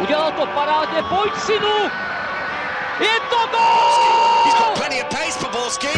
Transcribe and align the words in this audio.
Udělal 0.00 0.32
to 0.32 0.46
parádně, 0.46 1.02
pojď 1.02 1.32
synu! 1.36 1.76
Je 3.00 3.20
to 3.30 3.36
gol! 3.50 4.44
He's 4.44 4.54
got 4.58 4.74
plenty 4.78 5.02
of 5.02 5.08
pace 5.08 5.38
for 5.38 5.50
Borski. 5.50 5.94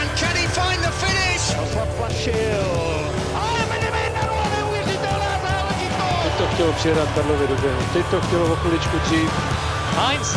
And 0.00 0.10
can 0.18 0.36
he 0.36 0.48
find 0.48 0.80
the 0.82 0.90
finish? 0.90 1.54
Záležitost! 5.42 6.22
Teď 6.22 6.32
to 6.38 6.46
chtělo 6.54 6.72
přijedat 6.72 7.08
Karlovi 7.14 7.46
do 7.48 7.54
běhu. 7.54 7.82
Teď 7.92 8.06
to 8.06 8.20
chtělo 8.20 8.52
o 8.52 8.56
chviličku 8.56 8.98
dřív. 8.98 9.30
Heinz. 9.96 10.36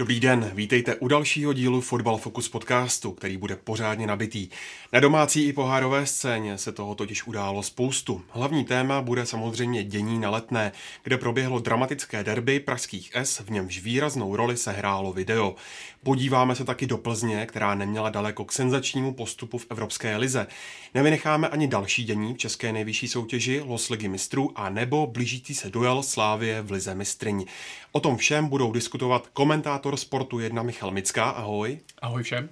Dobrý 0.00 0.20
den, 0.20 0.50
vítejte 0.54 0.96
u 0.96 1.08
dalšího 1.08 1.52
dílu 1.52 1.80
Fotbal 1.80 2.16
Focus 2.16 2.48
podcastu, 2.48 3.12
který 3.12 3.36
bude 3.36 3.56
pořádně 3.56 4.06
nabitý. 4.06 4.48
Na 4.92 5.00
domácí 5.00 5.44
i 5.48 5.52
pohárové 5.52 6.06
scéně 6.06 6.58
se 6.58 6.72
toho 6.72 6.94
totiž 6.94 7.26
událo 7.26 7.62
spoustu. 7.62 8.22
Hlavní 8.30 8.64
téma 8.64 9.02
bude 9.02 9.26
samozřejmě 9.26 9.84
dění 9.84 10.18
na 10.18 10.30
letné, 10.30 10.72
kde 11.02 11.18
proběhlo 11.18 11.58
dramatické 11.58 12.24
derby 12.24 12.60
pražských 12.60 13.10
S, 13.14 13.40
v 13.40 13.50
němž 13.50 13.80
výraznou 13.80 14.36
roli 14.36 14.56
se 14.56 14.72
hrálo 14.72 15.12
video. 15.12 15.54
Podíváme 16.02 16.56
se 16.56 16.64
taky 16.64 16.86
do 16.86 16.98
Plzně, 16.98 17.46
která 17.46 17.74
neměla 17.74 18.10
daleko 18.10 18.44
k 18.44 18.52
senzačnímu 18.52 19.14
postupu 19.14 19.58
v 19.58 19.66
Evropské 19.70 20.16
lize. 20.16 20.46
Nevynecháme 20.94 21.48
ani 21.48 21.68
další 21.68 22.04
dění 22.04 22.34
v 22.34 22.38
české 22.38 22.72
nejvyšší 22.72 23.08
soutěži 23.08 23.62
Los 23.66 23.90
Ligy 23.90 24.08
mistrů 24.08 24.52
a 24.54 24.68
nebo 24.70 25.06
blížící 25.06 25.54
se 25.54 25.70
duel 25.70 26.02
Slávie 26.02 26.62
v 26.62 26.70
lize 26.70 26.94
mistryň. 26.94 27.44
O 27.92 28.00
tom 28.00 28.16
všem 28.16 28.48
budou 28.48 28.72
diskutovat 28.72 29.28
komentátor 29.32 29.96
Sportu 29.96 30.38
1 30.38 30.62
Michal 30.62 30.90
Mická, 30.90 31.30
ahoj. 31.30 31.78
Ahoj 32.02 32.22
všem. 32.22 32.48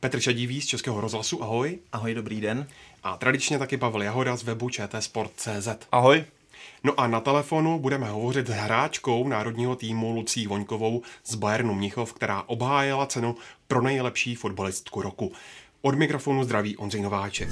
Petr 0.00 0.20
Šadivý 0.20 0.60
z 0.60 0.66
Českého 0.66 1.00
rozhlasu, 1.00 1.42
ahoj. 1.42 1.78
Ahoj, 1.92 2.14
dobrý 2.14 2.40
den. 2.40 2.66
A 3.02 3.16
tradičně 3.16 3.58
taky 3.58 3.76
Pavel 3.76 4.02
Jahoda 4.02 4.36
z 4.36 4.42
webu 4.42 4.70
čtsport.cz. 4.70 5.68
Ahoj. 5.92 6.24
No 6.84 7.00
a 7.00 7.06
na 7.06 7.20
telefonu 7.20 7.78
budeme 7.78 8.10
hovořit 8.10 8.46
s 8.46 8.50
hráčkou 8.50 9.28
národního 9.28 9.76
týmu 9.76 10.12
Lucí 10.12 10.46
Voňkovou 10.46 11.02
z 11.24 11.34
Bayernu 11.34 11.74
Mnichov, 11.74 12.14
která 12.14 12.42
obhájila 12.46 13.06
cenu 13.06 13.36
pro 13.68 13.82
nejlepší 13.82 14.34
fotbalistku 14.34 15.02
roku. 15.02 15.32
Od 15.82 15.94
mikrofonu 15.94 16.44
zdraví 16.44 16.76
Ondřej 16.76 17.02
Nováček. 17.02 17.48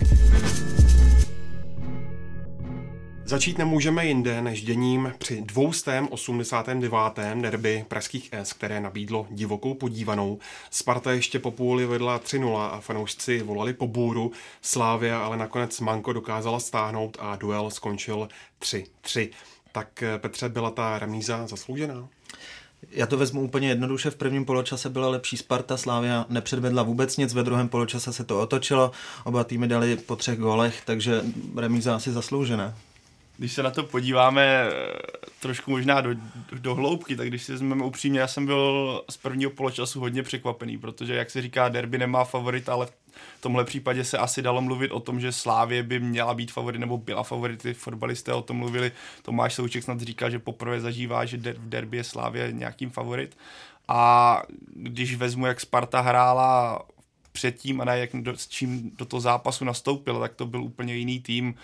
Začít 3.28 3.58
nemůžeme 3.58 4.06
jinde 4.06 4.42
než 4.42 4.62
děním 4.62 5.12
při 5.18 5.40
289. 5.40 6.92
derby 7.40 7.84
pražských 7.88 8.28
S, 8.32 8.52
které 8.52 8.80
nabídlo 8.80 9.26
divokou 9.30 9.74
podívanou. 9.74 10.38
Sparta 10.70 11.12
ještě 11.12 11.38
po 11.38 11.50
půli 11.50 11.86
vedla 11.86 12.18
3-0 12.18 12.56
a 12.56 12.80
fanoušci 12.80 13.42
volali 13.42 13.72
po 13.72 13.86
bůru. 13.86 14.32
Slávia 14.62 15.18
ale 15.18 15.36
nakonec 15.36 15.80
Manko 15.80 16.12
dokázala 16.12 16.60
stáhnout 16.60 17.16
a 17.20 17.36
duel 17.36 17.70
skončil 17.70 18.28
3-3. 18.62 19.30
Tak 19.72 20.04
Petře, 20.18 20.48
byla 20.48 20.70
ta 20.70 20.98
remíza 20.98 21.46
zasloužená? 21.46 22.08
Já 22.90 23.06
to 23.06 23.16
vezmu 23.16 23.42
úplně 23.42 23.68
jednoduše. 23.68 24.10
V 24.10 24.16
prvním 24.16 24.44
poločase 24.44 24.90
byla 24.90 25.08
lepší 25.08 25.36
Sparta, 25.36 25.76
Slávia 25.76 26.26
nepředvedla 26.28 26.82
vůbec 26.82 27.16
nic, 27.16 27.34
ve 27.34 27.42
druhém 27.42 27.68
poločase 27.68 28.12
se 28.12 28.24
to 28.24 28.40
otočilo, 28.40 28.90
oba 29.24 29.44
týmy 29.44 29.68
dali 29.68 29.96
po 29.96 30.16
třech 30.16 30.38
golech, 30.38 30.82
takže 30.84 31.22
remíza 31.56 31.96
asi 31.96 32.12
zasloužená. 32.12 32.74
Když 33.38 33.52
se 33.52 33.62
na 33.62 33.70
to 33.70 33.82
podíváme 33.82 34.42
eh, 34.44 34.72
trošku 35.40 35.70
možná 35.70 36.00
do, 36.00 36.10
do 36.52 36.74
hloubky, 36.74 37.16
tak 37.16 37.28
když 37.28 37.42
si 37.42 37.52
vezmeme 37.52 37.84
upřímně, 37.84 38.20
já 38.20 38.26
jsem 38.26 38.46
byl 38.46 39.02
z 39.10 39.16
prvního 39.16 39.50
poločasu 39.50 40.00
hodně 40.00 40.22
překvapený, 40.22 40.78
protože 40.78 41.14
jak 41.14 41.30
se 41.30 41.42
říká, 41.42 41.68
derby 41.68 41.98
nemá 41.98 42.24
favorita, 42.24 42.72
ale 42.72 42.86
v 42.86 43.40
tomhle 43.40 43.64
případě 43.64 44.04
se 44.04 44.18
asi 44.18 44.42
dalo 44.42 44.60
mluvit 44.60 44.90
o 44.90 45.00
tom, 45.00 45.20
že 45.20 45.32
Slávě 45.32 45.82
by 45.82 46.00
měla 46.00 46.34
být 46.34 46.52
favorit, 46.52 46.78
nebo 46.78 46.98
byla 46.98 47.22
favority, 47.22 47.74
fotbalisté 47.74 48.32
o 48.32 48.42
tom 48.42 48.56
mluvili. 48.56 48.92
Tomáš 49.22 49.54
Souček 49.54 49.84
snad 49.84 50.00
říká, 50.00 50.30
že 50.30 50.38
poprvé 50.38 50.80
zažívá, 50.80 51.24
že 51.24 51.36
der, 51.36 51.56
v 51.58 51.68
derby 51.68 51.96
je 51.96 52.04
Slávě 52.04 52.52
nějakým 52.52 52.90
favorit. 52.90 53.36
A 53.88 54.42
když 54.74 55.16
vezmu, 55.16 55.46
jak 55.46 55.60
Sparta 55.60 56.00
hrála 56.00 56.82
předtím 57.32 57.80
a 57.80 57.84
ne 57.84 57.98
jak 57.98 58.10
do, 58.12 58.36
s 58.36 58.48
čím 58.48 58.90
do 58.98 59.04
toho 59.04 59.20
zápasu 59.20 59.64
nastoupil, 59.64 60.20
tak 60.20 60.34
to 60.34 60.46
byl 60.46 60.62
úplně 60.62 60.94
jiný 60.94 61.20
tým 61.20 61.54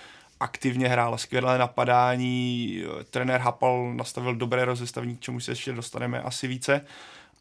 aktivně 0.44 0.88
hrál, 0.88 1.18
skvělé 1.18 1.58
napadání, 1.58 2.82
trenér 3.10 3.40
Hapal 3.40 3.94
nastavil 3.94 4.34
dobré 4.34 4.64
rozestavení, 4.64 5.16
k 5.16 5.20
čemu 5.20 5.40
se 5.40 5.52
ještě 5.52 5.72
dostaneme 5.72 6.22
asi 6.22 6.48
více, 6.48 6.80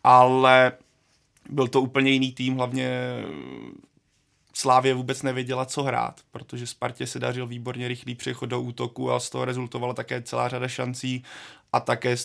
ale 0.03 0.71
byl 1.49 1.67
to 1.67 1.81
úplně 1.81 2.11
jiný 2.11 2.31
tým, 2.31 2.55
hlavně 2.55 2.89
Slávě 4.53 4.93
vůbec 4.93 5.21
nevěděla, 5.21 5.65
co 5.65 5.83
hrát, 5.83 6.21
protože 6.31 6.67
Spartě 6.67 7.07
se 7.07 7.19
dařil 7.19 7.47
výborně 7.47 7.87
rychlý 7.87 8.15
přechod 8.15 8.45
do 8.45 8.61
útoku 8.61 9.11
a 9.11 9.19
z 9.19 9.29
toho 9.29 9.45
rezultovala 9.45 9.93
také 9.93 10.21
celá 10.21 10.49
řada 10.49 10.67
šancí 10.67 11.23
a 11.73 11.79
také 11.79 12.15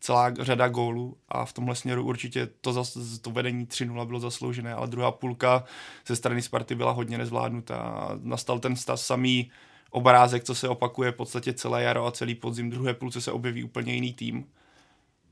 celá 0.00 0.34
řada 0.40 0.68
gólů. 0.68 1.16
A 1.28 1.44
v 1.44 1.52
tomhle 1.52 1.74
směru 1.74 2.04
určitě 2.04 2.48
to, 2.60 2.72
zas, 2.72 2.98
to 3.22 3.30
vedení 3.30 3.66
3-0 3.66 4.06
bylo 4.06 4.20
zasloužené, 4.20 4.74
ale 4.74 4.86
druhá 4.86 5.12
půlka 5.12 5.64
ze 6.06 6.16
strany 6.16 6.42
Sparty 6.42 6.74
byla 6.74 6.92
hodně 6.92 7.18
nezvládnutá. 7.18 8.08
Nastal 8.22 8.58
ten 8.58 8.76
stav 8.76 9.00
samý 9.00 9.50
obrázek, 9.96 10.44
co 10.44 10.54
se 10.54 10.68
opakuje 10.68 11.12
v 11.12 11.16
podstatě 11.16 11.52
celé 11.52 11.82
jaro 11.82 12.06
a 12.06 12.10
celý 12.10 12.34
podzim. 12.34 12.70
Druhé 12.70 12.94
půlce 12.94 13.20
se 13.20 13.32
objeví 13.32 13.64
úplně 13.64 13.94
jiný 13.94 14.12
tým. 14.12 14.46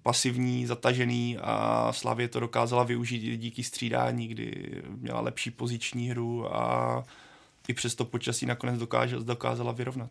Pasivní, 0.03 0.67
zatažený 0.67 1.39
a 1.39 1.93
Slavě 1.93 2.29
to 2.29 2.41
dokázala 2.41 2.85
využít 2.85 3.37
díky 3.37 3.63
střídání, 3.63 4.29
kdy 4.29 4.83
měla 4.89 5.21
lepší 5.21 5.51
poziční 5.51 6.11
hru 6.11 6.57
a 6.57 7.05
i 7.69 7.75
přes 7.75 7.95
to 7.95 8.05
počasí 8.05 8.47
nakonec 8.47 8.81
dokázala 9.23 9.73
vyrovnat. 9.73 10.11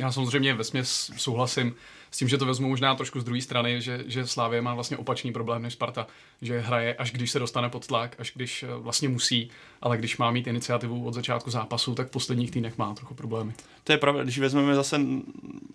Já 0.00 0.12
samozřejmě 0.12 0.54
ve 0.54 0.64
směs 0.64 1.10
souhlasím 1.16 1.74
s 2.10 2.16
tím, 2.16 2.28
že 2.28 2.38
to 2.38 2.46
vezmu 2.46 2.68
možná 2.68 2.94
trošku 2.94 3.20
z 3.20 3.24
druhé 3.24 3.40
strany, 3.40 3.80
že, 3.80 4.04
že 4.06 4.26
Slávě 4.26 4.62
má 4.62 4.74
vlastně 4.74 4.96
opačný 4.96 5.32
problém 5.32 5.62
než 5.62 5.72
Sparta, 5.72 6.06
že 6.42 6.60
hraje 6.60 6.94
až 6.94 7.12
když 7.12 7.30
se 7.30 7.38
dostane 7.38 7.68
pod 7.68 7.86
tlak, 7.86 8.16
až 8.18 8.32
když 8.34 8.62
eh, 8.62 8.66
vlastně 8.76 9.08
musí, 9.08 9.50
ale 9.82 9.98
když 9.98 10.16
má 10.16 10.30
mít 10.30 10.46
iniciativu 10.46 11.06
od 11.06 11.14
začátku 11.14 11.50
zápasu, 11.50 11.94
tak 11.94 12.08
v 12.08 12.10
posledních 12.10 12.50
týdnech 12.50 12.78
má 12.78 12.94
trochu 12.94 13.14
problémy. 13.14 13.52
To 13.84 13.92
je 13.92 13.98
pravda, 13.98 14.22
když 14.22 14.38
vezmeme 14.38 14.74
zase, 14.74 15.00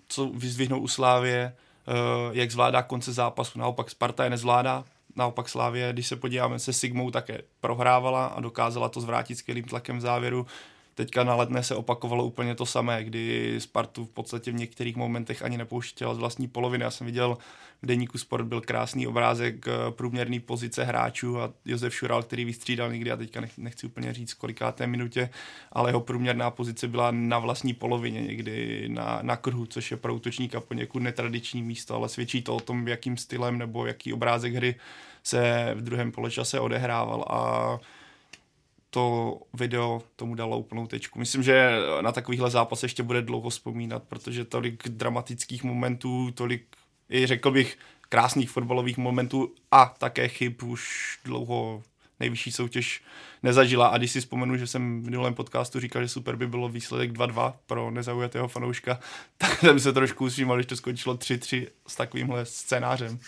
co 0.07 0.25
vyzdvihnou 0.25 0.79
u 0.79 0.87
Slávě, 0.87 1.53
eh, 1.87 1.91
jak 2.31 2.51
zvládá 2.51 2.81
konce 2.81 3.13
zápasu, 3.13 3.59
naopak 3.59 3.89
Sparta 3.89 4.23
je 4.23 4.29
nezvládá, 4.29 4.83
naopak 5.15 5.49
Slávě, 5.49 5.93
když 5.93 6.07
se 6.07 6.15
podíváme 6.15 6.59
se 6.59 6.73
Sigmou, 6.73 7.11
také 7.11 7.41
prohrávala 7.61 8.25
a 8.25 8.41
dokázala 8.41 8.89
to 8.89 9.01
zvrátit 9.01 9.35
skvělým 9.35 9.63
tlakem 9.63 9.97
v 9.97 10.01
závěru. 10.01 10.47
Teďka 10.99 11.23
na 11.23 11.35
letné 11.35 11.63
se 11.63 11.75
opakovalo 11.75 12.25
úplně 12.25 12.55
to 12.55 12.65
samé, 12.65 13.03
kdy 13.03 13.55
Spartu 13.59 14.05
v 14.05 14.09
podstatě 14.09 14.51
v 14.51 14.55
některých 14.55 14.95
momentech 14.95 15.41
ani 15.41 15.57
nepouštěla 15.57 16.13
z 16.13 16.17
vlastní 16.17 16.47
poloviny. 16.47 16.83
Já 16.83 16.91
jsem 16.91 17.07
viděl 17.07 17.37
v 17.81 17.85
deníku 17.85 18.17
Sport 18.17 18.45
byl 18.45 18.61
krásný 18.61 19.07
obrázek 19.07 19.67
eh, 19.67 19.71
průměrný 19.91 20.39
pozice 20.39 20.83
hráčů 20.83 21.41
a 21.41 21.53
Josef 21.65 21.95
Šural, 21.95 22.23
který 22.23 22.45
vystřídal 22.45 22.91
někdy, 22.91 23.11
a 23.11 23.17
teďka 23.17 23.41
nechci 23.57 23.87
úplně 23.87 24.13
říct 24.13 24.33
kolikáté 24.33 24.87
minutě, 24.87 25.29
ale 25.71 25.89
jeho 25.89 26.01
průměrná 26.01 26.51
pozice 26.51 26.87
byla 26.87 27.11
na 27.11 27.39
vlastní 27.39 27.73
polovině, 27.73 28.21
někdy 28.21 28.85
na, 28.89 29.19
na 29.21 29.35
krhu, 29.35 29.65
což 29.65 29.91
je 29.91 29.97
pro 29.97 30.15
útočníka 30.15 30.59
poněkud 30.59 30.99
netradiční 30.99 31.63
místo, 31.63 31.95
ale 31.95 32.09
svědčí 32.09 32.41
to 32.41 32.55
o 32.55 32.59
tom, 32.59 32.87
jakým 32.87 33.17
stylem 33.17 33.57
nebo 33.57 33.85
jaký 33.85 34.13
obrázek 34.13 34.53
hry 34.53 34.75
se 35.23 35.71
v 35.75 35.81
druhém 35.81 36.11
poločase 36.11 36.59
odehrával 36.59 37.25
a 37.29 37.79
to 38.89 39.37
video 39.53 40.01
tomu 40.15 40.35
dalo 40.35 40.59
úplnou 40.59 40.87
tečku. 40.87 41.19
Myslím, 41.19 41.43
že 41.43 41.77
na 42.01 42.11
takovýchhle 42.11 42.51
zápas 42.51 42.83
ještě 42.83 43.03
bude 43.03 43.21
dlouho 43.21 43.49
vzpomínat, 43.49 44.03
protože 44.03 44.45
tolik 44.45 44.89
dramatických 44.89 45.63
momentů, 45.63 46.31
tolik, 46.31 46.65
i 47.09 47.27
řekl 47.27 47.51
bych, 47.51 47.77
krásných 48.09 48.49
fotbalových 48.49 48.97
momentů 48.97 49.53
a 49.71 49.95
také 49.97 50.27
chyb 50.27 50.53
už 50.63 51.19
dlouho 51.25 51.83
nejvyšší 52.19 52.51
soutěž 52.51 53.03
nezažila. 53.43 53.87
A 53.87 53.97
když 53.97 54.11
si 54.11 54.19
vzpomenu, 54.19 54.57
že 54.57 54.67
jsem 54.67 55.01
v 55.01 55.05
minulém 55.05 55.33
podcastu 55.33 55.79
říkal, 55.79 56.01
že 56.01 56.07
super 56.07 56.35
by 56.35 56.47
bylo 56.47 56.69
výsledek 56.69 57.11
2-2 57.11 57.53
pro 57.65 57.91
nezaujatého 57.91 58.47
fanouška, 58.47 58.99
tak 59.37 59.59
jsem 59.59 59.79
se 59.79 59.93
trošku 59.93 60.25
usmíval, 60.25 60.57
když 60.57 60.65
to 60.65 60.75
skončilo 60.75 61.15
3-3 61.15 61.67
s 61.87 61.95
takovýmhle 61.95 62.45
scénářem. 62.45 63.19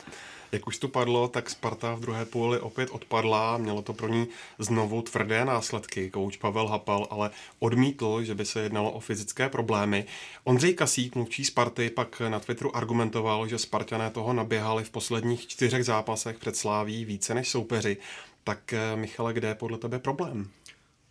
Jak 0.51 0.67
už 0.67 0.77
to 0.77 0.87
padlo, 0.87 1.27
tak 1.27 1.49
Sparta 1.49 1.95
v 1.95 1.99
druhé 1.99 2.25
půli 2.25 2.59
opět 2.59 2.89
odpadla, 2.89 3.57
mělo 3.57 3.81
to 3.81 3.93
pro 3.93 4.07
ní 4.07 4.27
znovu 4.59 5.01
tvrdé 5.01 5.45
následky. 5.45 6.09
Kouč 6.09 6.37
Pavel 6.37 6.67
Hapal 6.67 7.07
ale 7.09 7.31
odmítl, 7.59 8.23
že 8.23 8.35
by 8.35 8.45
se 8.45 8.61
jednalo 8.61 8.91
o 8.91 8.99
fyzické 8.99 9.49
problémy. 9.49 10.05
Ondřej 10.43 10.73
Kasík, 10.73 11.15
mluvčí 11.15 11.45
Sparty, 11.45 11.89
pak 11.89 12.21
na 12.27 12.39
Twitteru 12.39 12.75
argumentoval, 12.75 13.47
že 13.47 13.57
Spartané 13.57 14.11
toho 14.11 14.33
naběhali 14.33 14.83
v 14.83 14.89
posledních 14.89 15.47
čtyřech 15.47 15.85
zápasech 15.85 16.37
před 16.37 16.55
Sláví 16.55 17.05
více 17.05 17.33
než 17.33 17.49
soupeři. 17.49 17.97
Tak 18.43 18.73
eh, 18.73 18.95
Michale, 18.95 19.33
kde 19.33 19.47
je 19.47 19.55
podle 19.55 19.77
tebe 19.77 19.99
problém? 19.99 20.49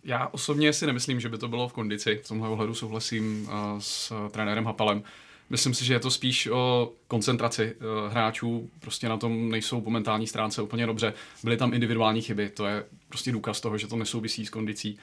Já 0.05 0.27
osobně 0.27 0.73
si 0.73 0.87
nemyslím, 0.87 1.21
že 1.21 1.29
by 1.29 1.39
to 1.39 1.49
bylo 1.49 1.69
v 1.69 1.73
kondici. 1.73 2.21
V 2.25 2.29
tomhle 2.29 2.49
ohledu 2.49 2.75
souhlasím 2.75 3.49
uh, 3.49 3.79
s 3.79 4.13
trenérem 4.31 4.65
Hapalem 4.65 5.03
Myslím 5.51 5.75
si, 5.75 5.85
že 5.85 5.95
je 5.95 6.01
to 6.01 6.11
spíš 6.11 6.47
o 6.47 6.93
koncentraci 7.09 7.75
uh, 7.75 8.13
hráčů, 8.13 8.71
prostě 8.81 9.09
na 9.09 9.17
tom 9.17 9.49
nejsou 9.49 9.81
po 9.81 9.91
mentální 9.91 10.27
stránce 10.27 10.63
úplně 10.63 10.87
dobře. 10.87 11.13
Byly 11.45 11.57
tam 11.57 11.75
individuální 11.75 12.23
chyby, 12.23 12.49
to 12.49 12.67
je 12.67 12.85
prostě 13.09 13.33
důkaz 13.33 13.61
toho, 13.61 13.79
že 13.79 13.87
to 13.87 13.97
nesouvisí 13.97 14.47
s 14.47 14.51
kondicí. 14.51 14.99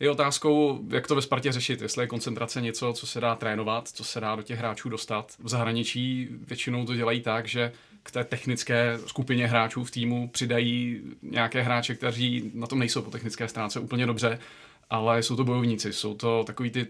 Je 0.00 0.10
otázkou, 0.10 0.80
jak 0.90 1.06
to 1.06 1.14
ve 1.14 1.22
Spartě 1.22 1.52
řešit, 1.52 1.82
jestli 1.82 2.02
je 2.02 2.06
koncentrace 2.06 2.60
něco, 2.60 2.92
co 2.92 3.06
se 3.06 3.20
dá 3.20 3.34
trénovat, 3.34 3.88
co 3.88 4.04
se 4.04 4.20
dá 4.20 4.36
do 4.36 4.42
těch 4.42 4.58
hráčů 4.58 4.88
dostat. 4.88 5.32
V 5.38 5.48
zahraničí 5.48 6.28
většinou 6.30 6.86
to 6.86 6.94
dělají 6.94 7.20
tak, 7.20 7.48
že 7.48 7.72
k 8.02 8.10
té 8.10 8.24
technické 8.24 8.98
skupině 9.06 9.46
hráčů 9.46 9.84
v 9.84 9.90
týmu 9.90 10.28
přidají 10.28 11.00
nějaké 11.22 11.62
hráče, 11.62 11.94
kteří 11.94 12.50
na 12.54 12.66
tom 12.66 12.78
nejsou 12.78 13.02
po 13.02 13.10
technické 13.10 13.48
stránce 13.48 13.80
úplně 13.80 14.06
dobře, 14.06 14.38
ale 14.90 15.22
jsou 15.22 15.36
to 15.36 15.44
bojovníci, 15.44 15.92
jsou 15.92 16.14
to 16.14 16.44
takový 16.44 16.70
ty 16.70 16.86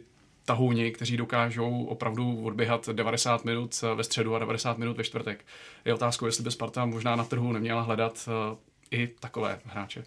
tahouni, 0.48 0.92
kteří 0.92 1.16
dokážou 1.16 1.84
opravdu 1.84 2.44
odběhat 2.44 2.88
90 2.88 3.44
minut 3.44 3.82
ve 3.94 4.04
středu 4.04 4.34
a 4.34 4.38
90 4.38 4.78
minut 4.78 4.96
ve 4.96 5.04
čtvrtek. 5.04 5.44
Je 5.84 5.94
otázkou, 5.94 6.26
jestli 6.26 6.44
by 6.44 6.50
Sparta 6.50 6.86
možná 6.86 7.16
na 7.16 7.24
trhu 7.24 7.52
neměla 7.52 7.82
hledat 7.82 8.28
eh, 8.28 8.56
i 8.90 9.06
takové 9.20 9.60
hráče. 9.64 10.04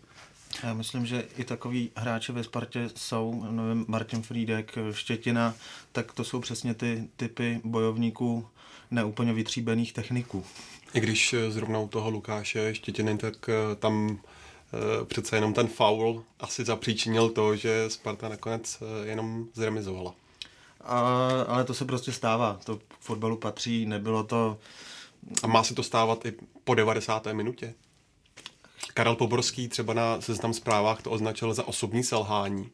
Já 0.63 0.73
myslím, 0.73 1.05
že 1.05 1.23
i 1.37 1.43
takový 1.43 1.91
hráči 1.95 2.31
ve 2.31 2.43
Spartě 2.43 2.89
jsou, 2.95 3.45
nevím, 3.51 3.85
Martin 3.87 4.21
Friedek, 4.21 4.77
Štětina, 4.91 5.55
tak 5.91 6.13
to 6.13 6.23
jsou 6.23 6.39
přesně 6.39 6.73
ty 6.73 7.07
typy 7.17 7.61
bojovníků 7.63 8.47
neúplně 8.91 9.33
vytříbených 9.33 9.93
techniků. 9.93 10.45
I 10.93 10.99
když 10.99 11.33
eh, 11.33 11.51
zrovna 11.51 11.79
u 11.79 11.87
toho 11.87 12.09
Lukáše 12.09 12.75
Štětiny, 12.75 13.17
tak 13.17 13.49
eh, 13.49 13.75
tam 13.75 14.19
přece 15.05 15.35
jenom 15.37 15.53
ten 15.53 15.67
foul 15.67 16.23
asi 16.39 16.65
zapříčinil 16.65 17.29
to, 17.29 17.55
že 17.55 17.85
Sparta 17.89 18.29
nakonec 18.29 18.83
jenom 19.03 19.45
zremizovala. 19.53 20.13
A, 20.83 20.99
ale 21.47 21.63
to 21.63 21.73
se 21.73 21.85
prostě 21.85 22.11
stává. 22.11 22.59
To 22.63 22.77
k 22.77 22.81
fotbalu 22.99 23.37
patří, 23.37 23.85
nebylo 23.85 24.23
to... 24.23 24.57
A 25.43 25.47
má 25.47 25.63
se 25.63 25.75
to 25.75 25.83
stávat 25.83 26.25
i 26.25 26.33
po 26.63 26.75
90. 26.75 27.27
minutě? 27.33 27.73
Karel 28.93 29.15
Poborský 29.15 29.67
třeba 29.67 29.93
na 29.93 30.21
seznam 30.21 30.53
zprávách 30.53 31.01
to 31.01 31.11
označil 31.11 31.53
za 31.53 31.67
osobní 31.67 32.03
selhání. 32.03 32.69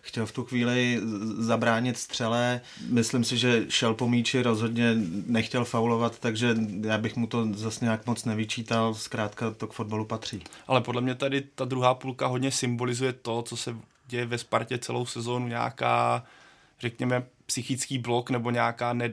Chtěl 0.00 0.26
v 0.26 0.32
tu 0.32 0.44
chvíli 0.44 1.00
zabránit 1.38 1.98
střele. 1.98 2.60
Myslím 2.88 3.24
si, 3.24 3.38
že 3.38 3.66
šel 3.68 3.94
po 3.94 4.08
míči, 4.08 4.42
rozhodně 4.42 4.94
nechtěl 5.26 5.64
faulovat, 5.64 6.18
takže 6.18 6.56
já 6.80 6.98
bych 6.98 7.16
mu 7.16 7.26
to 7.26 7.46
zase 7.54 7.84
nějak 7.84 8.06
moc 8.06 8.24
nevyčítal. 8.24 8.94
Zkrátka 8.94 9.50
to 9.50 9.66
k 9.66 9.72
fotbalu 9.72 10.04
patří. 10.04 10.44
Ale 10.66 10.80
podle 10.80 11.00
mě 11.00 11.14
tady 11.14 11.40
ta 11.40 11.64
druhá 11.64 11.94
půlka 11.94 12.26
hodně 12.26 12.50
symbolizuje 12.50 13.12
to, 13.12 13.42
co 13.42 13.56
se 13.56 13.76
děje 14.06 14.26
ve 14.26 14.38
Spartě 14.38 14.78
celou 14.78 15.06
sezónu, 15.06 15.48
nějaká 15.48 16.24
řekněme, 16.82 17.22
psychický 17.46 17.98
blok 17.98 18.30
nebo 18.30 18.50
nějaká 18.50 18.92
ne, 18.92 19.10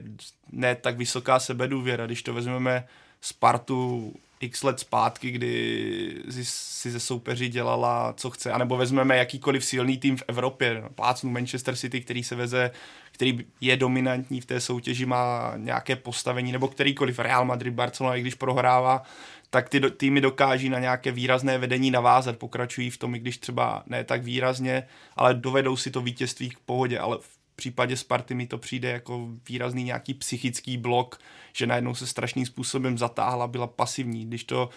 ne 0.52 0.74
tak 0.74 0.96
vysoká 0.96 1.38
sebedůvěra. 1.38 2.06
Když 2.06 2.22
to 2.22 2.34
vezmeme 2.34 2.86
Spartu 3.20 4.12
x 4.40 4.62
let 4.62 4.80
zpátky, 4.80 5.30
kdy 5.30 6.22
si 6.42 6.90
ze 6.90 7.00
soupeři 7.00 7.48
dělala, 7.48 8.14
co 8.16 8.30
chce, 8.30 8.52
anebo 8.52 8.76
vezmeme 8.76 9.16
jakýkoliv 9.16 9.64
silný 9.64 9.98
tým 9.98 10.16
v 10.16 10.22
Evropě, 10.28 10.82
plácnu 10.94 11.30
Manchester 11.30 11.76
City, 11.76 12.00
který 12.00 12.22
se 12.22 12.34
veze, 12.34 12.70
který 13.12 13.38
je 13.60 13.76
dominantní 13.76 14.40
v 14.40 14.46
té 14.46 14.60
soutěži, 14.60 15.06
má 15.06 15.52
nějaké 15.56 15.96
postavení, 15.96 16.52
nebo 16.52 16.68
kterýkoliv 16.68 17.18
Real 17.18 17.44
Madrid, 17.44 17.74
Barcelona, 17.74 18.16
i 18.16 18.20
když 18.20 18.34
prohrává, 18.34 19.02
tak 19.50 19.68
ty 19.68 19.80
do, 19.80 19.90
týmy 19.90 20.20
dokáží 20.20 20.68
na 20.68 20.78
nějaké 20.78 21.12
výrazné 21.12 21.58
vedení 21.58 21.90
navázat, 21.90 22.36
pokračují 22.36 22.90
v 22.90 22.98
tom, 22.98 23.14
i 23.14 23.18
když 23.18 23.38
třeba 23.38 23.82
ne 23.86 24.04
tak 24.04 24.22
výrazně, 24.22 24.86
ale 25.16 25.34
dovedou 25.34 25.76
si 25.76 25.90
to 25.90 26.00
vítězství 26.00 26.50
k 26.50 26.58
pohodě, 26.58 26.98
ale 26.98 27.18
v 27.20 27.39
případě 27.60 27.96
Sparty 27.96 28.34
mi 28.34 28.46
to 28.46 28.58
přijde 28.58 28.90
jako 28.90 29.28
výrazný 29.48 29.84
nějaký 29.84 30.14
psychický 30.14 30.76
blok, 30.76 31.18
že 31.52 31.66
najednou 31.66 31.94
se 31.94 32.06
strašným 32.06 32.46
způsobem 32.46 32.98
zatáhla, 32.98 33.46
byla 33.46 33.66
pasivní. 33.66 34.26
Když 34.26 34.44
to 34.44 34.68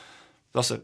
zase 0.54 0.82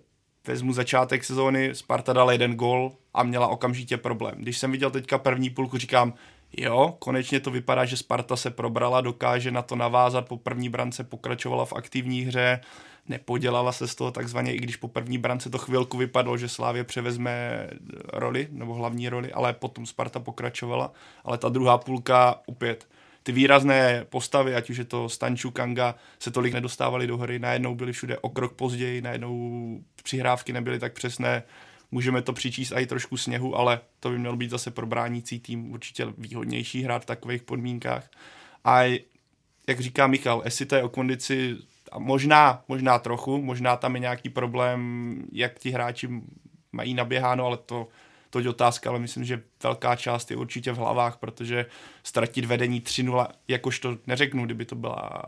vezmu 0.47 0.73
začátek 0.73 1.23
sezóny, 1.23 1.75
Sparta 1.75 2.13
dala 2.13 2.31
jeden 2.31 2.55
gol 2.55 2.91
a 3.13 3.23
měla 3.23 3.47
okamžitě 3.47 3.97
problém. 3.97 4.35
Když 4.37 4.57
jsem 4.57 4.71
viděl 4.71 4.91
teďka 4.91 5.17
první 5.17 5.49
půlku, 5.49 5.77
říkám, 5.77 6.13
jo, 6.57 6.95
konečně 6.99 7.39
to 7.39 7.51
vypadá, 7.51 7.85
že 7.85 7.97
Sparta 7.97 8.35
se 8.35 8.51
probrala, 8.51 9.01
dokáže 9.01 9.51
na 9.51 9.61
to 9.61 9.75
navázat, 9.75 10.27
po 10.27 10.37
první 10.37 10.69
brance 10.69 11.03
pokračovala 11.03 11.65
v 11.65 11.73
aktivní 11.73 12.21
hře, 12.21 12.61
nepodělala 13.09 13.71
se 13.71 13.87
z 13.87 13.95
toho 13.95 14.11
takzvaně, 14.11 14.53
i 14.53 14.57
když 14.57 14.75
po 14.75 14.87
první 14.87 15.17
brance 15.17 15.49
to 15.49 15.57
chvilku 15.57 15.97
vypadalo, 15.97 16.37
že 16.37 16.49
Slávě 16.49 16.83
převezme 16.83 17.67
roli, 18.13 18.47
nebo 18.51 18.73
hlavní 18.73 19.09
roli, 19.09 19.31
ale 19.31 19.53
potom 19.53 19.85
Sparta 19.85 20.19
pokračovala, 20.19 20.93
ale 21.23 21.37
ta 21.37 21.49
druhá 21.49 21.77
půlka 21.77 22.41
opět 22.45 22.87
ty 23.23 23.31
výrazné 23.31 24.05
postavy, 24.09 24.55
ať 24.55 24.69
už 24.69 24.77
je 24.77 24.85
to 24.85 25.09
Stanču, 25.09 25.51
Kanga, 25.51 25.95
se 26.19 26.31
tolik 26.31 26.53
nedostávali 26.53 27.07
do 27.07 27.17
hry, 27.17 27.39
najednou 27.39 27.75
byli 27.75 27.93
všude 27.93 28.17
o 28.17 28.29
krok 28.29 28.53
později, 28.53 29.01
najednou 29.01 29.79
přihrávky 30.03 30.53
nebyly 30.53 30.79
tak 30.79 30.93
přesné, 30.93 31.43
můžeme 31.91 32.21
to 32.21 32.33
přičíst 32.33 32.73
i 32.75 32.85
trošku 32.85 33.17
sněhu, 33.17 33.55
ale 33.55 33.81
to 33.99 34.09
by 34.09 34.19
měl 34.19 34.37
být 34.37 34.49
zase 34.49 34.71
pro 34.71 34.85
bránící 34.85 35.39
tým 35.39 35.71
určitě 35.71 36.07
výhodnější 36.17 36.83
hrát 36.83 37.03
v 37.03 37.05
takových 37.05 37.43
podmínkách. 37.43 38.09
A 38.65 38.83
jak 39.67 39.79
říká 39.79 40.07
Michal, 40.07 40.41
jestli 40.45 40.65
to 40.65 40.75
je 40.75 40.83
o 40.83 40.89
kondici 40.89 41.55
a 41.91 41.99
možná, 41.99 42.63
možná 42.67 42.99
trochu, 42.99 43.41
možná 43.41 43.75
tam 43.75 43.95
je 43.95 43.99
nějaký 43.99 44.29
problém, 44.29 45.23
jak 45.31 45.59
ti 45.59 45.71
hráči 45.71 46.09
mají 46.71 46.93
naběháno, 46.93 47.45
ale 47.45 47.57
to, 47.57 47.87
to 48.29 48.39
je 48.39 48.49
otázka, 48.49 48.89
ale 48.89 48.99
myslím, 48.99 49.23
že 49.23 49.43
velká 49.63 49.95
část 49.95 50.31
je 50.31 50.37
určitě 50.37 50.71
v 50.71 50.77
hlavách, 50.77 51.17
protože 51.17 51.65
ztratit 52.03 52.45
vedení 52.45 52.81
3-0, 52.81 53.27
jakož 53.47 53.79
to 53.79 53.97
neřeknu, 54.07 54.45
kdyby 54.45 54.65
to 54.65 54.75
byla 54.75 55.21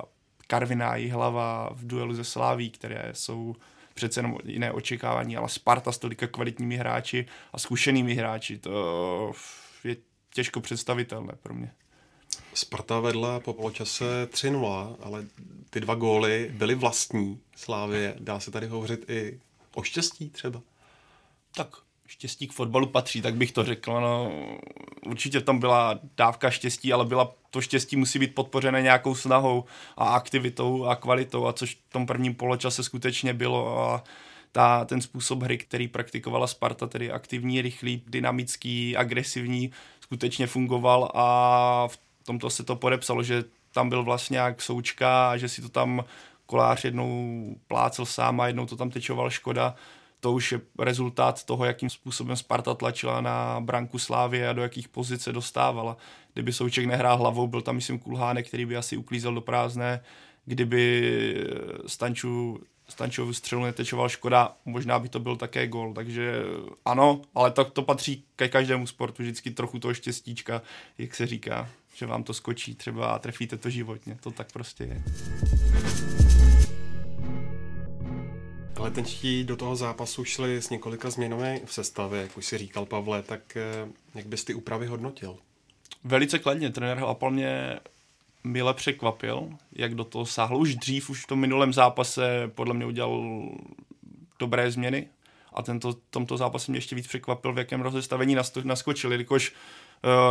Karviná 0.48 0.96
i 0.96 1.08
hlava 1.08 1.70
v 1.74 1.88
duelu 1.88 2.14
ze 2.14 2.24
Sláví, 2.24 2.70
které 2.70 3.10
jsou 3.14 3.56
přece 3.94 4.20
jenom 4.20 4.38
jiné 4.44 4.72
očekávání, 4.72 5.38
ale 5.38 5.50
Sparta 5.50 5.92
s 5.92 5.98
tolika 5.98 6.28
kvalitními 6.28 6.76
hráči 6.76 7.26
a 7.54 7.60
zkušenými 7.60 8.14
hráči, 8.14 8.58
to 8.58 9.34
je 9.84 9.96
těžko 10.34 10.62
představitelné 10.62 11.34
pro 11.44 11.54
mě. 11.54 11.72
Sparta 12.54 13.00
vedla 13.00 13.40
po 13.40 13.54
poločase 13.54 14.28
3-0, 14.32 14.96
ale 15.04 15.26
ty 15.70 15.80
dva 15.80 15.96
góly 15.96 16.52
byly 16.54 16.76
vlastní 16.76 17.40
Slávě. 17.56 18.16
Dá 18.20 18.40
se 18.40 18.52
tady 18.52 18.68
hovořit 18.68 19.10
i 19.10 19.40
o 19.76 19.84
štěstí 19.84 20.30
třeba? 20.30 20.62
Tak 21.56 21.68
štěstí 22.08 22.48
k 22.48 22.54
fotbalu 22.54 22.88
patří, 22.88 23.22
tak 23.22 23.36
bych 23.36 23.52
to 23.52 23.64
řekl. 23.64 24.02
No, 24.02 24.32
určitě 25.06 25.42
tam 25.42 25.60
byla 25.60 26.00
dávka 26.18 26.50
štěstí, 26.50 26.94
ale 26.94 27.06
byla, 27.06 27.34
to 27.50 27.62
štěstí 27.62 27.96
musí 27.96 28.20
být 28.20 28.36
podpořené 28.36 28.82
nějakou 28.82 29.16
snahou 29.16 29.66
a 29.98 30.06
aktivitou 30.06 30.86
a 30.86 30.96
kvalitou, 30.96 31.46
a 31.46 31.54
což 31.54 31.76
v 31.76 31.92
tom 31.92 32.06
prvním 32.06 32.36
poločase 32.36 32.84
skutečně 32.84 33.34
bylo. 33.34 33.80
A 33.80 34.04
ta, 34.52 34.86
ten 34.86 35.02
způsob 35.02 35.44
hry, 35.44 35.58
který 35.58 35.88
praktikovala 35.88 36.48
Sparta, 36.48 36.88
tedy 36.88 37.12
aktivní, 37.12 37.62
rychlý, 37.62 38.04
dynamický, 38.08 38.98
agresivní, 38.98 39.72
skutečně 40.02 40.48
fungoval 40.48 41.12
a 41.14 41.88
v 41.88 41.98
tomto 42.24 42.50
se 42.50 42.64
to 42.64 42.76
podepsalo, 42.76 43.24
že 43.24 43.44
tam 43.74 43.90
byl 43.90 44.04
vlastně 44.04 44.38
jak 44.38 44.62
součka, 44.62 45.38
že 45.38 45.50
si 45.50 45.62
to 45.62 45.70
tam 45.70 46.06
kolář 46.46 46.86
jednou 46.86 47.56
plácel 47.68 48.06
sám 48.06 48.42
a 48.42 48.48
jednou 48.48 48.66
to 48.66 48.76
tam 48.76 48.90
tečoval 48.90 49.30
Škoda. 49.30 49.76
To 50.20 50.32
už 50.32 50.52
je 50.52 50.62
rezultát 50.80 51.44
toho, 51.44 51.66
jakým 51.66 51.90
způsobem 51.90 52.36
Sparta 52.36 52.74
tlačila 52.74 53.22
na 53.22 53.60
branku 53.60 54.00
Slávě 54.00 54.50
a 54.50 54.54
do 54.54 54.62
jakých 54.62 54.88
pozic 54.88 55.22
se 55.24 55.32
dostávala. 55.32 55.98
Kdyby 56.34 56.54
Souček 56.54 56.86
nehrál 56.86 57.18
hlavou, 57.18 57.48
byl 57.48 57.62
tam, 57.62 57.76
myslím, 57.76 58.00
Kulhánek, 58.00 58.48
který 58.48 58.66
by 58.66 58.78
asi 58.78 58.98
uklízel 58.98 59.34
do 59.34 59.42
prázdné. 59.42 60.04
Kdyby 60.46 61.46
Stanču 61.88 62.60
Stančovu 62.90 63.34
střelu 63.34 63.64
netečoval 63.64 64.10
Škoda, 64.10 64.56
možná 64.66 65.00
by 65.00 65.10
to 65.10 65.20
byl 65.20 65.36
také 65.36 65.68
gol, 65.68 65.94
takže 65.94 66.34
ano, 66.86 67.22
ale 67.36 67.52
to, 67.52 67.66
to 67.66 67.82
patří 67.82 68.24
ke 68.36 68.50
každému 68.50 68.88
sportu, 68.88 69.24
vždycky 69.24 69.52
trochu 69.52 69.80
toho 69.80 69.94
štěstíčka, 69.94 70.62
jak 70.98 71.16
se 71.16 71.28
říká 71.28 71.70
že 71.94 72.06
vám 72.06 72.24
to 72.24 72.34
skočí 72.34 72.76
třeba 72.76 73.12
a 73.12 73.20
trefíte 73.20 73.58
to 73.58 73.70
životně. 73.70 74.18
To 74.24 74.32
tak 74.32 74.52
prostě 74.52 74.84
je. 74.84 75.04
Letenští 78.80 79.44
do 79.44 79.58
toho 79.58 79.76
zápasu 79.76 80.24
šli 80.24 80.62
s 80.62 80.70
několika 80.70 81.10
změnami 81.10 81.62
v 81.66 81.74
sestavě, 81.74 82.22
jak 82.22 82.38
už 82.38 82.46
si 82.46 82.58
říkal 82.58 82.86
Pavle, 82.86 83.24
tak 83.24 83.58
eh, 83.58 83.88
jak 84.16 84.26
bys 84.26 84.44
ty 84.44 84.54
úpravy 84.54 84.88
hodnotil? 84.88 85.38
Velice 86.04 86.40
kladně. 86.40 86.70
Trenér 86.70 86.98
Hlapal 86.98 87.32
mě 87.32 87.80
mile 88.44 88.74
překvapil, 88.74 89.50
jak 89.72 89.96
do 89.96 90.04
toho 90.04 90.26
sáhl. 90.26 90.58
Už 90.58 90.76
dřív, 90.76 91.10
už 91.10 91.24
v 91.24 91.28
tom 91.28 91.40
minulém 91.40 91.74
zápase 91.74 92.52
podle 92.56 92.74
mě 92.74 92.86
udělal 92.86 93.42
dobré 94.40 94.72
změny 94.72 95.08
a 95.54 95.62
tento, 95.62 95.94
tomto 96.10 96.38
zápase 96.38 96.72
mě 96.72 96.78
ještě 96.78 96.96
víc 96.96 97.08
překvapil, 97.08 97.54
v 97.54 97.58
jakém 97.58 97.82
rozestavení 97.82 98.38
naskočil, 98.64 99.12
jelikož 99.12 99.50
uh, 99.50 99.56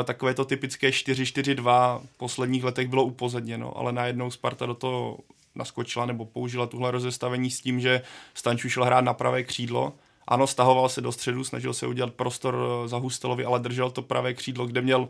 takové 0.05 0.35
to 0.35 0.45
typické 0.45 0.91
4-4-2 0.91 2.01
v 2.15 2.17
posledních 2.17 2.65
letech 2.65 2.89
bylo 2.89 3.05
upozadněno, 3.05 3.79
ale 3.79 3.93
najednou 3.93 4.31
Sparta 4.31 4.67
do 4.67 4.75
toho 4.75 5.19
naskočila 5.55 6.07
nebo 6.07 6.25
použila 6.25 6.67
tuhle 6.67 6.91
rozestavení 6.91 7.51
s 7.51 7.61
tím, 7.61 7.81
že 7.81 8.03
Stanču 8.35 8.69
šel 8.69 8.85
hrát 8.85 9.01
na 9.01 9.15
pravé 9.15 9.43
křídlo. 9.43 9.93
Ano, 10.29 10.47
stahoval 10.47 10.89
se 10.89 11.01
do 11.01 11.13
středu, 11.13 11.45
snažil 11.45 11.75
se 11.75 11.87
udělat 11.87 12.15
prostor 12.15 12.59
eh, 12.85 12.89
za 12.89 12.97
Hustelovi, 12.97 13.45
ale 13.45 13.61
držel 13.61 13.91
to 13.91 14.03
pravé 14.03 14.35
křídlo, 14.35 14.67
kde 14.67 14.81
měl 14.81 15.09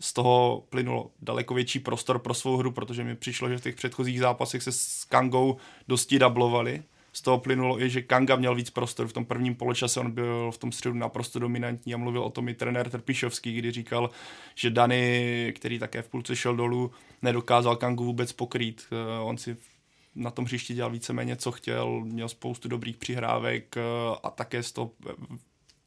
z 0.00 0.12
toho 0.12 0.64
plynulo 0.70 1.10
daleko 1.22 1.54
větší 1.54 1.78
prostor 1.78 2.18
pro 2.18 2.34
svou 2.34 2.56
hru, 2.56 2.70
protože 2.70 3.04
mi 3.04 3.16
přišlo, 3.16 3.48
že 3.48 3.58
v 3.58 3.60
těch 3.60 3.74
předchozích 3.74 4.20
zápasech 4.20 4.62
se 4.62 4.72
s 4.72 5.04
Kangou 5.04 5.56
dosti 5.88 6.18
dublovali. 6.18 6.82
Z 7.12 7.22
toho 7.22 7.38
plynulo 7.38 7.82
i, 7.82 7.90
že 7.90 8.02
Kanga 8.02 8.36
měl 8.36 8.54
víc 8.54 8.70
prostoru. 8.70 9.08
V 9.08 9.12
tom 9.12 9.24
prvním 9.24 9.54
poločase 9.54 10.00
on 10.00 10.10
byl 10.10 10.50
v 10.50 10.58
tom 10.58 10.72
středu 10.72 10.94
naprosto 10.94 11.38
dominantní 11.38 11.94
a 11.94 11.96
mluvil 11.96 12.22
o 12.22 12.30
tom 12.30 12.48
i 12.48 12.54
trenér 12.54 12.90
Trpišovský, 12.90 13.54
kdy 13.54 13.70
říkal, 13.70 14.10
že 14.54 14.70
Dany, 14.70 15.52
který 15.56 15.78
také 15.78 16.02
v 16.02 16.08
půlce 16.08 16.36
šel 16.36 16.56
dolů, 16.56 16.90
nedokázal 17.22 17.76
Kangu 17.76 18.04
vůbec 18.04 18.32
pokrýt. 18.32 18.86
Eh, 18.92 19.20
on 19.20 19.38
si 19.38 19.56
na 20.14 20.30
tom 20.30 20.44
hřišti 20.44 20.74
dělal 20.74 20.90
víceméně, 20.90 21.36
co 21.36 21.52
chtěl, 21.52 22.00
měl 22.00 22.28
spoustu 22.28 22.68
dobrých 22.68 22.96
přihrávek 22.96 23.76
eh, 23.76 23.80
a 24.22 24.30
také 24.30 24.62
z 24.62 24.72
toho 24.72 24.90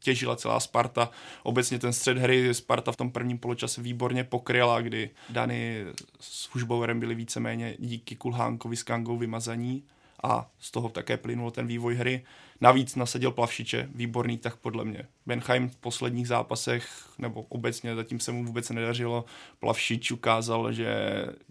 těžila 0.04 0.36
celá 0.36 0.60
Sparta. 0.60 1.10
Obecně 1.44 1.80
ten 1.80 1.94
střed 1.94 2.18
hry 2.18 2.54
Sparta 2.54 2.92
v 2.92 2.98
tom 2.98 3.12
prvním 3.12 3.38
poločase 3.38 3.82
výborně 3.82 4.24
pokryla, 4.24 4.82
kdy 4.82 5.10
Dany 5.30 5.86
s 6.20 6.50
Hušbauerem 6.54 7.00
byli 7.00 7.16
víceméně 7.16 7.76
díky 7.80 8.16
Kulhánkovi 8.16 8.76
s 8.76 8.84
Kangou 8.84 9.18
vymazaní 9.18 9.84
a 10.24 10.50
z 10.60 10.72
toho 10.72 10.90
také 10.90 11.18
plynul 11.18 11.52
ten 11.52 11.68
vývoj 11.68 11.96
hry. 11.96 12.26
Navíc 12.62 12.96
nasadil 12.96 13.32
Plavšiče, 13.32 13.90
výborný 13.96 14.38
tak 14.38 14.56
podle 14.56 14.86
mě. 14.86 15.08
Benheim 15.26 15.70
v 15.70 15.76
posledních 15.76 16.28
zápasech, 16.28 16.88
nebo 17.18 17.42
obecně 17.42 17.96
zatím 17.96 18.20
se 18.20 18.32
mu 18.32 18.46
vůbec 18.46 18.70
nedařilo, 18.70 19.26
Plavšič 19.60 20.12
ukázal, 20.12 20.74
že 20.74 20.96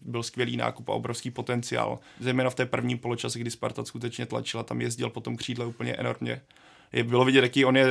byl 0.02 0.22
skvělý 0.22 0.56
nákup 0.56 0.88
a 0.88 0.92
obrovský 0.92 1.30
potenciál. 1.30 1.98
Zejména 2.20 2.50
v 2.50 2.54
té 2.54 2.66
první 2.66 2.98
poločase, 2.98 3.38
kdy 3.38 3.50
Sparta 3.50 3.84
skutečně 3.84 4.26
tlačila, 4.26 4.62
tam 4.62 4.80
jezdil 4.80 5.10
po 5.10 5.20
tom 5.20 5.36
křídle 5.36 5.66
úplně 5.66 5.92
enormně 5.92 6.40
je, 6.92 7.04
bylo 7.04 7.24
vidět, 7.24 7.42
jaký 7.42 7.64
on 7.64 7.76
je 7.76 7.86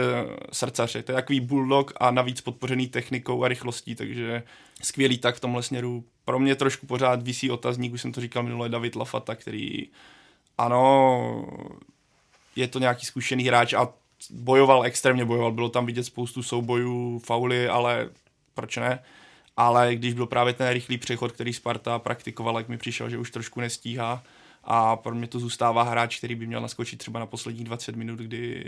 srdcař. 0.51 0.91
To 0.91 0.97
je 0.97 1.03
takový 1.03 1.39
bulldog 1.39 1.93
a 1.97 2.11
navíc 2.11 2.41
podpořený 2.41 2.87
technikou 2.87 3.43
a 3.43 3.47
rychlostí, 3.47 3.95
takže 3.95 4.43
skvělý 4.81 5.17
tak 5.17 5.35
v 5.35 5.39
tomhle 5.39 5.63
směru. 5.63 6.03
Pro 6.25 6.39
mě 6.39 6.55
trošku 6.55 6.85
pořád 6.85 7.23
visí 7.23 7.51
otazník, 7.51 7.93
už 7.93 8.01
jsem 8.01 8.11
to 8.11 8.21
říkal 8.21 8.43
minule, 8.43 8.69
David 8.69 8.95
Lafata, 8.95 9.35
který 9.35 9.87
ano, 10.57 11.45
je 12.55 12.67
to 12.67 12.79
nějaký 12.79 13.05
zkušený 13.05 13.43
hráč 13.43 13.73
a 13.73 13.93
bojoval, 14.29 14.83
extrémně 14.83 15.25
bojoval, 15.25 15.51
bylo 15.51 15.69
tam 15.69 15.85
vidět 15.85 16.03
spoustu 16.03 16.43
soubojů, 16.43 17.19
fauly, 17.19 17.67
ale 17.67 18.09
proč 18.53 18.77
ne? 18.77 18.99
Ale 19.57 19.95
když 19.95 20.13
byl 20.13 20.25
právě 20.25 20.53
ten 20.53 20.69
rychlý 20.69 20.97
přechod, 20.97 21.31
který 21.31 21.53
Sparta 21.53 21.99
praktikoval, 21.99 22.57
jak 22.57 22.69
mi 22.69 22.77
přišel, 22.77 23.09
že 23.09 23.17
už 23.17 23.31
trošku 23.31 23.61
nestíhá, 23.61 24.23
a 24.63 24.95
pro 24.95 25.15
mě 25.15 25.27
to 25.27 25.39
zůstává 25.39 25.83
hráč, 25.83 26.17
který 26.17 26.35
by 26.35 26.47
měl 26.47 26.61
naskočit 26.61 26.99
třeba 26.99 27.19
na 27.19 27.25
posledních 27.25 27.65
20 27.65 27.95
minut, 27.95 28.19
kdy 28.19 28.63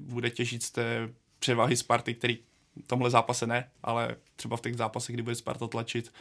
bude 0.00 0.30
těžit 0.30 0.62
z 0.62 0.70
té 0.70 1.08
převahy 1.38 1.76
Sparty, 1.76 2.14
který 2.14 2.38
v 2.84 2.86
tomhle 2.86 3.10
zápase 3.10 3.46
ne, 3.46 3.70
ale 3.82 4.16
třeba 4.36 4.56
v 4.56 4.60
těch 4.60 4.76
zápasech, 4.76 5.14
kdy 5.14 5.22
bude 5.22 5.34
Sparta 5.34 5.66
tlačit, 5.66 6.12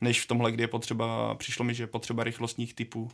než 0.00 0.20
v 0.20 0.26
tomhle, 0.26 0.52
kdy 0.52 0.62
je 0.62 0.68
potřeba, 0.68 1.34
přišlo 1.34 1.64
mi, 1.64 1.74
že 1.74 1.82
je 1.82 1.86
potřeba 1.86 2.24
rychlostních 2.24 2.74
typů 2.74 3.10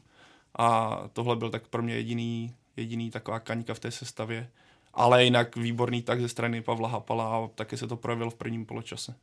a 0.59 1.01
tohle 1.13 1.37
byl 1.37 1.51
tak 1.51 1.69
pro 1.69 1.83
mě 1.83 1.95
jediný, 1.95 2.55
jediný 2.77 3.11
taková 3.11 3.41
kaňka 3.41 3.75
v 3.75 3.79
té 3.79 3.91
sestavě. 3.91 4.49
Ale 4.95 5.25
jinak 5.25 5.57
výborný 5.57 6.03
tak 6.03 6.21
ze 6.21 6.29
strany 6.29 6.63
Pavla 6.63 6.89
Hapala 6.89 7.37
a 7.37 7.49
také 7.55 7.77
se 7.77 7.87
to 7.87 7.97
projevilo 7.97 8.31
v 8.31 8.35
prvním 8.35 8.67
poločase. 8.67 9.15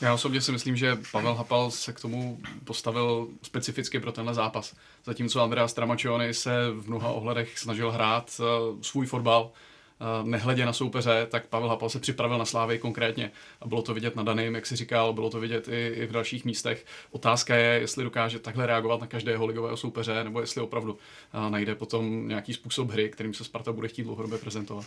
Já 0.00 0.14
osobně 0.14 0.40
si 0.40 0.52
myslím, 0.52 0.76
že 0.76 0.98
Pavel 1.12 1.34
Hapal 1.34 1.70
se 1.70 1.92
k 1.92 2.00
tomu 2.00 2.38
postavil 2.64 3.28
specificky 3.42 4.00
pro 4.00 4.12
tenhle 4.12 4.34
zápas. 4.34 4.76
Zatímco 5.04 5.42
Andrea 5.42 5.68
Stramačiony 5.68 6.34
se 6.34 6.70
v 6.70 6.88
mnoha 6.88 7.12
ohledech 7.12 7.58
snažil 7.58 7.90
hrát 7.90 8.40
uh, 8.40 8.80
svůj 8.80 9.06
fotbal, 9.06 9.50
nehledě 10.22 10.66
na 10.66 10.72
soupeře, 10.72 11.26
tak 11.30 11.46
Pavel 11.46 11.68
Hapal 11.68 11.88
se 11.88 11.98
připravil 11.98 12.38
na 12.38 12.44
Slávy 12.44 12.78
konkrétně. 12.78 13.30
A 13.60 13.66
bylo 13.66 13.82
to 13.82 13.94
vidět 13.94 14.16
na 14.16 14.22
Daným, 14.22 14.54
jak 14.54 14.66
si 14.66 14.76
říkal, 14.76 15.12
bylo 15.12 15.30
to 15.30 15.40
vidět 15.40 15.68
i, 15.68 15.92
i 15.94 16.06
v 16.06 16.12
dalších 16.12 16.44
místech. 16.44 16.86
Otázka 17.10 17.56
je, 17.56 17.80
jestli 17.80 18.04
dokáže 18.04 18.38
takhle 18.38 18.66
reagovat 18.66 19.00
na 19.00 19.06
každého 19.06 19.46
ligového 19.46 19.76
soupeře, 19.76 20.24
nebo 20.24 20.40
jestli 20.40 20.60
opravdu 20.60 20.92
uh, 20.92 21.50
najde 21.50 21.74
potom 21.74 22.28
nějaký 22.28 22.54
způsob 22.54 22.90
hry, 22.90 23.08
kterým 23.08 23.34
se 23.34 23.44
Sparta 23.44 23.72
bude 23.72 23.88
chtít 23.88 24.02
dlouhodobě 24.02 24.38
prezentovat. 24.38 24.86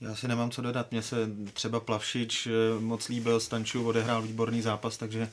Já 0.00 0.14
si 0.14 0.28
nemám 0.28 0.50
co 0.50 0.62
dodat. 0.62 0.90
Mně 0.90 1.02
se 1.02 1.16
třeba 1.52 1.80
Plavšič 1.80 2.46
eh, 2.46 2.50
moc 2.80 3.08
líbil, 3.08 3.40
Stanču 3.40 3.86
odehrál 3.88 4.22
výborný 4.22 4.62
zápas, 4.62 4.96
takže 4.96 5.22
eh, 5.22 5.30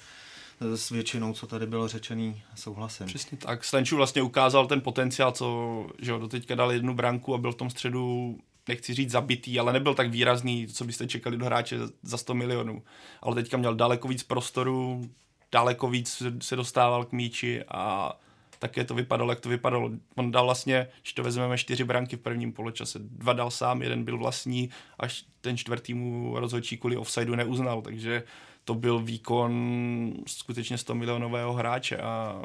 s 0.59 0.89
většinou, 0.89 1.33
co 1.33 1.47
tady 1.47 1.67
bylo 1.67 1.87
řečený, 1.87 2.41
souhlasím. 2.55 3.05
Přesně 3.05 3.37
tak. 3.37 3.63
Stanču 3.63 3.95
vlastně 3.95 4.21
ukázal 4.21 4.67
ten 4.67 4.81
potenciál, 4.81 5.31
co 5.31 5.87
že 5.99 6.11
jo, 6.11 6.19
doteďka 6.19 6.55
dal 6.55 6.71
jednu 6.71 6.93
branku 6.93 7.33
a 7.33 7.37
byl 7.37 7.51
v 7.51 7.55
tom 7.55 7.69
středu 7.69 8.37
nechci 8.67 8.93
říct 8.93 9.11
zabitý, 9.11 9.59
ale 9.59 9.73
nebyl 9.73 9.93
tak 9.93 10.09
výrazný, 10.09 10.67
co 10.67 10.85
byste 10.85 11.07
čekali 11.07 11.37
do 11.37 11.45
hráče 11.45 11.77
za 12.03 12.17
100 12.17 12.33
milionů. 12.33 12.83
Ale 13.21 13.35
teďka 13.35 13.57
měl 13.57 13.75
daleko 13.75 14.07
víc 14.07 14.23
prostoru, 14.23 15.09
daleko 15.51 15.89
víc 15.89 16.23
se 16.41 16.55
dostával 16.55 17.05
k 17.05 17.11
míči 17.11 17.63
a 17.67 18.13
také 18.59 18.83
to 18.83 18.95
vypadalo, 18.95 19.31
jak 19.31 19.39
to 19.39 19.49
vypadalo. 19.49 19.91
On 20.15 20.31
dal 20.31 20.45
vlastně, 20.45 20.87
když 21.01 21.13
to 21.13 21.23
vezmeme, 21.23 21.57
čtyři 21.57 21.83
branky 21.83 22.15
v 22.15 22.19
prvním 22.19 22.53
poločase. 22.53 22.99
Dva 23.01 23.33
dal 23.33 23.51
sám, 23.51 23.81
jeden 23.81 24.03
byl 24.03 24.17
vlastní, 24.17 24.69
až 24.99 25.25
ten 25.41 25.57
čtvrtý 25.57 25.93
mu 25.93 26.39
rozhodčí 26.39 26.77
kvůli 26.77 26.97
offsideu 26.97 27.35
neuznal, 27.35 27.81
takže 27.81 28.23
to 28.69 28.75
byl 28.75 28.99
výkon 28.99 30.13
skutečně 30.27 30.77
100 30.77 30.95
milionového 30.95 31.53
hráče 31.53 31.97
a 31.97 32.41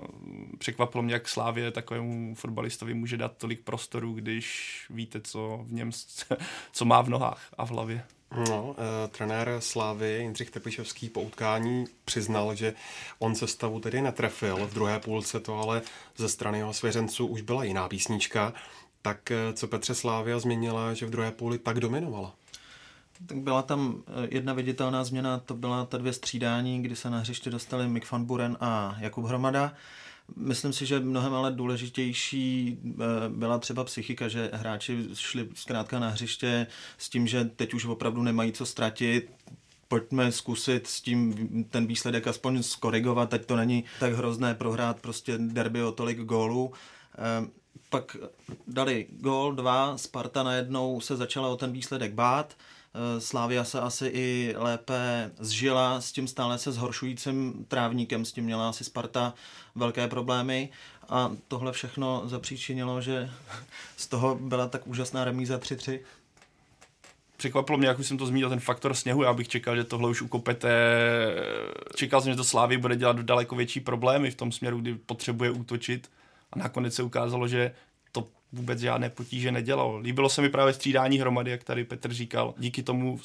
překvapilo 0.59 1.02
mě, 1.02 1.14
jak 1.14 1.28
Slávě 1.28 1.71
takovému 1.71 2.35
fotbalistovi 2.35 2.95
může 2.95 3.16
dát 3.16 3.37
tolik 3.37 3.61
prostoru, 3.61 4.12
když 4.12 4.87
víte, 4.90 5.21
co 5.21 5.61
v 5.66 5.73
něm, 5.73 5.90
co 6.73 6.85
má 6.85 7.02
v 7.02 7.09
nohách 7.09 7.49
a 7.59 7.66
v 7.66 7.71
hlavě. 7.71 8.04
No, 8.49 8.76
e, 8.78 9.09
trenér 9.09 9.57
Slávy 9.59 10.19
Jindřich 10.21 10.50
Tepišovský 10.50 11.09
po 11.09 11.21
utkání 11.21 11.85
přiznal, 12.04 12.54
že 12.54 12.75
on 13.19 13.35
se 13.35 13.47
stavu 13.47 13.81
tedy 13.81 14.02
netrefil. 14.02 14.66
V 14.66 14.75
druhé 14.75 15.00
půlce 15.00 15.40
to 15.40 15.61
ale 15.61 15.83
ze 16.16 16.28
strany 16.28 16.59
jeho 16.59 16.73
svěřenců 16.73 17.26
už 17.26 17.40
byla 17.40 17.64
jiná 17.64 17.88
písnička. 17.88 18.52
Tak 19.02 19.31
e, 19.31 19.52
co 19.52 19.69
Petře 19.69 19.95
Slávia 19.95 20.38
změnila, 20.38 20.95
že 20.95 21.07
v 21.07 21.11
druhé 21.11 21.31
půli 21.31 21.59
tak 21.59 21.81
dominovala? 21.81 22.35
Tak 23.26 23.38
byla 23.38 23.62
tam 23.62 24.02
eh, 24.06 24.28
jedna 24.30 24.52
viditelná 24.52 25.04
změna, 25.04 25.38
to 25.38 25.54
byla 25.54 25.85
ta 25.85 25.99
dvě 25.99 26.12
střídání, 26.12 26.83
kdy 26.83 26.97
se 26.97 27.11
na 27.11 27.18
hřiště 27.18 27.50
dostali 27.50 27.88
Mick 27.88 28.11
van 28.11 28.25
Buren 28.25 28.56
a 28.61 28.97
Jakub 28.99 29.25
Hromada. 29.25 29.73
Myslím 30.37 30.73
si, 30.73 30.87
že 30.87 31.00
mnohem 31.00 31.35
ale 31.35 31.52
důležitější 31.52 32.78
eh, 32.87 32.94
byla 33.28 33.59
třeba 33.59 33.85
psychika, 33.85 34.28
že 34.28 34.50
hráči 34.52 35.09
šli 35.14 35.49
zkrátka 35.54 35.99
na 35.99 36.09
hřiště 36.09 36.66
s 36.99 37.09
tím, 37.09 37.26
že 37.26 37.44
teď 37.44 37.75
už 37.75 37.85
opravdu 37.85 38.23
nemají 38.23 38.52
co 38.52 38.66
ztratit, 38.66 39.30
pojďme 39.88 40.33
zkusit 40.33 40.87
s 40.87 41.00
tím 41.00 41.35
ten 41.71 41.87
výsledek 41.87 42.26
aspoň 42.26 42.62
skorigovat, 42.62 43.30
teď 43.30 43.47
to 43.47 43.56
není 43.56 43.85
tak 44.00 44.12
hrozné 44.12 44.54
prohrát 44.54 45.00
prostě 45.00 45.38
derby 45.38 45.83
o 45.83 45.92
tolik 45.92 46.18
gólů. 46.18 46.73
Eh, 47.18 47.49
pak 47.90 48.16
dali 48.66 49.06
gól, 49.11 49.54
dva, 49.54 49.99
Sparta 49.99 50.42
najednou 50.42 51.00
se 51.00 51.16
začala 51.16 51.49
o 51.49 51.56
ten 51.56 51.73
výsledek 51.73 52.12
bát, 52.12 52.56
Slávia 53.18 53.64
se 53.64 53.80
asi 53.80 54.06
i 54.06 54.54
lépe 54.56 55.30
zžila 55.38 56.00
s 56.00 56.12
tím 56.12 56.28
stále 56.28 56.58
se 56.58 56.72
zhoršujícím 56.72 57.64
trávníkem, 57.68 58.24
s 58.24 58.32
tím 58.32 58.44
měla 58.44 58.68
asi 58.68 58.84
Sparta 58.84 59.34
velké 59.74 60.08
problémy 60.08 60.68
a 61.08 61.30
tohle 61.48 61.72
všechno 61.72 62.22
zapříčinilo, 62.24 63.00
že 63.00 63.30
z 63.96 64.06
toho 64.06 64.34
byla 64.34 64.68
tak 64.68 64.86
úžasná 64.86 65.24
remíza 65.24 65.58
3-3 65.58 66.00
překvapilo 67.36 67.78
mě, 67.78 67.88
jak 67.88 67.98
už 67.98 68.06
jsem 68.06 68.18
to 68.18 68.26
zmínil, 68.26 68.48
ten 68.48 68.60
faktor 68.60 68.94
sněhu. 68.94 69.22
Já 69.22 69.32
bych 69.32 69.48
čekal, 69.48 69.76
že 69.76 69.84
tohle 69.84 70.10
už 70.10 70.22
ukopete. 70.22 70.70
Čekal 71.94 72.20
jsem, 72.20 72.32
že 72.32 72.36
to 72.36 72.44
Slávy 72.44 72.76
bude 72.78 72.96
dělat 72.96 73.16
daleko 73.16 73.56
větší 73.56 73.80
problémy 73.80 74.30
v 74.30 74.34
tom 74.34 74.52
směru, 74.52 74.80
kdy 74.80 74.94
potřebuje 74.94 75.50
útočit. 75.50 76.10
A 76.52 76.58
nakonec 76.58 76.94
se 76.94 77.02
ukázalo, 77.02 77.48
že 77.48 77.74
vůbec 78.54 78.78
žádné 78.78 79.11
potíže 79.11 79.52
nedělal. 79.52 79.96
Líbilo 79.96 80.28
se 80.28 80.42
mi 80.42 80.49
právě 80.49 80.75
střídání 80.75 81.18
hromady, 81.18 81.50
jak 81.50 81.64
tady 81.64 81.84
Petr 81.84 82.12
říkal. 82.12 82.54
Díky 82.58 82.82
tomu 82.82 83.20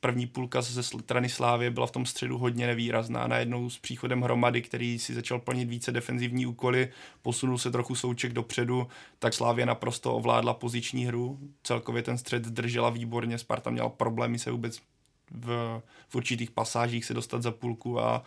první 0.00 0.26
půlka 0.26 0.62
ze 0.62 0.82
strany 0.82 1.28
Slávě 1.28 1.70
byla 1.70 1.86
v 1.86 1.90
tom 1.90 2.06
středu 2.06 2.38
hodně 2.38 2.66
nevýrazná. 2.66 3.26
Najednou 3.26 3.70
s 3.70 3.78
příchodem 3.78 4.22
hromady, 4.22 4.62
který 4.62 4.98
si 4.98 5.14
začal 5.14 5.38
plnit 5.38 5.68
více 5.68 5.92
defenzivní 5.92 6.46
úkoly, 6.46 6.88
posunul 7.22 7.58
se 7.58 7.70
trochu 7.70 7.94
souček 7.94 8.32
dopředu, 8.32 8.86
tak 9.18 9.34
Slávě 9.34 9.66
naprosto 9.66 10.14
ovládla 10.14 10.54
poziční 10.54 11.06
hru. 11.06 11.38
Celkově 11.62 12.02
ten 12.02 12.18
střed 12.18 12.42
držela 12.42 12.90
výborně, 12.90 13.38
Sparta 13.38 13.70
měla 13.70 13.88
problémy 13.88 14.38
se 14.38 14.50
vůbec 14.50 14.80
v, 15.30 15.80
v 16.08 16.14
určitých 16.14 16.50
pasážích 16.50 17.04
se 17.04 17.14
dostat 17.14 17.42
za 17.42 17.50
půlku 17.50 18.00
a 18.00 18.24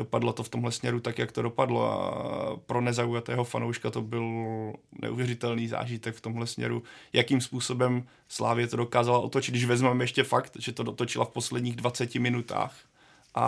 dopadlo 0.00 0.32
to 0.32 0.42
v 0.42 0.48
tomhle 0.48 0.72
směru 0.72 1.00
tak, 1.00 1.18
jak 1.18 1.32
to 1.32 1.42
dopadlo 1.42 1.84
a 1.84 2.56
pro 2.56 2.80
nezaujatého 2.80 3.44
fanouška 3.44 3.90
to 3.90 4.02
byl 4.02 4.24
neuvěřitelný 5.02 5.68
zážitek 5.68 6.14
v 6.14 6.20
tomhle 6.20 6.46
směru, 6.46 6.82
jakým 7.12 7.40
způsobem 7.40 8.06
Slávě 8.28 8.66
to 8.66 8.76
dokázala 8.76 9.18
otočit, 9.18 9.52
když 9.52 9.64
vezmeme 9.64 10.04
ještě 10.04 10.24
fakt, 10.24 10.56
že 10.58 10.72
to 10.72 10.82
dotočila 10.82 11.24
v 11.24 11.30
posledních 11.30 11.76
20 11.76 12.14
minutách 12.14 12.74
a 13.34 13.46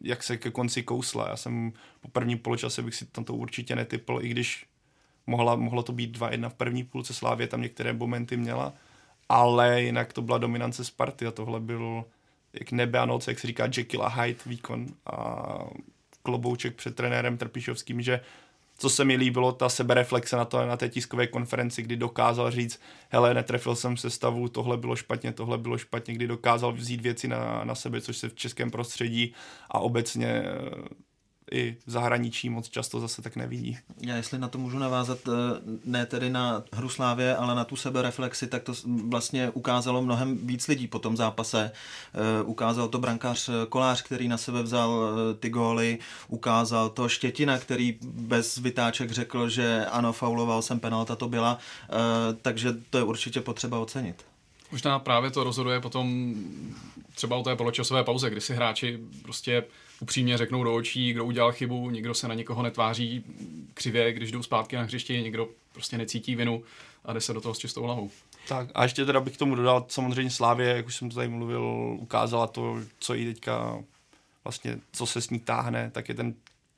jak 0.00 0.22
se 0.22 0.36
ke 0.36 0.50
konci 0.50 0.82
kousla. 0.82 1.28
Já 1.28 1.36
jsem 1.36 1.72
po 2.00 2.08
prvním 2.08 2.38
poločase 2.38 2.82
bych 2.82 2.94
si 2.94 3.06
tam 3.06 3.24
to 3.24 3.34
určitě 3.34 3.76
netypl, 3.76 4.18
i 4.22 4.28
když 4.28 4.66
mohla, 5.26 5.56
mohlo 5.56 5.82
to 5.82 5.92
být 5.92 6.18
2-1 6.18 6.48
v 6.48 6.54
první 6.54 6.84
půlce 6.84 7.14
Slávě, 7.14 7.46
tam 7.46 7.62
některé 7.62 7.92
momenty 7.92 8.36
měla, 8.36 8.72
ale 9.28 9.82
jinak 9.82 10.12
to 10.12 10.22
byla 10.22 10.38
dominance 10.38 10.84
Sparty 10.84 11.26
a 11.26 11.30
tohle 11.30 11.60
byl 11.60 12.04
jak 12.60 12.72
nebe 12.72 12.98
a 12.98 13.06
noc, 13.06 13.28
jak 13.28 13.38
se 13.38 13.46
říká 13.46 13.68
Jekyll 13.76 14.02
a 14.02 14.08
Hyde 14.08 14.40
výkon 14.46 14.86
a 15.06 15.46
klobouček 16.22 16.74
před 16.74 16.96
trenérem 16.96 17.36
Trpišovským, 17.36 18.02
že 18.02 18.20
co 18.78 18.90
se 18.90 19.04
mi 19.04 19.16
líbilo, 19.16 19.52
ta 19.52 19.68
sebereflexe 19.68 20.36
na, 20.36 20.44
to, 20.44 20.66
na 20.66 20.76
té 20.76 20.88
tiskové 20.88 21.26
konferenci, 21.26 21.82
kdy 21.82 21.96
dokázal 21.96 22.50
říct, 22.50 22.80
hele, 23.08 23.34
netrefil 23.34 23.76
jsem 23.76 23.96
se 23.96 24.10
stavu, 24.10 24.48
tohle 24.48 24.76
bylo 24.76 24.96
špatně, 24.96 25.32
tohle 25.32 25.58
bylo 25.58 25.78
špatně, 25.78 26.14
kdy 26.14 26.26
dokázal 26.26 26.72
vzít 26.72 27.00
věci 27.00 27.28
na, 27.28 27.64
na 27.64 27.74
sebe, 27.74 28.00
což 28.00 28.16
se 28.16 28.28
v 28.28 28.34
českém 28.34 28.70
prostředí 28.70 29.34
a 29.70 29.78
obecně 29.78 30.42
i 31.52 31.76
v 31.86 31.90
zahraničí 31.90 32.50
moc 32.50 32.68
často 32.68 33.00
zase 33.00 33.22
tak 33.22 33.36
nevidí. 33.36 33.78
Já 34.00 34.16
jestli 34.16 34.38
na 34.38 34.48
to 34.48 34.58
můžu 34.58 34.78
navázat, 34.78 35.18
eh, 35.28 35.30
ne 35.84 36.06
tedy 36.06 36.30
na 36.30 36.64
hru 36.72 36.88
Slávě, 36.88 37.36
ale 37.36 37.54
na 37.54 37.64
tu 37.64 37.76
sebereflexi, 37.76 38.46
tak 38.46 38.62
to 38.62 38.72
vlastně 39.08 39.50
ukázalo 39.50 40.02
mnohem 40.02 40.46
víc 40.46 40.68
lidí 40.68 40.86
po 40.86 40.98
tom 40.98 41.16
zápase. 41.16 41.70
Eh, 41.70 42.42
ukázal 42.42 42.88
to 42.88 42.98
brankář 42.98 43.50
Kolář, 43.68 44.02
který 44.02 44.28
na 44.28 44.36
sebe 44.38 44.62
vzal 44.62 45.04
eh, 45.04 45.34
ty 45.34 45.50
góly, 45.50 45.98
ukázal 46.28 46.88
to 46.88 47.08
Štětina, 47.08 47.58
který 47.58 47.98
bez 48.02 48.56
vytáček 48.58 49.10
řekl, 49.10 49.48
že 49.48 49.86
ano, 49.86 50.12
fauloval 50.12 50.62
jsem, 50.62 50.80
penalta 50.80 51.16
to 51.16 51.28
byla, 51.28 51.58
takže 52.42 52.74
to 52.90 52.98
je 52.98 53.04
určitě 53.04 53.40
potřeba 53.40 53.78
ocenit. 53.78 54.24
Možná 54.74 54.98
právě 54.98 55.30
to 55.30 55.44
rozhoduje 55.44 55.80
potom 55.80 56.34
třeba 57.14 57.36
o 57.36 57.42
té 57.42 57.56
poločasové 57.56 58.04
pauze, 58.04 58.30
kdy 58.30 58.40
si 58.40 58.54
hráči 58.54 58.98
prostě 59.22 59.64
upřímně 60.00 60.38
řeknou 60.38 60.64
do 60.64 60.74
očí, 60.74 61.12
kdo 61.12 61.24
udělal 61.24 61.52
chybu, 61.52 61.90
nikdo 61.90 62.14
se 62.14 62.28
na 62.28 62.34
někoho 62.34 62.62
netváří 62.62 63.24
křivě, 63.74 64.12
když 64.12 64.32
jdou 64.32 64.42
zpátky 64.42 64.76
na 64.76 64.82
hřišti, 64.82 65.22
nikdo 65.22 65.48
prostě 65.72 65.98
necítí 65.98 66.34
vinu 66.34 66.62
a 67.04 67.12
jde 67.12 67.20
se 67.20 67.32
do 67.32 67.40
toho 67.40 67.54
s 67.54 67.58
čistou 67.58 67.82
hlavou. 67.82 68.10
Tak 68.48 68.68
a 68.74 68.82
ještě 68.82 69.04
teda 69.04 69.20
bych 69.20 69.34
k 69.34 69.38
tomu 69.38 69.54
dodal, 69.54 69.84
samozřejmě 69.88 70.30
Slávě, 70.30 70.76
jak 70.76 70.86
už 70.86 70.96
jsem 70.96 71.08
to 71.08 71.14
tady 71.14 71.28
mluvil, 71.28 71.62
ukázala 72.00 72.46
to, 72.46 72.76
co 72.98 73.14
i 73.14 73.24
teďka 73.24 73.78
vlastně, 74.44 74.78
co 74.92 75.06
se 75.06 75.20
s 75.20 75.30
ní 75.30 75.40
táhne, 75.40 75.90
tak 75.90 76.08
je 76.08 76.14
ten 76.14 76.34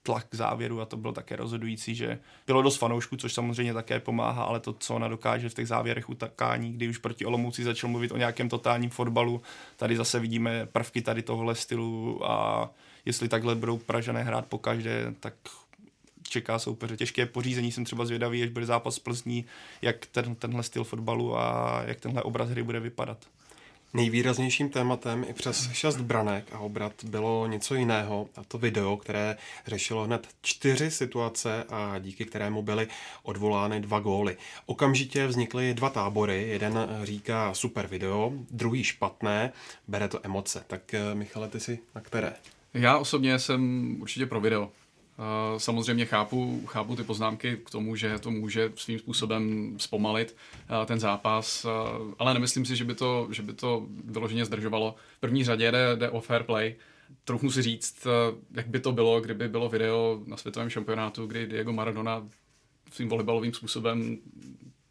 tlak 0.07 0.27
k 0.29 0.35
závěru 0.35 0.81
a 0.81 0.85
to 0.87 0.97
bylo 0.97 1.13
také 1.13 1.37
rozhodující, 1.37 1.95
že 1.95 2.19
bylo 2.47 2.63
dost 2.63 2.77
fanoušků, 2.77 3.17
což 3.17 3.35
samozřejmě 3.35 3.75
také 3.75 4.01
pomáhá, 4.01 4.45
ale 4.45 4.61
to, 4.61 4.73
co 4.73 4.95
ona 4.95 5.09
dokáže 5.09 5.49
v 5.49 5.55
těch 5.55 5.69
závěrech 5.69 6.09
utakání, 6.09 6.73
kdy 6.73 6.89
už 6.89 6.99
proti 6.99 7.25
Olomouci 7.27 7.65
začal 7.65 7.91
mluvit 7.91 8.13
o 8.13 8.17
nějakém 8.17 8.49
totálním 8.49 8.91
fotbalu, 8.91 9.43
tady 9.77 9.97
zase 9.97 10.21
vidíme 10.21 10.67
prvky 10.67 11.03
tady 11.03 11.23
tohle 11.23 11.55
stylu 11.55 12.21
a 12.31 12.71
jestli 13.05 13.29
takhle 13.29 13.55
budou 13.55 13.79
Pražané 13.79 14.23
hrát 14.23 14.47
po 14.47 14.59
každé, 14.59 15.15
tak 15.21 15.35
čeká 16.29 16.59
soupeře 16.59 16.97
těžké 16.97 17.27
pořízení. 17.27 17.73
Jsem 17.73 17.85
třeba 17.85 18.05
zvědavý, 18.05 18.43
až 18.43 18.51
bude 18.51 18.67
zápas 18.67 18.99
Plzní, 18.99 19.45
jak 19.83 20.07
ten, 20.07 20.35
tenhle 20.35 20.63
styl 20.63 20.85
fotbalu 20.85 21.39
a 21.39 21.83
jak 21.87 22.01
tenhle 22.01 22.23
obraz 22.23 22.49
hry 22.49 22.63
bude 22.63 22.81
vypadat. 22.81 23.19
Nejvýraznějším 23.97 24.69
tématem 24.69 25.25
i 25.29 25.33
přes 25.33 25.71
šest 25.73 25.97
branek 25.97 26.45
a 26.53 26.59
obrat 26.59 27.05
bylo 27.05 27.47
něco 27.47 27.75
jiného, 27.75 28.29
a 28.37 28.45
to 28.45 28.59
video, 28.59 28.97
které 28.97 29.37
řešilo 29.67 30.05
hned 30.05 30.29
čtyři 30.43 30.91
situace 30.91 31.65
a 31.65 31.99
díky 31.99 32.25
kterému 32.25 32.63
byly 32.63 32.89
odvolány 33.23 33.81
dva 33.81 34.01
góly. 34.01 34.37
Okamžitě 34.67 35.27
vznikly 35.27 35.75
dva 35.75 35.91
tábory, 35.91 36.49
jeden 36.49 36.89
říká 37.03 37.55
super 37.55 37.87
video, 37.87 38.33
druhý 38.51 38.85
špatné, 38.85 39.53
bere 39.89 40.09
to 40.09 40.21
emoce. 40.23 40.65
Tak 40.67 40.95
eh, 40.95 41.15
Michale, 41.15 41.49
ty 41.49 41.61
si 41.61 41.79
na 41.95 42.01
které? 42.01 42.33
Já 42.75 42.99
osobně 42.99 43.39
jsem 43.39 43.97
určitě 44.01 44.27
pro 44.27 44.41
video. 44.41 44.73
Samozřejmě 45.59 46.05
chápu, 46.07 46.63
chápu 46.67 46.97
ty 46.97 47.03
poznámky 47.03 47.57
k 47.57 47.71
tomu, 47.71 47.97
že 47.97 48.19
to 48.19 48.31
může 48.31 48.73
svým 48.77 48.99
způsobem 48.99 49.75
zpomalit 49.79 50.37
ten 50.87 51.01
zápas, 51.01 51.67
ale 52.19 52.35
nemyslím 52.35 52.65
si, 52.65 52.77
že 52.77 52.85
by 52.85 52.95
to, 52.95 53.29
že 53.31 53.43
by 53.43 53.53
to 53.53 53.87
vyloženě 54.05 54.45
zdržovalo. 54.45 54.95
V 55.17 55.21
první 55.21 55.45
řadě 55.45 55.73
jde, 55.73 55.97
jde 55.97 56.11
o 56.11 56.21
fair 56.21 56.43
play. 56.43 56.75
Trochu 57.25 57.51
si 57.51 57.63
říct, 57.63 58.07
jak 58.55 58.67
by 58.67 58.81
to 58.81 58.93
bylo, 58.93 59.21
kdyby 59.21 59.49
bylo 59.49 59.69
video 59.69 60.21
na 60.27 60.37
světovém 60.37 60.71
šampionátu, 60.71 61.27
kdy 61.27 61.47
Diego 61.47 61.73
Maradona 61.73 62.29
svým 62.93 63.09
volejbalovým 63.09 63.55
způsobem 63.55 64.19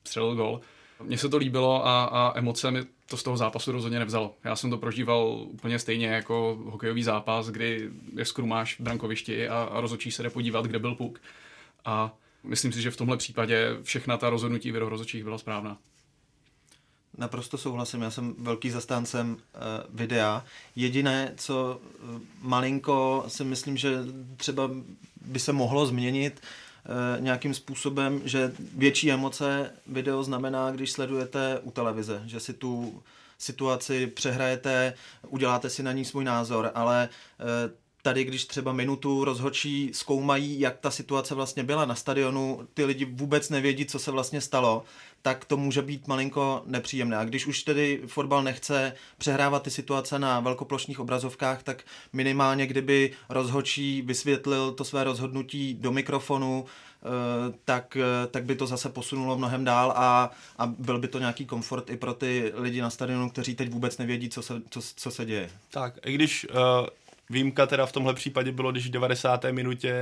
střelil 0.03 0.35
gol. 0.35 0.61
Mně 1.03 1.17
se 1.17 1.29
to 1.29 1.37
líbilo 1.37 1.87
a, 1.87 2.05
a 2.05 2.37
emoce 2.37 2.71
mi 2.71 2.83
to 3.09 3.17
z 3.17 3.23
toho 3.23 3.37
zápasu 3.37 3.71
rozhodně 3.71 3.99
nevzalo. 3.99 4.35
Já 4.43 4.55
jsem 4.55 4.69
to 4.69 4.77
prožíval 4.77 5.45
úplně 5.47 5.79
stejně 5.79 6.07
jako 6.07 6.57
hokejový 6.65 7.03
zápas, 7.03 7.47
kdy 7.47 7.89
je 8.15 8.25
skrumáš 8.25 8.79
v 8.79 8.83
brankovišti 8.83 9.49
a, 9.49 9.63
a 9.63 9.81
rozhodčí 9.81 10.11
se 10.11 10.23
jde 10.23 10.29
podívat, 10.29 10.65
kde 10.65 10.79
byl 10.79 10.95
puk. 10.95 11.21
A 11.85 12.13
myslím 12.43 12.71
si, 12.71 12.81
že 12.81 12.91
v 12.91 12.97
tomhle 12.97 13.17
případě 13.17 13.77
všechna 13.83 14.17
ta 14.17 14.29
rozhodnutí 14.29 14.71
rozhodčích 14.71 15.23
byla 15.23 15.37
správná. 15.37 15.77
Naprosto 17.17 17.57
souhlasím, 17.57 18.01
já 18.01 18.11
jsem 18.11 18.35
velký 18.37 18.69
zastáncem 18.69 19.31
uh, 19.31 19.39
videa. 19.89 20.45
Jediné, 20.75 21.33
co 21.37 21.81
uh, 21.81 22.21
malinko 22.41 23.25
si 23.27 23.43
myslím, 23.43 23.77
že 23.77 23.97
třeba 24.37 24.69
by 25.21 25.39
se 25.39 25.53
mohlo 25.53 25.85
změnit, 25.85 26.41
Eh, 26.41 26.64
nějakým 27.19 27.53
způsobem, 27.53 28.21
že 28.25 28.51
větší 28.75 29.11
emoce 29.11 29.71
video 29.87 30.23
znamená, 30.23 30.71
když 30.71 30.91
sledujete 30.91 31.59
u 31.63 31.71
televize, 31.71 32.21
že 32.25 32.39
si 32.39 32.53
tu 32.53 33.03
situaci 33.37 34.07
přehrajete, 34.07 34.93
uděláte 35.27 35.69
si 35.69 35.83
na 35.83 35.91
ní 35.91 36.05
svůj 36.05 36.23
názor, 36.23 36.71
ale 36.75 37.09
eh, 37.39 37.71
tady, 38.01 38.23
když 38.23 38.45
třeba 38.45 38.73
minutu 38.73 39.23
rozhočí 39.23 39.89
zkoumají, 39.93 40.59
jak 40.59 40.77
ta 40.77 40.91
situace 40.91 41.35
vlastně 41.35 41.63
byla 41.63 41.85
na 41.85 41.95
stadionu, 41.95 42.67
ty 42.73 42.85
lidi 42.85 43.05
vůbec 43.05 43.49
nevědí, 43.49 43.85
co 43.85 43.99
se 43.99 44.11
vlastně 44.11 44.41
stalo, 44.41 44.83
tak 45.25 45.45
to 45.45 45.57
může 45.57 45.81
být 45.81 46.07
malinko 46.07 46.63
nepříjemné. 46.65 47.17
A 47.17 47.23
když 47.23 47.47
už 47.47 47.63
tedy 47.63 48.01
fotbal 48.07 48.43
nechce 48.43 48.93
přehrávat 49.17 49.63
ty 49.63 49.71
situace 49.71 50.19
na 50.19 50.39
velkoplošných 50.39 50.99
obrazovkách, 50.99 51.63
tak 51.63 51.83
minimálně 52.13 52.67
kdyby 52.67 53.11
rozhočí 53.29 54.01
vysvětlil 54.01 54.71
to 54.71 54.83
své 54.83 55.03
rozhodnutí 55.03 55.73
do 55.73 55.91
mikrofonu, 55.91 56.65
eh, 56.65 57.07
tak, 57.65 57.97
eh, 57.97 58.27
tak 58.27 58.43
by 58.43 58.55
to 58.55 58.67
zase 58.67 58.89
posunulo 58.89 59.37
mnohem 59.37 59.63
dál 59.63 59.93
a, 59.95 60.31
a 60.57 60.67
byl 60.67 60.99
by 60.99 61.07
to 61.07 61.19
nějaký 61.19 61.45
komfort 61.45 61.89
i 61.89 61.97
pro 61.97 62.13
ty 62.13 62.51
lidi 62.55 62.81
na 62.81 62.89
stadionu, 62.89 63.29
kteří 63.29 63.55
teď 63.55 63.69
vůbec 63.69 63.97
nevědí, 63.97 64.29
co 64.29 64.41
se, 64.41 64.61
co, 64.69 64.81
co 64.95 65.11
se 65.11 65.25
děje. 65.25 65.49
Tak, 65.71 65.93
i 66.05 66.13
když 66.13 66.47
uh 66.49 66.87
Výjimka 67.29 67.65
teda 67.65 67.85
v 67.85 67.91
tomhle 67.91 68.13
případě 68.13 68.51
bylo, 68.51 68.71
když 68.71 68.87
v 68.87 68.91
90. 68.91 69.45
minutě 69.51 69.93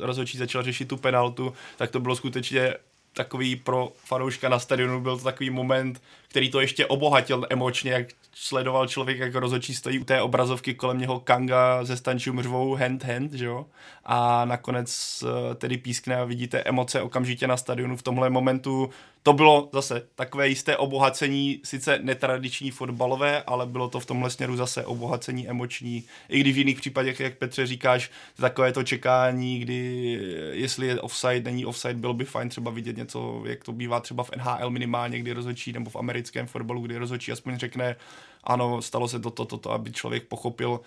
rozhodčí 0.00 0.38
začal 0.38 0.62
řešit 0.62 0.88
tu 0.88 0.96
penaltu, 0.96 1.52
tak 1.76 1.90
to 1.90 2.00
bylo 2.00 2.16
skutečně 2.16 2.74
takový 3.16 3.56
pro 3.56 3.92
fanouška 4.04 4.48
na 4.48 4.58
stadionu 4.58 5.00
byl 5.00 5.18
to 5.18 5.24
takový 5.24 5.50
moment, 5.50 6.02
který 6.28 6.50
to 6.50 6.60
ještě 6.60 6.86
obohatil 6.86 7.46
emočně, 7.50 7.92
jak 7.92 8.06
sledoval 8.34 8.86
člověk, 8.86 9.18
jak 9.18 9.34
rozhodčí 9.34 9.74
stojí 9.74 9.98
u 9.98 10.04
té 10.04 10.22
obrazovky 10.22 10.74
kolem 10.74 10.98
něho 10.98 11.20
Kanga 11.20 11.84
ze 11.84 11.96
Stančů 11.96 12.32
mřvou 12.32 12.74
hand 12.74 13.04
hand, 13.04 13.32
že 13.32 13.44
jo? 13.44 13.66
A 14.04 14.44
nakonec 14.44 15.24
eh, 15.26 15.54
tedy 15.54 15.76
pískne 15.76 16.16
a 16.16 16.24
vidíte 16.24 16.58
emoce 16.58 17.02
okamžitě 17.02 17.46
na 17.46 17.56
stadionu 17.56 17.96
v 17.96 18.02
tomhle 18.02 18.30
momentu. 18.30 18.90
To 19.26 19.32
bylo 19.32 19.68
zase 19.72 20.02
takové 20.14 20.48
jisté 20.48 20.76
obohacení, 20.76 21.60
sice 21.64 21.98
netradiční 22.02 22.70
fotbalové, 22.70 23.42
ale 23.42 23.66
bylo 23.66 23.88
to 23.88 24.00
v 24.00 24.06
tomhle 24.06 24.30
směru 24.30 24.56
zase 24.56 24.84
obohacení 24.84 25.48
emoční. 25.48 26.04
I 26.28 26.40
když 26.40 26.54
v 26.54 26.58
jiných 26.58 26.80
případech, 26.80 27.20
jak 27.20 27.38
Petře 27.38 27.66
říkáš, 27.66 28.10
takové 28.36 28.72
to 28.72 28.82
čekání, 28.82 29.58
kdy 29.58 30.12
jestli 30.52 30.86
je 30.86 31.00
offside, 31.00 31.40
není 31.40 31.66
offside, 31.66 31.94
bylo 31.94 32.14
by 32.14 32.24
fajn 32.24 32.48
třeba 32.48 32.70
vidět 32.70 32.96
něco, 32.96 33.42
jak 33.46 33.64
to 33.64 33.72
bývá 33.72 34.00
třeba 34.00 34.24
v 34.24 34.30
NHL 34.36 34.70
minimálně, 34.70 35.18
kdy 35.18 35.32
rozhodčí, 35.32 35.72
nebo 35.72 35.90
v 35.90 35.96
americkém 35.96 36.46
fotbalu, 36.46 36.80
kdy 36.80 36.98
rozhodčí 36.98 37.32
aspoň 37.32 37.58
řekne, 37.58 37.96
ano, 38.44 38.82
stalo 38.82 39.08
se 39.08 39.20
toto, 39.20 39.44
toto, 39.44 39.58
to, 39.58 39.72
aby 39.72 39.92
člověk 39.92 40.24
pochopil, 40.24 40.80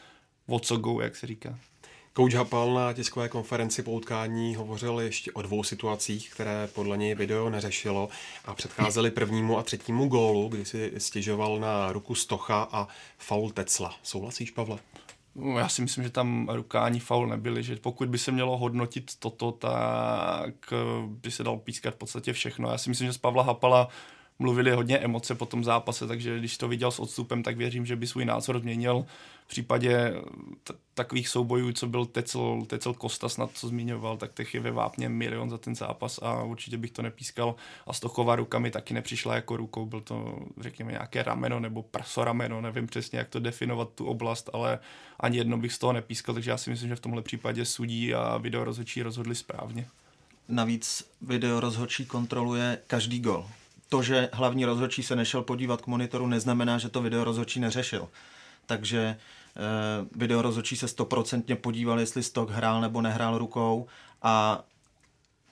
o 0.47 0.59
co 0.59 0.77
go, 0.77 1.01
jak 1.01 1.15
se 1.15 1.27
říká. 1.27 1.59
Coach 2.19 2.33
Hapal 2.33 2.73
na 2.73 2.93
tiskové 2.93 3.29
konferenci 3.29 3.83
po 3.83 3.91
utkání 3.91 4.55
hovořil 4.55 4.99
ještě 4.99 5.31
o 5.31 5.41
dvou 5.41 5.63
situacích, 5.63 6.31
které 6.31 6.67
podle 6.73 6.97
něj 6.97 7.15
video 7.15 7.49
neřešilo 7.49 8.09
a 8.45 8.53
předcházely 8.53 9.11
prvnímu 9.11 9.57
a 9.57 9.63
třetímu 9.63 10.07
gólu, 10.07 10.47
kdy 10.47 10.65
si 10.65 10.93
stěžoval 10.97 11.59
na 11.59 11.91
ruku 11.91 12.15
Stocha 12.15 12.67
a 12.71 12.87
faul 13.17 13.51
Tecla. 13.51 13.95
Souhlasíš, 14.03 14.51
Pavle? 14.51 14.79
No, 15.35 15.59
já 15.59 15.69
si 15.69 15.81
myslím, 15.81 16.03
že 16.03 16.09
tam 16.09 16.49
ruka 16.51 16.83
ani 16.83 16.99
faul 16.99 17.27
nebyly, 17.27 17.63
že 17.63 17.75
pokud 17.75 18.09
by 18.09 18.17
se 18.17 18.31
mělo 18.31 18.57
hodnotit 18.57 19.11
toto, 19.19 19.51
tak 19.51 20.73
by 21.05 21.31
se 21.31 21.43
dal 21.43 21.57
pískat 21.57 21.93
v 21.93 21.97
podstatě 21.97 22.33
všechno. 22.33 22.71
Já 22.71 22.77
si 22.77 22.89
myslím, 22.89 23.07
že 23.07 23.13
z 23.13 23.17
Pavla 23.17 23.43
Hapala 23.43 23.87
mluvili 24.39 24.71
hodně 24.71 24.97
emoce 24.97 25.35
po 25.35 25.45
tom 25.45 25.63
zápase, 25.63 26.07
takže 26.07 26.39
když 26.39 26.57
to 26.57 26.67
viděl 26.67 26.91
s 26.91 26.99
odstupem, 26.99 27.43
tak 27.43 27.57
věřím, 27.57 27.85
že 27.85 27.95
by 27.95 28.07
svůj 28.07 28.25
názor 28.25 28.59
změnil 28.59 29.05
v 29.45 29.47
případě 29.47 30.13
t- 30.63 30.73
takových 30.93 31.29
soubojů, 31.29 31.71
co 31.71 31.87
byl 31.87 32.05
Tecel, 32.05 32.61
Tecel 32.67 32.93
Kostas, 32.93 33.37
na 33.37 33.47
co 33.47 33.67
zmiňoval, 33.67 34.17
tak 34.17 34.33
těch 34.33 34.53
je 34.53 34.59
ve 34.59 34.71
vápně 34.71 35.09
milion 35.09 35.49
za 35.49 35.57
ten 35.57 35.75
zápas 35.75 36.19
a 36.21 36.43
určitě 36.43 36.77
bych 36.77 36.91
to 36.91 37.01
nepískal. 37.01 37.55
A 37.87 37.93
Stochová 37.93 38.35
ruka 38.35 38.59
mi 38.59 38.71
taky 38.71 38.93
nepřišla 38.93 39.35
jako 39.35 39.57
rukou, 39.57 39.85
byl 39.85 40.01
to, 40.01 40.39
řekněme, 40.59 40.91
nějaké 40.91 41.23
rameno 41.23 41.59
nebo 41.59 41.83
prasorameno, 41.83 42.61
nevím 42.61 42.87
přesně, 42.87 43.19
jak 43.19 43.29
to 43.29 43.39
definovat 43.39 43.89
tu 43.95 44.05
oblast, 44.05 44.49
ale 44.53 44.79
ani 45.19 45.37
jedno 45.37 45.57
bych 45.57 45.73
z 45.73 45.77
toho 45.77 45.93
nepískal, 45.93 46.35
takže 46.35 46.51
já 46.51 46.57
si 46.57 46.69
myslím, 46.69 46.89
že 46.89 46.95
v 46.95 46.99
tomhle 46.99 47.21
případě 47.21 47.65
sudí 47.65 48.13
a 48.13 48.37
video 48.37 48.63
rozhodčí 48.63 49.01
rozhodli 49.01 49.35
správně. 49.35 49.87
Navíc 50.47 51.11
video 51.21 51.59
rozhodčí 51.59 52.05
kontroluje 52.05 52.79
každý 52.87 53.19
gol 53.19 53.45
to, 53.89 54.03
že 54.03 54.29
hlavní 54.33 54.65
rozhodčí 54.65 55.03
se 55.03 55.15
nešel 55.15 55.43
podívat 55.43 55.81
k 55.81 55.87
monitoru, 55.87 56.27
neznamená, 56.27 56.77
že 56.77 56.89
to 56.89 57.01
video 57.01 57.23
rozhodčí 57.23 57.59
neřešil. 57.59 58.09
takže 58.65 58.99
e, 58.99 59.17
video 60.15 60.41
rozhodčí 60.41 60.75
se 60.75 60.87
stoprocentně 60.87 61.55
podíval, 61.55 61.99
jestli 61.99 62.23
Stok 62.23 62.49
hrál 62.49 62.81
nebo 62.81 63.01
nehrál 63.01 63.37
rukou 63.37 63.87
a 64.21 64.63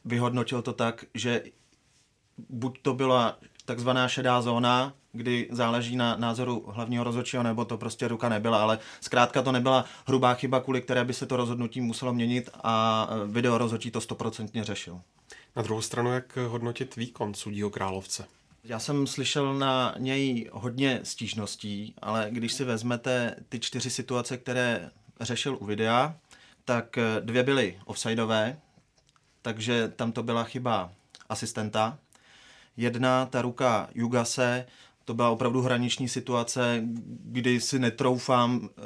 vyhodnotil 0.06 0.62
to 0.62 0.73
tak, 0.73 1.06
že 1.13 1.43
buď 2.50 2.80
to 2.82 2.93
byla 2.93 3.38
takzvaná 3.65 4.08
šedá 4.08 4.41
zóna, 4.41 4.93
kdy 5.12 5.47
záleží 5.52 5.95
na 5.95 6.15
názoru 6.17 6.65
hlavního 6.67 7.04
rozhodčího, 7.04 7.43
nebo 7.43 7.65
to 7.65 7.78
prostě 7.78 8.08
ruka 8.08 8.30
nebyla, 8.30 8.62
ale 8.62 8.80
zkrátka 9.02 9.41
to 9.41 9.52
nebyla 9.52 9.86
hrubá 10.08 10.34
chyba, 10.34 10.60
kvůli 10.60 10.82
které 10.82 11.06
by 11.06 11.13
se 11.13 11.26
to 11.26 11.38
rozhodnutí 11.38 11.82
muselo 11.82 12.13
měnit 12.13 12.50
a 12.63 13.08
e, 13.10 13.28
video 13.28 13.58
rozhodčí 13.58 13.91
to 13.91 14.02
stoprocentně 14.02 14.63
řešil. 14.63 15.02
Na 15.58 15.63
druhou 15.63 15.82
stranu, 15.82 16.13
jak 16.13 16.38
hodnotit 16.38 16.96
výkon 16.96 17.34
sudího 17.34 17.70
Královce? 17.70 18.26
Já 18.63 18.80
jsem 18.80 19.08
slyšel 19.08 19.54
na 19.54 19.96
něj 19.98 20.50
hodně 20.54 21.00
stížností, 21.04 21.96
ale 22.02 22.28
když 22.32 22.54
si 22.54 22.63
vezmete 22.63 23.36
ty 23.50 23.60
čtyři 23.60 23.89
situace, 23.89 24.38
které 24.38 24.91
řešil 25.22 25.58
u 25.60 25.65
videa, 25.65 26.15
tak 26.65 26.98
e, 26.98 27.22
dvě 27.22 27.43
byly 27.43 27.80
offsideové, 27.86 28.60
takže 29.41 29.88
tam 29.88 30.12
to 30.12 30.24
byla 30.24 30.43
chyba 30.43 30.91
asistenta. 31.30 31.98
Jedna, 32.78 33.26
ta 33.26 33.41
ruka 33.41 33.89
Jugase, 33.93 34.65
to 35.08 35.13
byla 35.13 35.30
opravdu 35.30 35.62
hraniční 35.62 36.10
situace, 36.10 36.82
kdy 37.24 37.62
si 37.62 37.80
netroufám, 37.80 38.70
eh, 38.78 38.82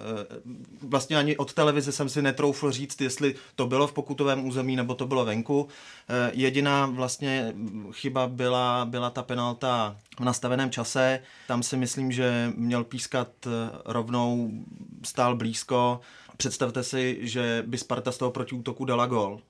vlastně 0.81 1.17
ani 1.17 1.37
od 1.37 1.53
televize 1.53 1.91
jsem 1.91 2.09
si 2.09 2.21
netroufl 2.21 2.71
říct, 2.71 3.01
jestli 3.01 3.35
to 3.55 3.67
bylo 3.67 3.87
v 3.87 3.93
pokutovém 3.93 4.45
území 4.45 4.75
nebo 4.75 4.95
to 4.95 5.07
bylo 5.07 5.25
venku. 5.25 5.67
Eh, 6.09 6.31
jediná 6.33 6.85
vlastně 6.85 7.53
chyba 7.91 8.27
byla, 8.27 8.85
byla 8.85 9.09
ta 9.09 9.23
penalta 9.23 9.97
v 10.19 10.23
nastaveném 10.23 10.71
čase. 10.71 11.19
Tam 11.47 11.63
si 11.63 11.77
myslím, 11.77 12.11
že 12.11 12.53
měl 12.55 12.83
pískat 12.83 13.27
eh, 13.45 13.49
rovnou, 13.85 14.51
stál 15.03 15.35
blízko. 15.35 15.99
Představte 16.37 16.83
si, 16.83 17.17
že 17.21 17.63
by 17.67 17.77
Sparta 17.77 18.11
z 18.11 18.17
toho 18.17 18.31
protiútoku 18.31 18.85
dala 18.85 19.05
gol. 19.05 19.41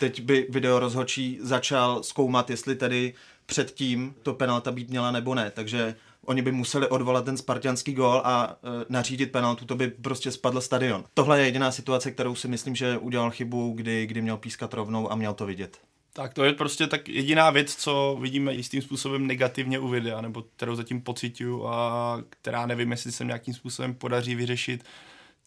Teď 0.00 0.22
by 0.22 0.46
video 0.50 0.78
rozhočí 0.78 1.38
začal 1.42 2.02
zkoumat, 2.02 2.50
jestli 2.50 2.76
tedy 2.76 3.14
předtím 3.46 4.14
to 4.22 4.34
penalta 4.34 4.72
být 4.72 4.90
měla 4.90 5.10
nebo 5.10 5.34
ne. 5.34 5.50
Takže 5.50 5.94
oni 6.24 6.42
by 6.42 6.52
museli 6.52 6.88
odvolat 6.88 7.24
ten 7.24 7.36
spartianský 7.36 7.92
gól 7.92 8.22
a 8.24 8.56
e, 8.56 8.84
nařídit 8.88 9.32
penaltu, 9.32 9.64
to 9.64 9.76
by 9.76 9.88
prostě 9.88 10.30
spadl 10.30 10.60
stadion. 10.60 11.04
Tohle 11.14 11.40
je 11.40 11.46
jediná 11.46 11.72
situace, 11.72 12.10
kterou 12.10 12.34
si 12.34 12.48
myslím, 12.48 12.76
že 12.76 12.98
udělal 12.98 13.30
chybu, 13.30 13.72
kdy, 13.72 14.06
kdy 14.06 14.22
měl 14.22 14.36
pískat 14.36 14.74
rovnou 14.74 15.12
a 15.12 15.14
měl 15.14 15.34
to 15.34 15.46
vidět. 15.46 15.78
Tak 16.12 16.34
to 16.34 16.44
je 16.44 16.52
prostě 16.52 16.86
tak 16.86 17.08
jediná 17.08 17.50
věc, 17.50 17.76
co 17.76 18.18
vidíme 18.20 18.54
jistým 18.54 18.82
způsobem 18.82 19.26
negativně 19.26 19.78
u 19.78 19.88
videa, 19.88 20.20
nebo 20.20 20.42
kterou 20.56 20.74
zatím 20.74 21.00
pocituju 21.00 21.66
a 21.66 22.18
která 22.30 22.66
nevím, 22.66 22.90
jestli 22.90 23.12
se 23.12 23.24
nějakým 23.24 23.54
způsobem 23.54 23.94
podaří 23.94 24.34
vyřešit. 24.34 24.84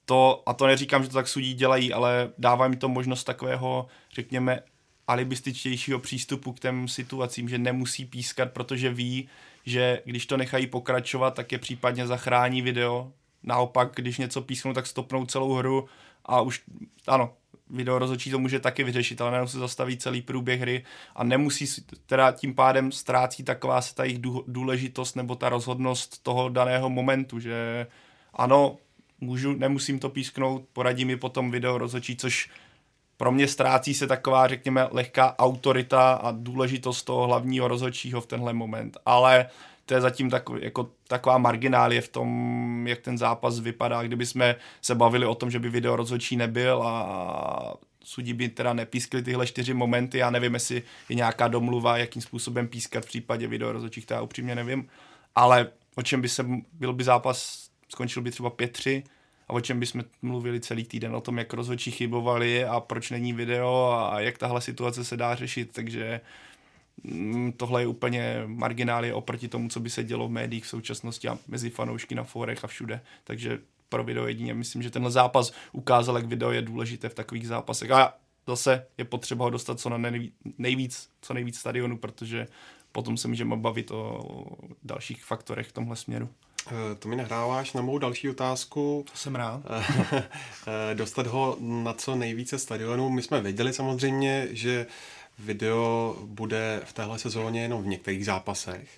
To, 0.06 0.44
a 0.46 0.54
to 0.54 0.68
neříkám, 0.68 1.04
že 1.04 1.10
to 1.10 1.14
tak 1.14 1.28
sudí 1.28 1.54
dělají, 1.54 1.94
ale 1.94 2.30
dává 2.38 2.68
mi 2.68 2.76
to 2.76 2.90
možnost 2.90 3.24
takového, 3.24 3.88
řekněme, 4.14 4.60
alibističtějšího 5.08 6.00
přístupu 6.00 6.54
k 6.54 6.60
těm 6.60 6.88
situacím, 6.88 7.50
že 7.50 7.58
nemusí 7.58 8.06
pískat, 8.06 8.52
protože 8.52 8.94
ví, 8.94 9.30
že 9.66 10.02
když 10.06 10.26
to 10.26 10.38
nechají 10.38 10.68
pokračovat, 10.68 11.34
tak 11.34 11.52
je 11.52 11.58
případně 11.58 12.08
zachrání 12.08 12.62
video. 12.62 13.12
Naopak, 13.44 13.92
když 13.96 14.18
něco 14.18 14.42
písknou, 14.42 14.74
tak 14.74 14.88
stopnou 14.88 15.26
celou 15.26 15.54
hru 15.54 15.88
a 16.26 16.42
už, 16.42 16.62
ano, 17.08 17.34
video 17.70 18.00
rozhodčí 18.00 18.32
to 18.32 18.40
může 18.40 18.60
taky 18.60 18.84
vyřešit, 18.84 19.22
ale 19.22 19.32
nemusí 19.32 19.52
se 19.52 19.60
zastaví 19.60 19.98
celý 19.98 20.22
průběh 20.22 20.62
hry 20.62 20.86
a 21.16 21.24
nemusí, 21.24 21.66
teda 22.06 22.32
tím 22.32 22.56
pádem 22.56 22.92
ztrácí 22.92 23.44
taková 23.44 23.82
se 23.82 23.96
ta 23.96 24.04
jejich 24.04 24.20
důležitost 24.48 25.16
nebo 25.16 25.36
ta 25.36 25.50
rozhodnost 25.50 26.24
toho 26.24 26.50
daného 26.50 26.90
momentu, 26.90 27.40
že 27.40 27.88
ano, 28.34 28.78
můžu, 29.22 29.54
nemusím 29.54 30.00
to 30.00 30.10
písknout, 30.10 30.64
poradí 30.74 31.06
mi 31.06 31.18
potom 31.18 31.52
video 31.52 31.78
rozhodčí, 31.78 32.16
což 32.16 32.50
pro 33.18 33.32
mě 33.32 33.48
ztrácí 33.48 33.94
se 33.94 34.08
taková, 34.08 34.48
řekněme, 34.48 34.88
lehká 34.92 35.40
autorita 35.40 36.14
a 36.14 36.32
důležitost 36.32 37.04
toho 37.04 37.28
hlavního 37.28 37.68
rozhodčího 37.68 38.22
v 38.22 38.26
tenhle 38.26 38.54
moment. 38.54 38.98
Ale 39.06 39.50
to 39.86 39.94
je 39.94 40.02
zatím 40.02 40.30
takový, 40.30 40.64
jako 40.64 40.90
taková 41.08 41.38
marginálie 41.38 42.02
v 42.02 42.10
tom, 42.10 42.88
jak 42.88 43.00
ten 43.00 43.18
zápas 43.18 43.60
vypadá. 43.60 44.04
Kdyby 44.04 44.26
jsme 44.26 44.56
se 44.82 44.96
bavili 44.96 45.26
o 45.26 45.36
tom, 45.36 45.52
že 45.52 45.60
by 45.60 45.70
video 45.70 45.96
rozhodčí 45.96 46.36
nebyl 46.36 46.84
a 46.84 47.74
sudí 48.04 48.34
by 48.34 48.50
teda 48.50 48.74
nepískli 48.74 49.24
tyhle 49.24 49.48
čtyři 49.48 49.74
momenty, 49.74 50.18
já 50.18 50.30
nevím, 50.30 50.54
jestli 50.54 50.84
je 51.10 51.16
nějaká 51.16 51.48
domluva, 51.48 51.98
jakým 51.98 52.22
způsobem 52.22 52.68
pískat 52.68 53.04
v 53.04 53.08
případě 53.08 53.48
video 53.48 53.72
rozhodčích, 53.72 54.06
to 54.06 54.14
já 54.14 54.22
upřímně 54.22 54.56
nevím, 54.56 54.90
ale 55.36 55.68
o 55.96 56.02
čem 56.02 56.22
by 56.22 56.30
se, 56.30 56.46
byl 56.74 56.94
by 56.94 57.04
zápas, 57.04 57.70
skončil 57.90 58.22
by 58.22 58.32
třeba 58.32 58.50
5-3, 58.50 59.04
a 59.48 59.54
o 59.54 59.62
čem 59.62 59.80
bychom 59.80 60.04
mluvili 60.22 60.60
celý 60.60 60.84
týden, 60.84 61.16
o 61.16 61.22
tom, 61.22 61.38
jak 61.38 61.54
rozhodčí 61.54 61.92
chybovali 61.92 62.66
a 62.66 62.80
proč 62.80 63.12
není 63.12 63.34
video 63.34 63.92
a 63.92 64.20
jak 64.20 64.38
tahle 64.38 64.62
situace 64.62 65.04
se 65.04 65.18
dá 65.18 65.36
řešit, 65.36 65.72
takže 65.74 66.22
mm, 67.04 67.52
tohle 67.52 67.82
je 67.82 67.88
úplně 67.88 68.44
marginálie 68.46 69.14
oproti 69.14 69.48
tomu, 69.48 69.70
co 69.70 69.80
by 69.80 69.90
se 69.90 70.04
dělo 70.04 70.28
v 70.28 70.32
médiích 70.32 70.66
v 70.66 70.68
současnosti 70.68 71.28
a 71.28 71.38
mezi 71.48 71.70
fanoušky 71.70 72.16
na 72.16 72.24
fórech 72.24 72.64
a 72.64 72.68
všude, 72.68 73.02
takže 73.24 73.60
pro 73.90 74.04
video 74.04 74.28
jedině. 74.28 74.54
Myslím, 74.54 74.84
že 74.84 74.90
tenhle 74.90 75.12
zápas 75.12 75.54
ukázal, 75.72 76.16
jak 76.16 76.26
video 76.26 76.52
je 76.52 76.62
důležité 76.62 77.10
v 77.10 77.14
takových 77.14 77.48
zápasech. 77.48 77.92
A 77.92 78.14
zase 78.48 78.88
je 78.98 79.06
potřeba 79.06 79.46
ho 79.46 79.50
dostat 79.50 79.80
co 79.80 79.90
na 79.90 80.12
nejvíc, 80.58 81.10
co 81.22 81.34
nejvíc 81.34 81.60
stadionu, 81.60 81.98
protože 81.98 82.48
potom 82.92 83.18
se 83.18 83.28
můžeme 83.28 83.58
bavit 83.58 83.92
o 83.92 84.22
dalších 84.84 85.26
faktorech 85.26 85.68
v 85.68 85.72
tomhle 85.72 85.96
směru. 85.96 86.30
Eh, 86.72 86.96
to 86.96 87.08
mi 87.08 87.16
nahráváš 87.16 87.74
na 87.74 87.82
mou 87.82 87.98
další 87.98 88.30
otázku. 88.30 89.06
To 89.12 89.18
jsem 89.18 89.36
rád. 89.36 89.62
Eh, 90.68 90.96
dostat 90.96 91.28
ho 91.28 91.58
na 91.60 91.94
co 91.94 92.16
nejvíce 92.16 92.60
stadionů. 92.60 93.10
My 93.10 93.22
jsme 93.22 93.42
věděli 93.42 93.74
samozřejmě, 93.74 94.48
že 94.52 94.86
video 95.40 96.18
bude 96.26 96.82
v 96.86 96.94
téhle 96.94 97.20
sezóně 97.20 97.62
jenom 97.62 97.84
v 97.84 97.88
některých 97.88 98.26
zápasech, 98.26 98.90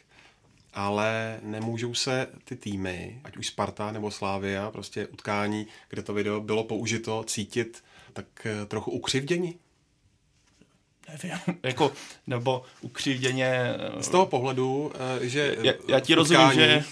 ale 0.73 1.39
nemůžou 1.43 1.93
se 1.93 2.27
ty 2.43 2.55
týmy, 2.55 3.21
ať 3.23 3.38
už 3.38 3.47
Sparta 3.47 3.91
nebo 3.91 4.12
Slávia, 4.12 4.71
prostě 4.71 5.08
utkání, 5.08 5.67
kde 5.89 6.01
to 6.01 6.13
video 6.13 6.41
bylo 6.41 6.63
použito, 6.63 7.23
cítit 7.23 7.84
tak 8.13 8.25
eh, 8.45 8.65
trochu 8.65 8.91
ukřivdění? 8.91 9.60
Nevím, 11.10 11.58
jako, 11.63 11.91
nebo 12.27 12.63
ukřivděně... 12.82 13.73
Z 13.99 14.10
toho 14.10 14.25
pohledu, 14.25 14.91
že 15.21 15.55
já, 15.62 15.73
já 15.88 15.99
ti 15.99 16.15
rozumím, 16.15 16.53
že, 16.53 16.84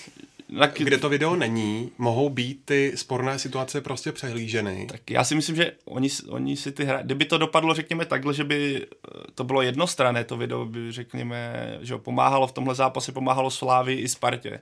tak... 0.59 0.77
kde 0.77 0.97
to 0.97 1.09
video 1.09 1.35
není, 1.35 1.91
mohou 1.97 2.29
být 2.29 2.61
ty 2.65 2.91
sporné 2.95 3.39
situace 3.39 3.81
prostě 3.81 4.11
přehlíženy. 4.11 4.87
Tak 4.91 5.11
já 5.11 5.23
si 5.23 5.35
myslím, 5.35 5.55
že 5.55 5.71
oni, 5.85 6.09
oni 6.29 6.57
si 6.57 6.71
ty 6.71 6.85
hra... 6.85 7.01
Kdyby 7.01 7.25
to 7.25 7.37
dopadlo, 7.37 7.73
řekněme, 7.73 8.05
takhle, 8.05 8.33
že 8.33 8.43
by 8.43 8.85
eh, 8.85 9.09
to 9.35 9.43
bylo 9.43 9.61
jednostranné, 9.61 10.23
to 10.23 10.37
video 10.37 10.65
by, 10.65 10.91
řekněme, 10.91 11.53
že 11.81 11.97
pomáhalo 11.97 12.47
v 12.47 12.51
tomhle 12.51 12.75
zápase, 12.75 13.11
pomáhalo 13.11 13.51
Slávy 13.51 13.93
i 13.93 14.07
Spartě. 14.07 14.61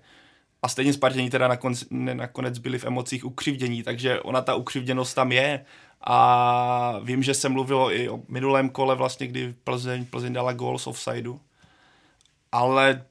A 0.62 0.68
stejně 0.68 0.94
Spartění 0.94 1.30
teda 1.30 1.48
nakonec, 1.48 1.86
nakonec 1.92 2.58
byli 2.58 2.80
v 2.80 2.86
emocích 2.86 3.26
ukřivdění, 3.26 3.84
takže 3.84 4.22
ona 4.22 4.42
ta 4.42 4.56
ukřivděnost 4.56 5.16
tam 5.16 5.32
je. 5.32 5.66
A 6.02 7.00
vím, 7.04 7.24
že 7.24 7.34
se 7.34 7.50
mluvilo 7.50 7.94
i 7.94 8.10
o 8.10 8.20
minulém 8.30 8.70
kole 8.70 8.96
vlastně, 8.96 9.28
kdy 9.28 9.54
Plzeň, 9.64 10.06
Plzeň 10.06 10.34
dala 10.34 10.54
gól 10.54 10.78
z 10.78 10.88
offsideu. 10.88 11.40
Ale 12.52 13.06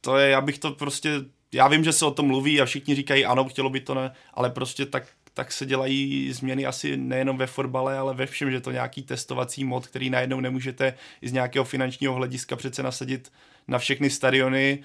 to 0.00 0.16
je, 0.16 0.30
já 0.30 0.40
bych 0.40 0.58
to 0.58 0.70
prostě 0.70 1.10
já 1.52 1.68
vím, 1.68 1.84
že 1.84 1.92
se 1.92 2.04
o 2.04 2.10
tom 2.10 2.26
mluví 2.26 2.60
a 2.60 2.64
všichni 2.64 2.94
říkají, 2.94 3.24
ano, 3.24 3.44
chtělo 3.44 3.70
by 3.70 3.80
to 3.80 3.94
ne, 3.94 4.12
ale 4.34 4.50
prostě 4.50 4.86
tak, 4.86 5.04
tak 5.34 5.52
se 5.52 5.66
dělají 5.66 6.32
změny 6.32 6.66
asi 6.66 6.96
nejenom 6.96 7.36
ve 7.36 7.46
fotbale, 7.46 7.98
ale 7.98 8.14
ve 8.14 8.26
všem, 8.26 8.50
že 8.50 8.60
to 8.60 8.70
nějaký 8.70 9.02
testovací 9.02 9.64
mod, 9.64 9.86
který 9.86 10.10
najednou 10.10 10.40
nemůžete 10.40 10.94
i 11.22 11.28
z 11.28 11.32
nějakého 11.32 11.64
finančního 11.64 12.14
hlediska 12.14 12.56
přece 12.56 12.82
nasadit 12.82 13.32
na 13.68 13.78
všechny 13.78 14.10
stadiony. 14.10 14.78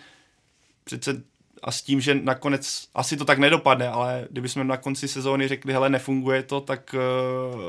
Přece 0.83 1.23
a 1.63 1.71
s 1.71 1.81
tím, 1.81 2.01
že 2.01 2.15
nakonec 2.15 2.87
asi 2.95 3.17
to 3.17 3.25
tak 3.25 3.39
nedopadne, 3.39 3.89
ale 3.89 4.27
kdybychom 4.31 4.67
na 4.67 4.77
konci 4.77 5.07
sezóny 5.07 5.47
řekli, 5.47 5.73
hele, 5.73 5.89
nefunguje 5.89 6.43
to, 6.43 6.61
tak 6.61 6.95
uh, 7.53 7.61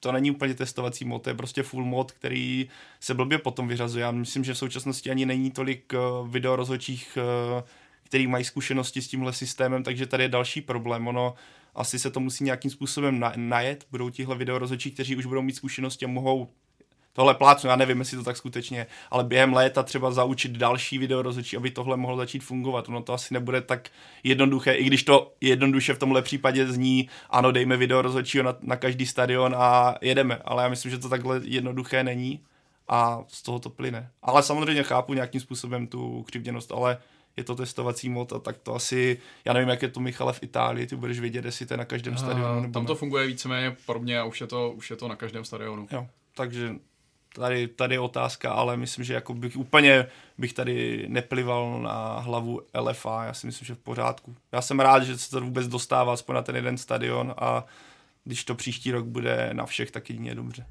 to 0.00 0.12
není 0.12 0.30
úplně 0.30 0.54
testovací 0.54 1.04
mod, 1.04 1.22
to 1.22 1.30
je 1.30 1.34
prostě 1.34 1.62
full 1.62 1.84
mod, 1.84 2.12
který 2.12 2.68
se 3.00 3.14
blbě 3.14 3.38
potom 3.38 3.68
vyřazuje. 3.68 4.02
Já 4.02 4.10
myslím, 4.10 4.44
že 4.44 4.54
v 4.54 4.58
současnosti 4.58 5.10
ani 5.10 5.26
není 5.26 5.50
tolik 5.50 5.92
uh, 5.92 6.28
video 6.28 6.56
rozhodčích 6.56 7.18
uh, 7.56 7.62
který 8.06 8.26
mají 8.26 8.44
zkušenosti 8.44 9.02
s 9.02 9.08
tímhle 9.08 9.32
systémem, 9.32 9.82
takže 9.82 10.06
tady 10.06 10.24
je 10.24 10.28
další 10.28 10.60
problém. 10.60 11.08
Ono 11.08 11.34
asi 11.74 11.98
se 11.98 12.10
to 12.10 12.20
musí 12.20 12.44
nějakým 12.44 12.70
způsobem 12.70 13.20
na, 13.20 13.32
najet, 13.36 13.86
budou 13.90 14.10
tihle 14.10 14.36
videorozhodčí, 14.36 14.90
kteří 14.90 15.16
už 15.16 15.26
budou 15.26 15.42
mít 15.42 15.56
zkušenosti 15.56 16.04
a 16.04 16.08
mohou 16.08 16.48
tohle 17.16 17.34
plácnu, 17.34 17.70
já 17.70 17.76
nevím, 17.76 17.98
jestli 17.98 18.16
to 18.16 18.22
tak 18.22 18.36
skutečně, 18.36 18.86
ale 19.10 19.24
během 19.24 19.52
léta 19.52 19.82
třeba 19.82 20.10
zaučit 20.10 20.52
další 20.52 20.98
video 20.98 21.22
rozhodčí, 21.22 21.56
aby 21.56 21.70
tohle 21.70 21.96
mohlo 21.96 22.16
začít 22.16 22.44
fungovat. 22.44 22.88
Ono 22.88 23.02
to 23.02 23.12
asi 23.12 23.34
nebude 23.34 23.60
tak 23.60 23.88
jednoduché, 24.22 24.72
i 24.72 24.84
když 24.84 25.02
to 25.02 25.34
jednoduše 25.40 25.94
v 25.94 25.98
tomhle 25.98 26.22
případě 26.22 26.66
zní, 26.66 27.08
ano, 27.30 27.52
dejme 27.52 27.76
video 27.76 28.02
rozhodčího 28.02 28.44
na, 28.44 28.54
na 28.60 28.76
každý 28.76 29.06
stadion 29.06 29.54
a 29.58 29.94
jedeme, 30.00 30.38
ale 30.44 30.62
já 30.62 30.68
myslím, 30.68 30.90
že 30.90 30.98
to 30.98 31.08
takhle 31.08 31.40
jednoduché 31.44 32.04
není 32.04 32.40
a 32.88 33.24
z 33.28 33.42
toho 33.42 33.58
to 33.58 33.70
plyne. 33.70 34.10
Ale 34.22 34.42
samozřejmě 34.42 34.82
chápu 34.82 35.14
nějakým 35.14 35.40
způsobem 35.40 35.86
tu 35.86 36.22
křivděnost, 36.22 36.72
ale 36.72 36.98
je 37.36 37.44
to 37.44 37.54
testovací 37.54 38.08
mod 38.08 38.32
a 38.32 38.38
tak 38.38 38.58
to 38.58 38.74
asi, 38.74 39.18
já 39.44 39.52
nevím, 39.52 39.68
jak 39.68 39.82
je 39.82 39.88
to 39.88 40.00
Michale 40.00 40.32
v 40.32 40.42
Itálii, 40.42 40.86
ty 40.86 40.96
budeš 40.96 41.20
vědět, 41.20 41.44
jestli 41.44 41.66
to 41.66 41.74
je 41.74 41.78
na 41.78 41.84
každém 41.84 42.16
stadionu. 42.16 42.60
Nebo 42.60 42.72
tam 42.72 42.86
to 42.86 42.92
ne. 42.92 42.98
funguje 42.98 43.26
víceméně 43.26 43.76
podobně 43.86 44.20
a 44.20 44.24
už 44.24 44.40
je 44.40 44.46
to, 44.46 44.70
už 44.70 44.90
je 44.90 44.96
to 44.96 45.08
na 45.08 45.16
každém 45.16 45.44
stadionu. 45.44 45.88
Jo, 45.90 46.06
takže 46.34 46.74
tady, 47.34 47.68
tady 47.68 47.94
je 47.94 48.00
otázka, 48.00 48.52
ale 48.52 48.76
myslím, 48.76 49.04
že 49.04 49.14
jako 49.14 49.34
bych 49.34 49.56
úplně 49.56 50.06
bych 50.38 50.52
tady 50.52 51.04
neplival 51.08 51.80
na 51.82 52.18
hlavu 52.18 52.60
LFA, 52.80 53.24
já 53.24 53.34
si 53.34 53.46
myslím, 53.46 53.66
že 53.66 53.74
v 53.74 53.78
pořádku. 53.78 54.36
Já 54.52 54.62
jsem 54.62 54.80
rád, 54.80 55.02
že 55.02 55.18
se 55.18 55.30
to 55.30 55.40
vůbec 55.40 55.68
dostává 55.68 56.12
aspoň 56.12 56.34
na 56.34 56.42
ten 56.42 56.56
jeden 56.56 56.78
stadion 56.78 57.34
a 57.38 57.64
když 58.24 58.44
to 58.44 58.54
příští 58.54 58.90
rok 58.90 59.04
bude 59.04 59.50
na 59.52 59.66
všech, 59.66 59.90
tak 59.90 60.10
jedině 60.10 60.34
dobře. 60.34 60.66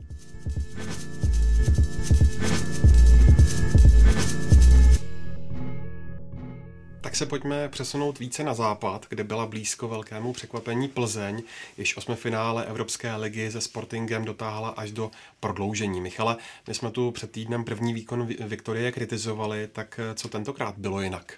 Se 7.15 7.25
pojďme 7.25 7.69
přesunout 7.69 8.19
více 8.19 8.43
na 8.43 8.53
západ, 8.53 9.05
kde 9.09 9.23
byla 9.23 9.45
blízko 9.45 9.87
velkému 9.87 10.33
překvapení 10.33 10.87
Plzeň, 10.87 11.43
jež 11.77 11.95
finále 12.15 12.65
Evropské 12.65 13.15
ligy 13.15 13.51
se 13.51 13.61
Sportingem 13.61 14.25
dotáhla 14.25 14.69
až 14.69 14.91
do 14.91 15.11
prodloužení. 15.39 16.01
Michale, 16.01 16.37
my 16.67 16.73
jsme 16.73 16.91
tu 16.91 17.11
před 17.11 17.31
týdnem 17.31 17.63
první 17.63 17.93
výkon 17.93 18.25
Viktorie 18.25 18.91
kritizovali, 18.91 19.69
tak 19.71 19.99
co 20.15 20.29
tentokrát 20.29 20.77
bylo 20.77 21.01
jinak? 21.01 21.33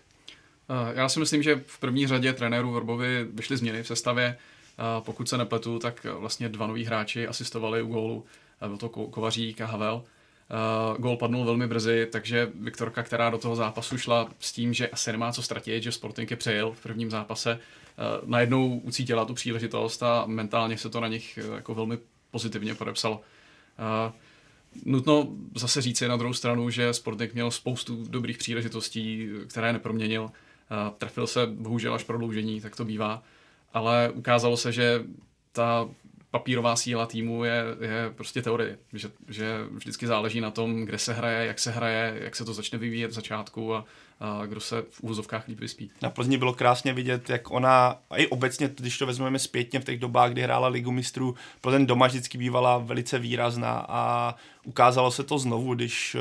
Eh, 0.69 0.93
já 0.99 1.09
si 1.09 1.19
myslím, 1.19 1.43
že 1.43 1.63
v 1.65 1.79
první 1.79 2.07
řadě 2.07 2.33
trenérů 2.33 2.71
Vrbovi 2.71 3.25
vyšly 3.33 3.57
změny 3.57 3.83
v 3.83 3.87
sestavě. 3.87 4.25
Eh, 4.27 5.01
pokud 5.01 5.29
se 5.29 5.37
nepletu, 5.37 5.79
tak 5.79 6.05
vlastně 6.05 6.49
dva 6.49 6.67
noví 6.67 6.85
hráči 6.85 7.27
asistovali 7.27 7.81
u 7.81 7.87
gólu. 7.87 8.25
Eh, 8.61 8.67
byl 8.67 8.77
to 8.77 8.89
Kovařík 8.89 9.61
a 9.61 9.65
Havel. 9.65 10.03
Uh, 10.49 10.97
gol 10.97 11.17
padnul 11.17 11.45
velmi 11.45 11.67
brzy, 11.67 12.07
takže 12.11 12.51
Viktorka, 12.55 13.03
která 13.03 13.29
do 13.29 13.37
toho 13.37 13.55
zápasu 13.55 13.97
šla 13.97 14.29
s 14.39 14.51
tím, 14.51 14.73
že 14.73 14.87
asi 14.89 15.11
nemá 15.11 15.31
co 15.31 15.41
ztratit, 15.41 15.83
že 15.83 15.91
Sporting 15.91 16.31
je 16.31 16.37
přejel 16.37 16.71
v 16.71 16.81
prvním 16.81 17.09
zápase, 17.09 17.53
uh, 17.53 18.29
najednou 18.29 18.77
ucítila 18.77 19.25
tu 19.25 19.33
příležitost 19.33 20.03
a 20.03 20.23
mentálně 20.25 20.77
se 20.77 20.89
to 20.89 20.99
na 20.99 21.07
nich 21.07 21.39
uh, 21.47 21.55
jako 21.55 21.75
velmi 21.75 21.97
pozitivně 22.31 22.75
podepsalo. 22.75 23.15
Uh, 23.15 24.13
nutno 24.85 25.27
zase 25.55 25.81
říci 25.81 26.07
na 26.07 26.17
druhou 26.17 26.33
stranu, 26.33 26.69
že 26.69 26.93
Sporting 26.93 27.33
měl 27.33 27.51
spoustu 27.51 28.05
dobrých 28.09 28.37
příležitostí, 28.37 29.29
které 29.47 29.73
neproměnil. 29.73 30.23
Uh, 30.23 30.29
trefil 30.97 31.27
se 31.27 31.47
bohužel 31.47 31.93
až 31.93 32.03
prodloužení, 32.03 32.61
tak 32.61 32.75
to 32.75 32.85
bývá, 32.85 33.23
ale 33.73 34.11
ukázalo 34.13 34.57
se, 34.57 34.71
že 34.71 35.03
ta 35.51 35.89
papírová 36.37 36.75
síla 36.75 37.05
týmu 37.05 37.43
je, 37.43 37.63
je 37.81 38.13
prostě 38.15 38.41
teorie, 38.41 38.77
že, 38.93 39.11
že 39.27 39.57
vždycky 39.71 40.07
záleží 40.07 40.41
na 40.41 40.51
tom, 40.51 40.85
kde 40.85 40.97
se 40.97 41.13
hraje, 41.13 41.47
jak 41.47 41.59
se 41.59 41.71
hraje, 41.71 42.17
jak 42.21 42.35
se 42.35 42.45
to 42.45 42.53
začne 42.53 42.77
vyvíjet 42.77 43.07
v 43.07 43.13
začátku 43.13 43.75
a, 43.75 43.85
a 44.19 44.45
kdo 44.45 44.59
se 44.59 44.81
v 44.89 45.01
úvozovkách 45.01 45.47
líp 45.47 45.59
vyspí. 45.59 45.91
Na 46.01 46.09
Plzni 46.09 46.37
bylo 46.37 46.53
krásně 46.53 46.93
vidět, 46.93 47.29
jak 47.29 47.51
ona, 47.51 47.99
a 48.09 48.17
i 48.17 48.27
obecně, 48.27 48.69
když 48.77 48.97
to 48.97 49.05
vezmeme 49.05 49.39
zpětně 49.39 49.79
v 49.79 49.85
těch 49.85 49.99
dobách, 49.99 50.31
kdy 50.31 50.41
hrála 50.41 50.67
Ligu 50.67 50.91
mistrů, 50.91 51.35
Plzeň 51.61 51.85
doma 51.85 52.07
vždycky 52.07 52.37
bývala 52.37 52.77
velice 52.77 53.19
výrazná 53.19 53.85
a 53.89 54.35
ukázalo 54.63 55.11
se 55.11 55.23
to 55.23 55.39
znovu, 55.39 55.75
když 55.75 56.17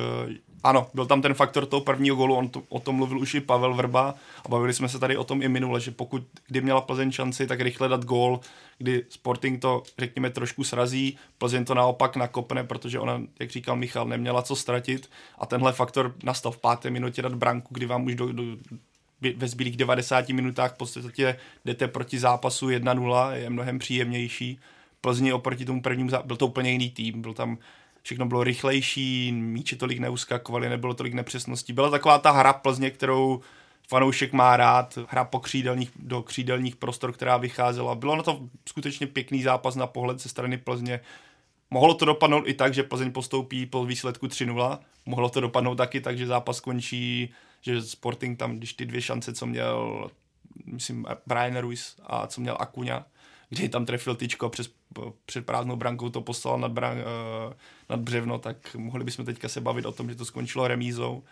ano, 0.67 0.87
byl 0.95 1.07
tam 1.07 1.23
ten 1.23 1.35
faktor 1.35 1.67
toho 1.67 1.81
prvního 1.81 2.17
golu, 2.17 2.35
on 2.35 2.49
to, 2.49 2.63
o 2.69 2.81
tom 2.81 2.97
mluvil 2.97 3.19
už 3.19 3.35
i 3.35 3.41
Pavel 3.41 3.75
Vrba 3.75 4.15
a 4.45 4.49
bavili 4.49 4.75
jsme 4.75 4.89
se 4.89 4.99
tady 4.99 5.17
o 5.17 5.25
tom 5.25 5.43
i 5.43 5.49
minule, 5.49 5.81
že 5.81 5.91
pokud 5.91 6.23
kdy 6.47 6.61
měla 6.61 6.81
Plzeň 6.81 7.13
šanci, 7.13 7.47
tak 7.47 7.61
rychle 7.61 7.89
dát 7.89 8.05
gól, 8.05 8.41
kdy 8.79 9.05
Sporting 9.09 9.63
to, 9.63 9.83
řekněme, 9.99 10.31
trošku 10.31 10.65
srazí, 10.65 11.19
Plzeň 11.39 11.65
to 11.65 11.75
naopak 11.75 12.17
nakopne, 12.17 12.65
protože 12.65 12.99
ona, 12.99 13.23
jak 13.41 13.51
říkal 13.51 13.77
Michal, 13.77 14.07
neměla 14.07 14.43
co 14.43 14.57
ztratit 14.57 15.11
a 15.39 15.47
tenhle 15.47 15.73
faktor 15.73 16.15
nastal 16.23 16.53
v 16.53 16.59
páté 16.59 16.91
minutě 16.91 17.23
dát 17.23 17.35
branku, 17.35 17.69
kdy 17.71 17.87
vám 17.87 18.05
už 18.05 18.15
do, 18.15 18.33
do, 18.33 18.43
ve 19.37 19.49
zbylých 19.49 19.77
90 19.77 20.29
minutách 20.29 20.75
v 20.75 20.77
podstatě 20.77 21.37
jdete 21.65 21.89
proti 21.89 22.19
zápasu 22.19 22.69
1-0, 22.69 23.33
je 23.33 23.51
mnohem 23.51 23.79
příjemnější. 23.79 24.59
Plzni 25.01 25.33
oproti 25.33 25.65
tomu 25.65 25.83
prvnímu, 25.83 26.11
byl 26.25 26.37
to 26.37 26.47
úplně 26.47 26.71
jiný 26.71 26.91
tým, 26.91 27.23
byl 27.23 27.35
tam 27.35 27.59
všechno 28.07 28.27
bylo 28.27 28.45
rychlejší, 28.45 29.33
míči 29.33 29.77
tolik 29.77 29.99
neuskakovali, 29.99 30.69
nebylo 30.69 30.95
tolik 30.95 31.15
nepřesností. 31.15 31.73
Byla 31.73 31.91
taková 31.91 32.19
ta 32.19 32.31
hra 32.31 32.53
Plzně, 32.53 32.91
kterou 32.91 33.41
fanoušek 33.89 34.33
má 34.33 34.57
rád, 34.57 34.99
hra 35.09 35.25
po 35.25 35.41
křídelních, 35.41 35.91
do 35.97 36.23
křídelních 36.23 36.77
prostor, 36.77 37.13
která 37.13 37.37
vycházela. 37.37 37.95
Bylo 37.95 38.17
na 38.17 38.23
to 38.23 38.41
skutečně 38.69 39.07
pěkný 39.07 39.43
zápas 39.43 39.75
na 39.77 39.87
pohled 39.87 40.19
ze 40.19 40.29
strany 40.29 40.59
Plzně. 40.59 41.01
Mohlo 41.71 41.95
to 41.95 42.05
dopadnout 42.05 42.45
i 42.47 42.55
tak, 42.55 42.75
že 42.75 42.83
Plzeň 42.83 43.13
postoupí 43.13 43.67
po 43.67 43.85
výsledku 43.85 44.27
3-0. 44.27 44.79
Mohlo 45.07 45.29
to 45.29 45.41
dopadnout 45.41 45.75
taky 45.75 46.01
tak, 46.01 46.19
že 46.19 46.27
zápas 46.27 46.61
končí, 46.61 47.33
že 47.61 47.83
Sporting 47.83 48.39
tam, 48.39 48.57
když 48.57 48.73
ty 48.73 48.87
dvě 48.87 49.03
šance, 49.03 49.35
co 49.35 49.47
měl, 49.47 50.11
myslím, 50.67 51.07
Brian 51.27 51.57
Ruiz 51.57 51.97
a 52.07 52.27
co 52.27 52.41
měl 52.41 52.57
Akuňa, 52.61 53.07
kdy 53.49 53.69
tam 53.69 53.87
trefil 53.87 54.15
tyčko 54.15 54.49
přes, 54.49 54.71
před 55.27 55.47
prázdnou 55.47 55.77
brankou 55.77 56.11
to 56.11 56.21
poslal 56.21 56.59
nad, 56.59 56.73
bran, 56.73 56.99
uh, 56.99 57.53
nad 57.91 58.01
břevno, 58.01 58.39
tak 58.39 58.75
mohli 58.75 59.05
bychom 59.05 59.25
teďka 59.25 59.49
se 59.49 59.61
bavit 59.61 59.87
o 59.87 59.93
tom, 59.93 60.09
že 60.09 60.15
to 60.15 60.25
skončilo 60.25 60.69
remízou. 60.69 61.23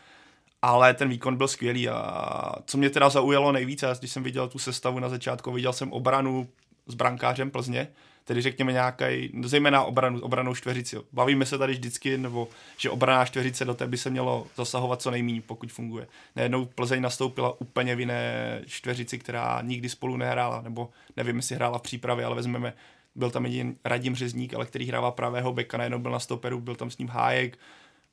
Ale 0.63 0.95
ten 0.95 1.09
výkon 1.09 1.37
byl 1.37 1.49
skvělý 1.49 1.89
a 1.89 2.53
co 2.67 2.79
mě 2.79 2.91
teda 2.91 3.09
zaujalo 3.09 3.53
nejvíce, 3.53 3.97
když 3.99 4.11
jsem 4.11 4.23
viděl 4.23 4.49
tu 4.49 4.59
sestavu 4.59 4.99
na 4.99 5.09
začátku, 5.09 5.53
viděl 5.53 5.73
jsem 5.73 5.93
obranu 5.93 6.49
s 6.87 6.95
brankářem 6.95 7.51
Plzně, 7.51 7.89
tedy 8.25 8.43
řekněme 8.43 8.73
nějaký, 8.73 9.31
zejména 9.45 9.83
obranu, 9.83 10.21
obranou 10.21 10.55
čtveřici. 10.55 10.97
Bavíme 11.13 11.47
se 11.47 11.59
tady 11.59 11.73
vždycky, 11.73 12.19
nebo 12.19 12.49
že 12.79 12.91
obraná 12.91 13.25
čtveřice 13.25 13.65
do 13.65 13.75
té 13.75 13.87
by 13.87 13.99
se 13.99 14.11
mělo 14.11 14.47
zasahovat 14.57 15.03
co 15.03 15.11
nejméně, 15.11 15.41
pokud 15.41 15.73
funguje. 15.73 16.07
Najednou 16.37 16.65
Plzeň 16.65 17.03
nastoupila 17.03 17.61
úplně 17.61 17.97
v 17.97 18.01
jiné 18.01 18.63
čtveřici, 18.67 19.19
která 19.19 19.61
nikdy 19.63 19.89
spolu 19.89 20.17
nehrála, 20.17 20.63
nebo 20.63 20.91
nevím, 21.17 21.37
jestli 21.37 21.57
hrála 21.57 21.79
v 21.79 21.83
přípravě, 21.83 22.25
ale 22.25 22.37
vezmeme, 22.37 22.75
byl 23.15 23.31
tam 23.31 23.47
jediný 23.47 23.77
Radim 23.85 24.15
Řezník, 24.15 24.55
ale 24.55 24.67
který 24.67 24.87
hrává 24.87 25.11
pravého 25.11 25.53
beka, 25.53 25.77
najednou 25.77 25.99
byl 25.99 26.11
na 26.11 26.19
stoperu, 26.19 26.61
byl 26.61 26.77
tam 26.77 26.91
s 26.91 26.99
ním 26.99 27.09
Hájek, 27.09 27.59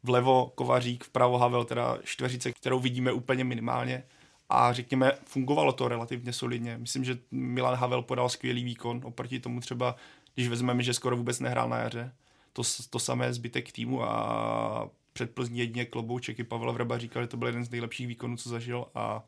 vlevo 0.04 0.52
Kovařík, 0.56 1.04
vpravo 1.04 1.38
Havel, 1.38 1.65
teda 1.65 1.97
čtveřice, 2.04 2.52
kterou 2.52 2.80
vidíme 2.80 3.12
úplně 3.12 3.43
minimálně 3.43 4.04
a 4.52 4.74
řekněme, 4.74 5.12
fungovalo 5.26 5.72
to 5.72 5.88
relativně 5.88 6.34
solidně. 6.34 6.78
Myslím, 6.78 7.04
že 7.04 7.18
Milan 7.32 7.76
Havel 7.76 8.02
podal 8.02 8.30
skvělý 8.30 8.64
výkon 8.64 9.02
oproti 9.04 9.40
tomu 9.40 9.60
třeba, 9.60 9.96
když 10.36 10.48
vezmeme, 10.48 10.84
že 10.84 10.94
skoro 10.94 11.18
vůbec 11.18 11.40
nehrál 11.40 11.70
na 11.70 11.78
jaře. 11.78 12.14
To, 12.54 12.62
to 12.90 13.00
samé 13.00 13.34
zbytek 13.34 13.72
týmu 13.72 14.04
a 14.04 14.90
před 15.14 15.32
Plzní 15.32 15.60
jedině 15.60 15.86
klobouček 15.86 16.40
i 16.40 16.44
Pavel 16.44 16.74
Vrba 16.74 16.98
říkal, 16.98 17.24
že 17.24 17.28
to 17.28 17.38
byl 17.38 17.48
jeden 17.48 17.66
z 17.66 17.70
nejlepších 17.70 18.08
výkonů, 18.08 18.38
co 18.38 18.50
zažil 18.50 18.86
a, 18.96 19.24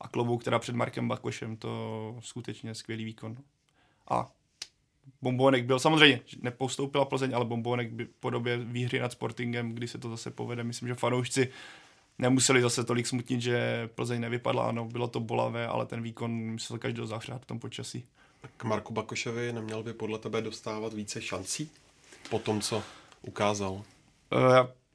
a 0.00 0.08
klobouk 0.08 0.44
teda 0.44 0.58
před 0.58 0.74
Markem 0.74 1.08
Bakošem, 1.08 1.56
to 1.56 2.16
skutečně 2.20 2.74
skvělý 2.74 3.04
výkon. 3.04 3.36
A 4.10 4.28
Bombonek 5.22 5.64
byl, 5.64 5.78
samozřejmě 5.78 6.20
nepoustoupila 6.42 7.04
Plzeň, 7.04 7.34
ale 7.34 7.44
Bombonek 7.44 7.92
by 7.92 8.04
po 8.04 8.30
době 8.30 8.56
výhry 8.56 9.00
nad 9.00 9.12
Sportingem, 9.12 9.72
kdy 9.72 9.88
se 9.88 9.98
to 9.98 10.10
zase 10.10 10.30
povede, 10.30 10.64
myslím, 10.64 10.88
že 10.88 10.94
fanoušci 10.94 11.48
nemuseli 12.18 12.62
zase 12.62 12.84
tolik 12.84 13.06
smutnit, 13.06 13.40
že 13.40 13.88
Plzeň 13.94 14.20
nevypadla, 14.20 14.68
ano, 14.68 14.84
bylo 14.84 15.08
to 15.08 15.20
bolavé, 15.20 15.66
ale 15.66 15.86
ten 15.86 16.02
výkon 16.02 16.30
musel 16.30 16.78
každý 16.78 17.06
zahřát 17.06 17.42
v 17.42 17.46
tom 17.46 17.58
počasí. 17.58 18.04
K 18.56 18.64
Marku 18.64 18.92
Bakošovi 18.92 19.52
neměl 19.52 19.82
by 19.82 19.92
podle 19.92 20.18
tebe 20.18 20.42
dostávat 20.42 20.92
více 20.92 21.22
šancí 21.22 21.70
po 22.30 22.38
tom, 22.38 22.60
co 22.60 22.82
ukázal? 23.22 23.72
Uh, 23.72 23.82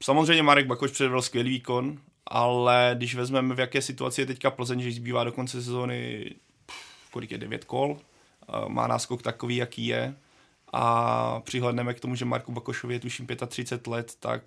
samozřejmě 0.03 0.43
Marek 0.43 0.67
Bakoš 0.67 0.91
předvedl 0.91 1.21
skvělý 1.21 1.49
výkon, 1.49 1.99
ale 2.27 2.91
když 2.97 3.15
vezmeme, 3.15 3.55
v 3.55 3.59
jaké 3.59 3.81
situaci 3.81 4.21
je 4.21 4.25
teďka 4.25 4.51
Plzeň, 4.51 4.81
že 4.81 4.91
zbývá 4.91 5.23
do 5.23 5.31
konce 5.31 5.63
sezóny 5.63 6.31
kolik 7.11 7.31
je, 7.31 7.37
9 7.37 7.63
kol, 7.63 7.91
uh, 7.91 8.69
má 8.69 8.87
náskok 8.87 9.21
takový, 9.21 9.55
jaký 9.55 9.85
je, 9.85 10.15
a 10.75 11.41
přihledneme 11.45 11.93
k 11.93 11.99
tomu, 11.99 12.15
že 12.15 12.25
Marku 12.25 12.51
Bakošovi 12.51 12.93
je 12.93 12.99
tuším 12.99 13.27
35 13.47 13.87
let, 13.91 14.13
tak 14.19 14.43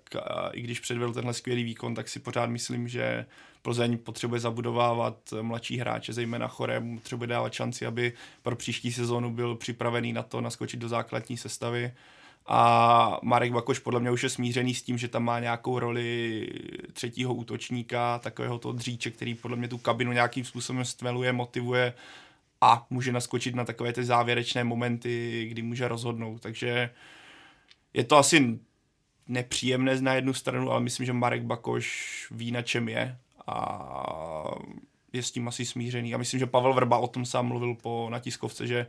i 0.51 0.61
když 0.61 0.79
předvedl 0.79 1.13
tenhle 1.13 1.33
skvělý 1.33 1.63
výkon, 1.63 1.95
tak 1.95 2.09
si 2.09 2.19
pořád 2.19 2.49
myslím, 2.49 2.87
že 2.87 3.25
Plzeň 3.61 3.97
potřebuje 3.97 4.39
zabudovávat 4.39 5.17
mladší 5.41 5.77
hráče, 5.77 6.13
zejména 6.13 6.47
Chore, 6.47 6.81
potřebuje 6.95 7.27
dávat 7.27 7.53
šanci, 7.53 7.85
aby 7.85 8.13
pro 8.43 8.55
příští 8.55 8.91
sezónu 8.91 9.31
byl 9.31 9.55
připravený 9.55 10.13
na 10.13 10.23
to 10.23 10.41
naskočit 10.41 10.79
do 10.79 10.89
základní 10.89 11.37
sestavy. 11.37 11.93
A 12.47 13.19
Marek 13.23 13.51
Bakoš 13.51 13.79
podle 13.79 13.99
mě 13.99 14.11
už 14.11 14.23
je 14.23 14.29
smířený 14.29 14.75
s 14.75 14.81
tím, 14.81 14.97
že 14.97 15.07
tam 15.07 15.23
má 15.23 15.39
nějakou 15.39 15.79
roli 15.79 16.49
třetího 16.93 17.33
útočníka, 17.33 18.19
takového 18.19 18.59
toho 18.59 18.73
dříče, 18.73 19.11
který 19.11 19.35
podle 19.35 19.57
mě 19.57 19.67
tu 19.67 19.77
kabinu 19.77 20.11
nějakým 20.11 20.45
způsobem 20.45 20.85
stmeluje, 20.85 21.33
motivuje 21.33 21.93
a 22.61 22.87
může 22.89 23.11
naskočit 23.11 23.55
na 23.55 23.65
takové 23.65 23.93
ty 23.93 24.03
závěrečné 24.03 24.63
momenty, 24.63 25.47
kdy 25.49 25.61
může 25.61 25.87
rozhodnout. 25.87 26.41
Takže 26.41 26.89
je 27.93 28.03
to 28.03 28.17
asi 28.17 28.59
nepříjemné 29.27 30.01
na 30.01 30.13
jednu 30.13 30.33
stranu, 30.33 30.71
ale 30.71 30.81
myslím, 30.81 31.05
že 31.05 31.13
Marek 31.13 31.43
Bakoš 31.43 32.27
ví, 32.31 32.51
na 32.51 32.61
čem 32.61 32.89
je 32.89 33.17
a 33.47 34.51
je 35.13 35.23
s 35.23 35.31
tím 35.31 35.47
asi 35.47 35.65
smířený. 35.65 36.13
A 36.13 36.17
myslím, 36.17 36.39
že 36.39 36.45
Pavel 36.45 36.73
Vrba 36.73 36.97
o 36.97 37.07
tom 37.07 37.25
sám 37.25 37.45
mluvil 37.45 37.75
po 37.75 38.07
natiskovce, 38.11 38.67
že 38.67 38.87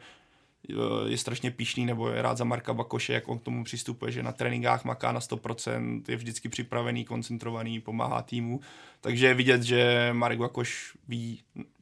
je 1.06 1.18
strašně 1.18 1.50
píšný 1.50 1.86
nebo 1.86 2.08
je 2.08 2.22
rád 2.22 2.36
za 2.38 2.44
Marka 2.44 2.74
Bakoše, 2.74 3.12
jak 3.12 3.28
on 3.28 3.38
k 3.38 3.42
tomu 3.42 3.64
přistupuje, 3.64 4.12
že 4.12 4.22
na 4.22 4.32
tréninkách 4.32 4.84
maká 4.84 5.12
na 5.12 5.20
100%, 5.20 6.02
je 6.08 6.16
vždycky 6.16 6.48
připravený, 6.48 7.04
koncentrovaný, 7.04 7.80
pomáhá 7.80 8.22
týmu. 8.22 8.60
Takže 9.00 9.26
je 9.26 9.34
vidět, 9.34 9.62
že 9.62 10.08
Marek 10.12 10.38
Bakoš 10.38 10.96
ví, 11.08 11.40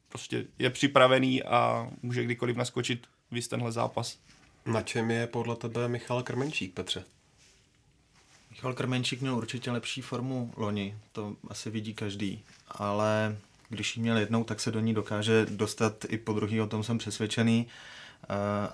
prostě 0.09 0.45
je 0.59 0.71
připravený 0.71 1.43
a 1.43 1.91
může 2.03 2.25
kdykoliv 2.25 2.57
naskočit 2.57 3.07
víc 3.31 3.49
tenhle 3.49 3.73
zápas. 3.73 4.19
Na 4.67 4.83
čem 4.83 5.11
je 5.11 5.27
podle 5.27 5.57
tebe 5.57 5.89
Michal 5.89 6.23
Krmenčík, 6.23 6.75
Petře? 6.75 7.05
Michal 8.51 8.75
Krmenčík 8.75 9.21
měl 9.21 9.37
určitě 9.37 9.71
lepší 9.71 10.03
formu 10.03 10.53
loni, 10.57 10.99
to 11.13 11.37
asi 11.49 11.71
vidí 11.71 11.95
každý, 11.95 12.45
ale 12.69 13.37
když 13.69 13.97
ji 13.97 14.03
měl 14.03 14.19
jednou, 14.19 14.45
tak 14.45 14.61
se 14.61 14.71
do 14.71 14.81
ní 14.81 14.95
dokáže 14.95 15.47
dostat 15.51 16.05
i 16.09 16.19
po 16.19 16.33
druhý, 16.33 16.61
o 16.61 16.67
tom 16.67 16.83
jsem 16.83 16.99
přesvědčený 16.99 17.67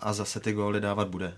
a 0.01 0.13
zase 0.13 0.41
ty 0.41 0.53
góly 0.53 0.81
dávat 0.81 1.09
bude. 1.09 1.37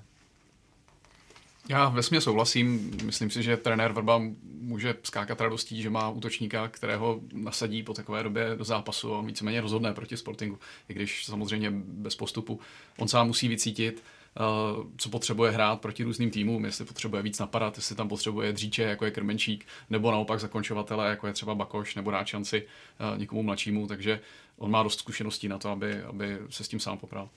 Já 1.69 1.89
vesmě 1.89 2.21
souhlasím. 2.21 2.91
Myslím 3.05 3.31
si, 3.31 3.43
že 3.43 3.57
trenér 3.57 3.93
Vrba 3.93 4.23
může 4.45 4.95
skákat 5.03 5.41
radostí, 5.41 5.83
že 5.83 5.91
má 5.91 6.09
útočníka, 6.11 6.69
kterého 6.69 7.21
nasadí 7.33 7.83
po 7.83 7.95
takové 7.95 8.23
době 8.23 8.57
do 8.57 8.65
zápasu 8.65 9.15
a 9.15 9.21
víceméně 9.21 9.61
rozhodné 9.61 9.95
proti 9.95 10.17
Sportingu. 10.17 10.59
I 10.89 10.95
když 10.95 11.25
samozřejmě 11.25 11.71
bez 11.75 12.17
postupu. 12.17 12.61
On 12.99 13.09
sám 13.09 13.27
musí 13.27 13.49
vycítit, 13.49 14.03
Eh, 14.37 14.87
co 14.97 15.09
potřebuje 15.09 15.51
hrát 15.51 15.81
proti 15.81 16.05
různým 16.05 16.31
týmům, 16.31 16.65
jestli 16.65 16.85
potřebuje 16.85 17.23
víc 17.23 17.39
napadat, 17.39 17.77
jestli 17.77 17.95
tam 17.95 18.09
potřebuje 18.09 18.53
dříče, 18.53 18.83
jako 18.83 19.05
je 19.05 19.11
Krmenčík, 19.11 19.67
nebo 19.91 20.11
naopak 20.11 20.41
zakončovatele, 20.41 21.09
jako 21.09 21.27
je 21.27 21.33
třeba 21.33 21.55
Bakoš, 21.55 21.95
nebo 21.95 22.11
dát 22.11 22.27
šanci 22.27 22.63
eh, 22.65 23.19
někomu 23.19 23.43
mladšímu, 23.43 23.87
takže 23.87 24.21
on 24.59 24.71
má 24.71 24.83
dost 24.83 24.99
zkušeností 24.99 25.49
na 25.49 25.59
to, 25.59 25.69
aby, 25.69 26.03
aby 26.03 26.39
se 26.51 26.65
s 26.65 26.69
tím 26.69 26.81
sám 26.81 26.99
popral. 26.99 27.29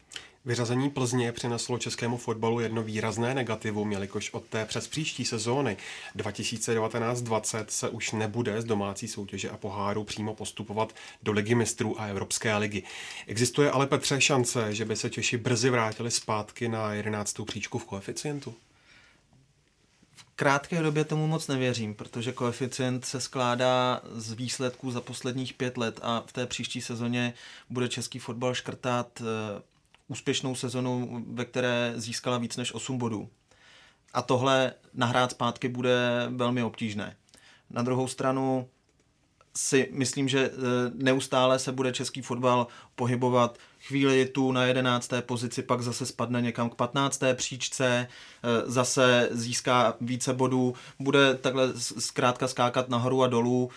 Vyřazení 0.46 0.90
Plzně 0.90 1.32
přineslo 1.32 1.78
českému 1.78 2.18
fotbalu 2.18 2.60
jedno 2.60 2.84
výrazné 2.84 3.34
negativum, 3.34 3.92
jelikož 3.92 4.34
od 4.34 4.44
té 4.46 4.66
přes 4.66 4.88
příští 4.88 5.26
sezóny 5.26 5.78
2019-20 6.16 7.66
se 7.68 7.90
už 7.90 8.12
nebude 8.12 8.62
z 8.62 8.66
domácí 8.66 9.08
soutěže 9.08 9.50
a 9.50 9.58
poháru 9.58 10.04
přímo 10.04 10.36
postupovat 10.36 10.96
do 11.24 11.32
ligy 11.32 11.56
mistrů 11.56 12.02
a 12.02 12.06
Evropské 12.06 12.58
ligy. 12.58 12.84
Existuje 13.28 13.72
ale 13.72 13.88
Petře 13.88 14.22
šance, 14.22 14.74
že 14.74 14.86
by 14.86 14.96
se 14.96 15.10
Češi 15.10 15.38
brzy 15.38 15.70
vrátili 15.70 16.12
zpátky 16.12 16.68
na 16.68 16.94
11. 16.94 17.42
příčku 17.46 17.80
v 17.80 17.86
koeficientu? 17.86 18.56
Krátké 20.40 20.82
době 20.82 21.06
tomu 21.06 21.28
moc 21.28 21.48
nevěřím, 21.48 21.96
protože 21.96 22.32
koeficient 22.32 23.06
se 23.06 23.22
skládá 23.22 24.02
z 24.12 24.34
výsledků 24.34 24.92
za 24.92 25.02
posledních 25.02 25.54
pět 25.54 25.78
let 25.78 26.00
a 26.04 26.24
v 26.28 26.34
té 26.34 26.46
příští 26.46 26.82
sezóně 26.82 27.34
bude 27.70 27.88
český 27.88 28.20
fotbal 28.20 28.54
škrtat 28.54 29.22
eh, 29.22 29.62
úspěšnou 30.08 30.56
sezonu, 30.56 31.26
ve 31.28 31.46
které 31.46 31.94
získala 31.96 32.38
víc 32.38 32.58
než 32.58 32.74
8 32.74 32.98
bodů. 32.98 33.30
A 34.14 34.22
tohle 34.22 34.74
nahrát 34.94 35.32
zpátky 35.32 35.68
bude 35.68 36.28
velmi 36.30 36.64
obtížné. 36.64 37.16
Na 37.70 37.82
druhou 37.82 38.08
stranu 38.08 38.70
si 39.58 39.90
myslím, 39.92 40.28
že 40.28 40.40
e, 40.40 40.52
neustále 40.94 41.60
se 41.60 41.72
bude 41.72 41.92
český 41.92 42.22
fotbal 42.22 42.68
pohybovat. 42.96 43.58
Chvíli 43.88 44.26
tu 44.26 44.52
na 44.52 44.66
11. 44.66 45.12
pozici, 45.22 45.62
pak 45.64 45.82
zase 45.82 46.06
spadne 46.06 46.42
někam 46.42 46.70
k 46.70 46.76
15. 46.76 47.22
příčce, 47.34 47.88
e, 47.88 48.08
zase 48.66 49.30
získá 49.32 49.96
více 50.02 50.34
bodů, 50.34 50.74
bude 51.00 51.36
takhle 51.36 51.74
zkrátka 51.76 52.48
skákat 52.48 52.90
nahoru 52.90 53.24
a 53.24 53.28
dolů 53.28 53.70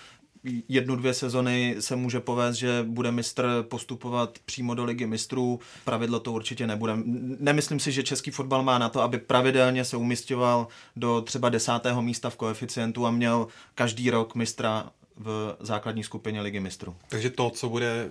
jednu, 0.69 0.97
dvě 0.97 1.15
sezony 1.15 1.77
se 1.81 1.97
může 1.97 2.21
povést, 2.21 2.59
že 2.59 2.85
bude 2.89 3.13
mistr 3.13 3.65
postupovat 3.69 4.39
přímo 4.45 4.75
do 4.75 4.85
ligy 4.85 5.07
mistrů. 5.07 5.61
Pravidlo 5.85 6.21
to 6.21 6.33
určitě 6.33 6.67
nebude. 6.67 6.93
Nemyslím 7.39 7.81
si, 7.81 7.93
že 7.93 8.03
český 8.03 8.31
fotbal 8.31 8.63
má 8.63 8.79
na 8.79 8.89
to, 8.89 9.01
aby 9.01 9.19
pravidelně 9.19 9.85
se 9.85 9.97
umistoval 9.97 10.67
do 10.97 11.21
třeba 11.21 11.49
desátého 11.49 12.03
místa 12.03 12.31
v 12.31 12.37
koeficientu 12.37 13.07
a 13.07 13.11
měl 13.11 13.47
každý 13.75 14.11
rok 14.11 14.35
mistra 14.35 14.91
v 15.21 15.57
základní 15.61 16.05
skupině 16.05 16.41
ligy 16.41 16.61
mistrů. 16.61 16.97
Takže 17.09 17.31
to, 17.31 17.51
co 17.51 17.69
bude 17.69 18.09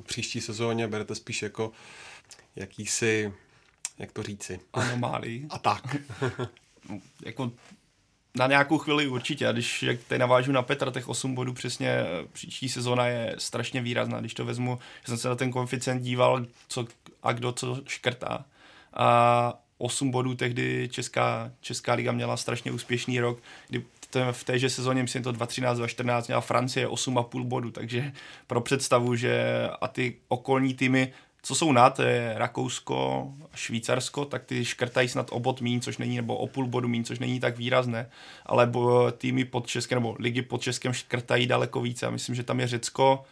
v 0.00 0.04
příští 0.04 0.40
sezóně, 0.40 0.88
berete 0.88 1.14
spíš 1.14 1.42
jako 1.42 1.72
jakýsi, 2.56 3.32
jak 3.98 4.12
to 4.12 4.22
říci? 4.22 4.60
Anomálii. 4.72 5.46
A 5.50 5.58
tak. 5.58 5.96
jako 7.24 7.52
na 8.34 8.46
nějakou 8.46 8.78
chvíli 8.78 9.06
určitě. 9.06 9.48
A 9.48 9.52
když 9.52 9.82
jak 9.82 10.00
teď 10.08 10.18
navážu 10.18 10.52
na 10.52 10.62
Petra, 10.62 10.90
těch 10.90 11.08
8 11.08 11.34
bodů 11.34 11.52
přesně 11.52 12.04
příští 12.32 12.68
sezóna 12.68 13.06
je 13.06 13.34
strašně 13.38 13.80
výrazná. 13.80 14.20
Když 14.20 14.34
to 14.34 14.44
vezmu, 14.44 14.78
že 15.00 15.06
jsem 15.06 15.18
se 15.18 15.28
na 15.28 15.34
ten 15.34 15.50
koeficient 15.50 16.02
díval, 16.02 16.46
co 16.68 16.86
a 17.22 17.32
kdo 17.32 17.52
co 17.52 17.82
škrtá. 17.86 18.44
A 18.94 19.62
8 19.78 20.10
bodů 20.10 20.34
tehdy 20.34 20.88
Česká, 20.92 21.52
Česká 21.60 21.94
liga 21.94 22.12
měla 22.12 22.36
strašně 22.36 22.72
úspěšný 22.72 23.20
rok, 23.20 23.38
kdy 23.68 23.84
v 24.32 24.44
téže 24.44 24.70
sezóně, 24.70 25.02
myslím 25.02 25.22
to 25.22 25.32
2013, 25.32 25.76
2014, 25.76 26.26
měla 26.26 26.40
Francie 26.40 26.88
8,5 26.88 27.44
bodů, 27.44 27.70
takže 27.70 28.12
pro 28.46 28.60
představu, 28.60 29.14
že 29.14 29.68
a 29.80 29.88
ty 29.88 30.14
okolní 30.28 30.74
týmy 30.74 31.12
co 31.42 31.54
jsou 31.54 31.72
nad, 31.72 31.96
to 31.96 32.02
je 32.02 32.34
Rakousko, 32.36 33.28
Švýcarsko, 33.54 34.24
tak 34.24 34.44
ty 34.44 34.64
škrtají 34.64 35.08
snad 35.08 35.26
o 35.30 35.40
bod 35.40 35.60
mín, 35.60 35.80
což 35.80 35.98
není, 35.98 36.16
nebo 36.16 36.36
o 36.36 36.46
půl 36.46 36.66
bodu 36.66 36.88
mín, 36.88 37.04
což 37.04 37.18
není 37.18 37.40
tak 37.40 37.58
výrazné, 37.58 38.10
ale 38.46 38.72
týmy 39.18 39.44
pod 39.44 39.66
Českem, 39.66 39.96
nebo 39.96 40.16
ligy 40.18 40.42
pod 40.42 40.62
Českem 40.62 40.92
škrtají 40.92 41.46
daleko 41.46 41.80
více. 41.80 42.06
A 42.06 42.10
myslím, 42.10 42.34
že 42.34 42.42
tam 42.42 42.60
je 42.60 42.66
Řecko, 42.66 43.24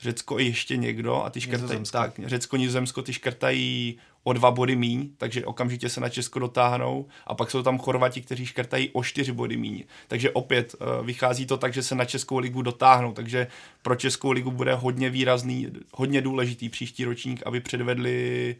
Řecko 0.00 0.40
i 0.40 0.44
ještě 0.44 0.76
někdo 0.76 1.24
a 1.24 1.30
ty 1.30 1.40
škrtají, 1.40 1.80
tak, 1.92 2.20
Řecko, 2.24 2.56
Nizozemsko, 2.56 3.02
ty 3.02 3.12
škrtají 3.12 3.98
o 4.24 4.32
dva 4.32 4.50
body 4.50 4.76
míň, 4.76 5.10
takže 5.18 5.44
okamžitě 5.44 5.88
se 5.88 6.00
na 6.00 6.08
Česko 6.08 6.38
dotáhnou 6.38 7.06
a 7.26 7.34
pak 7.34 7.50
jsou 7.50 7.62
tam 7.62 7.78
Chorvati, 7.78 8.20
kteří 8.20 8.46
škrtají 8.46 8.90
o 8.92 9.04
čtyři 9.04 9.32
body 9.32 9.56
míň. 9.56 9.84
Takže 10.08 10.30
opět 10.30 10.74
uh, 10.74 11.06
vychází 11.06 11.46
to 11.46 11.56
tak, 11.56 11.74
že 11.74 11.82
se 11.82 11.94
na 11.94 12.04
Českou 12.04 12.38
ligu 12.38 12.62
dotáhnou, 12.62 13.12
takže 13.12 13.46
pro 13.82 13.96
Českou 13.96 14.30
ligu 14.30 14.50
bude 14.50 14.74
hodně 14.74 15.10
výrazný, 15.10 15.68
hodně 15.94 16.20
důležitý 16.20 16.68
příští 16.68 17.04
ročník, 17.04 17.42
aby 17.46 17.60
předvedli 17.60 18.56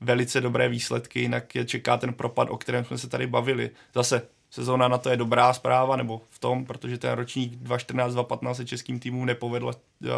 velice 0.00 0.40
dobré 0.40 0.68
výsledky, 0.68 1.20
jinak 1.20 1.54
je 1.54 1.64
čeká 1.64 1.96
ten 1.96 2.12
propad, 2.12 2.48
o 2.50 2.56
kterém 2.56 2.84
jsme 2.84 2.98
se 2.98 3.08
tady 3.08 3.26
bavili. 3.26 3.70
Zase 3.94 4.22
sezóna 4.50 4.88
na 4.88 4.98
to 4.98 5.10
je 5.10 5.16
dobrá 5.16 5.52
zpráva, 5.52 5.96
nebo 5.96 6.20
v 6.30 6.38
tom, 6.38 6.64
protože 6.64 6.98
ten 6.98 7.12
ročník 7.12 7.62
2014-2015 7.62 8.52
se 8.52 8.64
českým 8.64 8.98
týmům 9.00 9.26
nepovedl, 9.26 9.72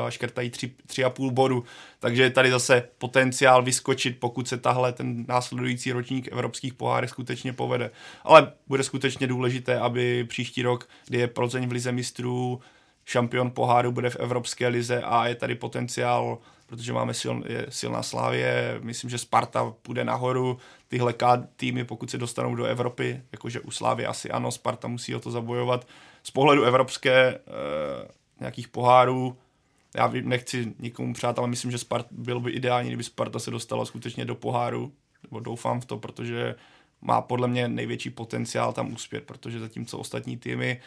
škrtají 0.08 0.50
3,5 0.50 1.30
bodu, 1.30 1.64
takže 1.98 2.22
je 2.22 2.30
tady 2.30 2.50
zase 2.50 2.88
potenciál 2.98 3.62
vyskočit, 3.62 4.20
pokud 4.20 4.48
se 4.48 4.58
tahle 4.58 4.92
ten 4.92 5.24
následující 5.28 5.92
ročník 5.92 6.28
evropských 6.32 6.74
pohárek 6.74 7.10
skutečně 7.10 7.52
povede. 7.52 7.90
Ale 8.24 8.52
bude 8.66 8.82
skutečně 8.82 9.26
důležité, 9.26 9.78
aby 9.78 10.24
příští 10.24 10.62
rok, 10.62 10.88
kdy 11.06 11.18
je 11.18 11.26
Plzeň 11.26 11.68
v 11.68 11.72
lize 11.72 11.92
mistrů, 11.92 12.60
šampion 13.04 13.50
poháru 13.50 13.92
bude 13.92 14.10
v 14.10 14.16
Evropské 14.16 14.68
lize 14.68 15.02
a 15.02 15.26
je 15.26 15.34
tady 15.34 15.54
potenciál 15.54 16.38
protože 16.68 16.92
máme 16.92 17.14
sil, 17.20 17.34
je 17.48 17.66
silná 17.68 18.02
Slávě, 18.02 18.78
myslím, 18.82 19.10
že 19.10 19.18
Sparta 19.18 19.74
půjde 19.82 20.04
nahoru, 20.04 20.58
tyhle 20.88 21.14
týmy, 21.56 21.84
pokud 21.84 22.10
se 22.10 22.18
dostanou 22.18 22.54
do 22.54 22.64
Evropy, 22.64 23.22
jakože 23.32 23.60
u 23.60 23.70
Slávy 23.70 24.06
asi 24.06 24.30
ano, 24.30 24.52
Sparta 24.52 24.88
musí 24.88 25.14
o 25.14 25.20
to 25.20 25.30
zabojovat. 25.30 25.88
Z 26.22 26.30
pohledu 26.30 26.64
evropské 26.64 27.14
e, 27.14 27.40
nějakých 28.40 28.68
pohárů, 28.68 29.36
já 29.96 30.12
nechci 30.22 30.74
nikomu 30.78 31.14
přát, 31.14 31.38
ale 31.38 31.48
myslím, 31.48 31.70
že 31.70 31.78
Spart, 31.78 32.06
bylo 32.10 32.40
by 32.40 32.50
ideální, 32.50 32.88
kdyby 32.88 33.04
Sparta 33.04 33.38
se 33.38 33.50
dostala 33.50 33.84
skutečně 33.84 34.24
do 34.24 34.34
poháru, 34.34 34.92
nebo 35.22 35.40
doufám 35.40 35.80
v 35.80 35.84
to, 35.84 35.98
protože 35.98 36.54
má 37.00 37.20
podle 37.20 37.48
mě 37.48 37.68
největší 37.68 38.10
potenciál 38.10 38.72
tam 38.72 38.92
uspět, 38.92 39.24
protože 39.24 39.60
zatímco 39.60 39.98
ostatní 39.98 40.36
týmy 40.36 40.80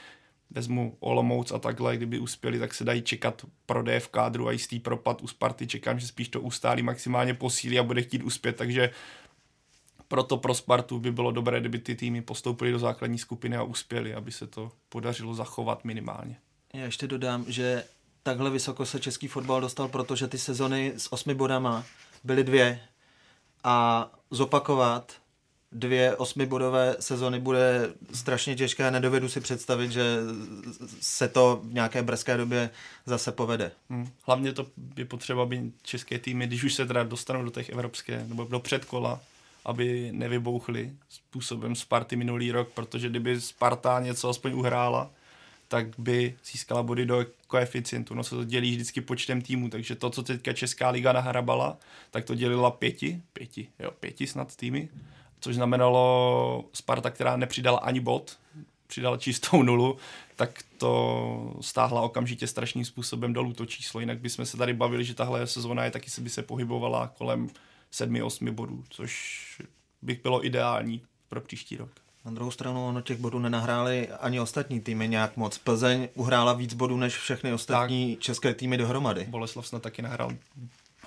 vezmu 0.52 0.98
Olomouc 1.00 1.52
a 1.52 1.60
takhle, 1.60 1.98
kdyby 1.98 2.20
uspěli, 2.20 2.60
tak 2.60 2.74
se 2.74 2.84
dají 2.84 3.02
čekat 3.02 3.46
prodeje 3.66 4.00
v 4.00 4.08
kádru 4.08 4.48
a 4.48 4.52
jistý 4.52 4.80
propad 4.80 5.22
u 5.22 5.28
Sparty. 5.28 5.68
Čekám, 5.68 6.00
že 6.00 6.08
spíš 6.08 6.30
to 6.30 6.42
ustálí 6.42 6.84
maximálně 6.84 7.34
posílí 7.34 7.80
a 7.80 7.84
bude 7.84 8.02
chtít 8.02 8.24
uspět, 8.24 8.56
takže 8.56 8.90
proto 10.08 10.38
pro 10.38 10.54
Spartu 10.54 11.00
by 11.00 11.12
bylo 11.12 11.32
dobré, 11.32 11.60
kdyby 11.60 11.80
ty 11.80 11.96
týmy 11.96 12.22
postoupily 12.22 12.72
do 12.72 12.80
základní 12.80 13.18
skupiny 13.18 13.58
a 13.58 13.64
uspěli, 13.64 14.14
aby 14.14 14.32
se 14.32 14.48
to 14.48 14.72
podařilo 14.90 15.34
zachovat 15.34 15.86
minimálně. 15.86 16.38
Já 16.74 16.86
ještě 16.86 17.08
dodám, 17.08 17.46
že 17.48 17.84
takhle 18.24 18.50
vysoko 18.50 18.86
se 18.86 19.00
český 19.00 19.28
fotbal 19.28 19.62
dostal, 19.62 19.88
protože 19.88 20.28
ty 20.28 20.38
sezony 20.38 20.94
s 20.98 21.14
osmi 21.14 21.34
bodama 21.34 21.86
byly 22.24 22.44
dvě 22.44 22.80
a 23.64 24.08
zopakovat 24.32 25.21
dvě 25.72 26.16
osmibodové 26.16 26.96
sezony 27.00 27.40
bude 27.40 27.94
strašně 28.14 28.56
těžké. 28.56 28.92
Nedovedu 28.92 29.30
si 29.30 29.42
představit, 29.42 29.92
že 29.92 30.18
se 31.02 31.28
to 31.28 31.62
v 31.64 31.74
nějaké 31.74 32.04
brzké 32.04 32.38
době 32.38 32.70
zase 33.06 33.32
povede. 33.32 33.72
Hmm. 33.90 34.10
Hlavně 34.24 34.54
to 34.54 34.68
je 34.98 35.06
potřeba, 35.06 35.44
aby 35.44 35.72
české 35.84 36.20
týmy, 36.20 36.48
když 36.48 36.64
už 36.64 36.74
se 36.74 36.86
teda 36.86 37.04
dostanou 37.04 37.44
do 37.44 37.52
těch 37.52 37.70
evropské 37.70 38.26
nebo 38.28 38.44
do 38.44 38.60
předkola, 38.60 39.22
aby 39.66 40.10
nevybouchly 40.12 40.92
způsobem 41.10 41.76
Sparty 41.76 42.16
minulý 42.16 42.52
rok, 42.52 42.70
protože 42.70 43.10
kdyby 43.10 43.42
Sparta 43.42 44.00
něco 44.00 44.30
aspoň 44.30 44.54
uhrála, 44.54 45.12
tak 45.68 45.86
by 45.98 46.36
získala 46.52 46.84
body 46.84 47.06
do 47.06 47.26
koeficientu. 47.48 48.14
No 48.14 48.24
se 48.24 48.36
to 48.36 48.44
dělí 48.44 48.72
vždycky 48.72 49.02
počtem 49.02 49.42
týmů, 49.42 49.70
takže 49.70 49.96
to, 49.96 50.10
co 50.10 50.24
teďka 50.24 50.54
Česká 50.54 50.90
liga 50.90 51.14
nahrabala, 51.14 51.78
tak 52.12 52.26
to 52.26 52.36
dělila 52.36 52.72
pěti, 52.72 53.22
pěti, 53.34 53.68
jo, 53.80 53.92
pěti 54.00 54.28
snad 54.28 54.56
týmy, 54.56 54.90
což 55.42 55.56
znamenalo 55.56 56.66
Sparta, 56.74 57.10
která 57.10 57.38
nepřidala 57.38 57.80
ani 57.80 58.00
bod, 58.00 58.38
přidala 58.88 59.18
čistou 59.18 59.64
nulu, 59.64 59.98
tak 60.36 60.64
to 60.78 61.56
stáhla 61.62 62.02
okamžitě 62.02 62.48
strašným 62.48 62.86
způsobem 62.86 63.34
dolů 63.34 63.54
to 63.54 63.66
číslo. 63.66 64.00
Jinak 64.00 64.20
bychom 64.20 64.46
se 64.46 64.58
tady 64.58 64.74
bavili, 64.74 65.06
že 65.06 65.14
tahle 65.14 65.48
sezóna 65.48 65.86
je 65.86 65.92
taky 65.92 66.10
se 66.10 66.22
by 66.22 66.30
se 66.30 66.44
pohybovala 66.44 67.08
kolem 67.08 67.50
7-8 67.94 68.52
bodů, 68.52 68.84
což 68.90 69.42
bych 70.02 70.22
bylo 70.24 70.46
ideální 70.46 71.02
pro 71.30 71.42
příští 71.42 71.78
rok. 71.78 71.90
Na 72.26 72.32
druhou 72.32 72.52
stranu 72.52 72.88
ono 72.88 73.02
těch 73.02 73.18
bodů 73.18 73.40
nenahráli 73.40 74.08
ani 74.08 74.40
ostatní 74.40 74.80
týmy 74.80 75.08
nějak 75.08 75.38
moc. 75.38 75.58
Plzeň 75.58 76.10
uhrála 76.16 76.54
víc 76.54 76.74
bodů 76.74 76.98
než 76.98 77.18
všechny 77.18 77.54
ostatní 77.54 78.16
tak. 78.16 78.24
české 78.24 78.54
týmy 78.54 78.78
dohromady. 78.78 79.26
Boleslav 79.30 79.68
snad 79.68 79.82
taky 79.82 80.02
nahrál 80.02 80.32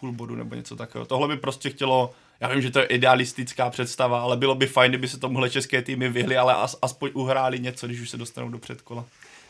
půl 0.01 0.12
bodu 0.12 0.35
nebo 0.35 0.55
něco 0.55 0.76
takového. 0.76 1.07
Tohle 1.07 1.28
by 1.28 1.37
prostě 1.37 1.70
chtělo, 1.70 2.14
já 2.45 2.51
vím, 2.51 2.62
že 2.62 2.70
to 2.70 2.78
je 2.78 2.84
idealistická 2.84 3.70
představa, 3.70 4.22
ale 4.22 4.36
bylo 4.36 4.55
by 4.55 4.66
fajn, 4.66 4.90
kdyby 4.90 5.09
se 5.09 5.18
tomuhle 5.18 5.51
české 5.51 5.82
týmy 5.82 6.09
vyhly, 6.09 6.36
ale 6.36 6.55
as, 6.55 6.76
aspoň 6.82 7.11
uhráli 7.14 7.61
něco, 7.61 7.86
když 7.86 8.01
už 8.01 8.11
se 8.11 8.16
dostanou 8.16 8.49
do 8.49 8.59
předkola. 8.59 9.05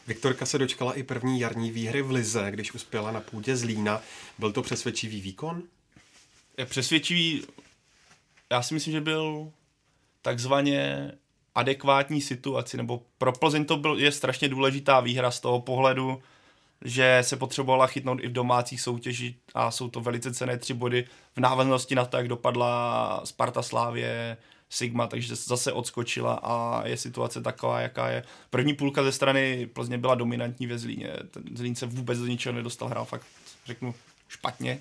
Viktorka 0.07 0.47
se 0.47 0.59
dočkala 0.59 0.93
i 0.93 1.03
první 1.03 1.41
jarní 1.41 1.71
výhry 1.71 2.03
v 2.03 2.11
Lize, 2.11 2.51
když 2.51 2.75
uspěla 2.75 3.13
na 3.13 3.21
půdě 3.21 3.57
Zlína. 3.57 4.01
Byl 4.39 4.53
to 4.53 4.63
přesvědčivý 4.63 5.21
výkon? 5.21 5.63
Je 6.59 6.67
přesvědčivý, 6.67 7.43
já 8.51 8.63
si 8.63 8.75
myslím, 8.75 8.93
že 8.93 9.01
byl 9.01 9.53
takzvaně 10.23 11.13
adekvátní 11.55 12.21
situaci, 12.21 12.77
nebo 12.77 13.03
pro 13.19 13.33
Plzeň 13.33 13.65
to 13.65 13.77
byl, 13.77 13.99
je 13.99 14.13
strašně 14.13 14.49
důležitá 14.49 15.01
výhra 15.01 15.31
z 15.31 15.41
toho 15.41 15.61
pohledu, 15.61 16.23
že 16.85 17.19
se 17.23 17.37
potřebovala 17.37 17.87
chytnout 17.87 18.21
i 18.23 18.29
v 18.29 18.33
domácích 18.33 18.81
soutěži 18.81 19.35
a 19.55 19.71
jsou 19.71 19.89
to 19.89 20.01
velice 20.01 20.35
cené 20.35 20.59
tři 20.59 20.75
body 20.75 21.07
v 21.37 21.41
návaznosti 21.41 21.95
na 21.95 22.05
to, 22.05 22.17
jak 22.17 22.29
dopadla 22.29 23.21
Sparta 23.25 23.63
Slávě, 23.63 24.37
Sigma, 24.71 25.07
takže 25.07 25.37
zase 25.37 25.73
odskočila 25.73 26.35
a 26.35 26.87
je 26.87 26.97
situace 26.97 27.43
taková, 27.43 27.81
jaká 27.81 28.09
je. 28.09 28.25
První 28.51 28.75
půlka 28.75 29.03
ze 29.03 29.13
strany 29.13 29.67
Plzně 29.67 29.99
byla 29.99 30.15
dominantní 30.15 30.67
ve 30.67 30.79
Zlíně. 30.79 31.13
Ten 31.31 31.43
Zlín 31.57 31.75
se 31.75 31.87
vůbec 31.87 32.19
do 32.19 32.27
ničeho 32.27 32.53
nedostal, 32.55 32.89
hrál 32.89 33.05
fakt, 33.05 33.27
řeknu, 33.67 33.95
špatně, 34.29 34.81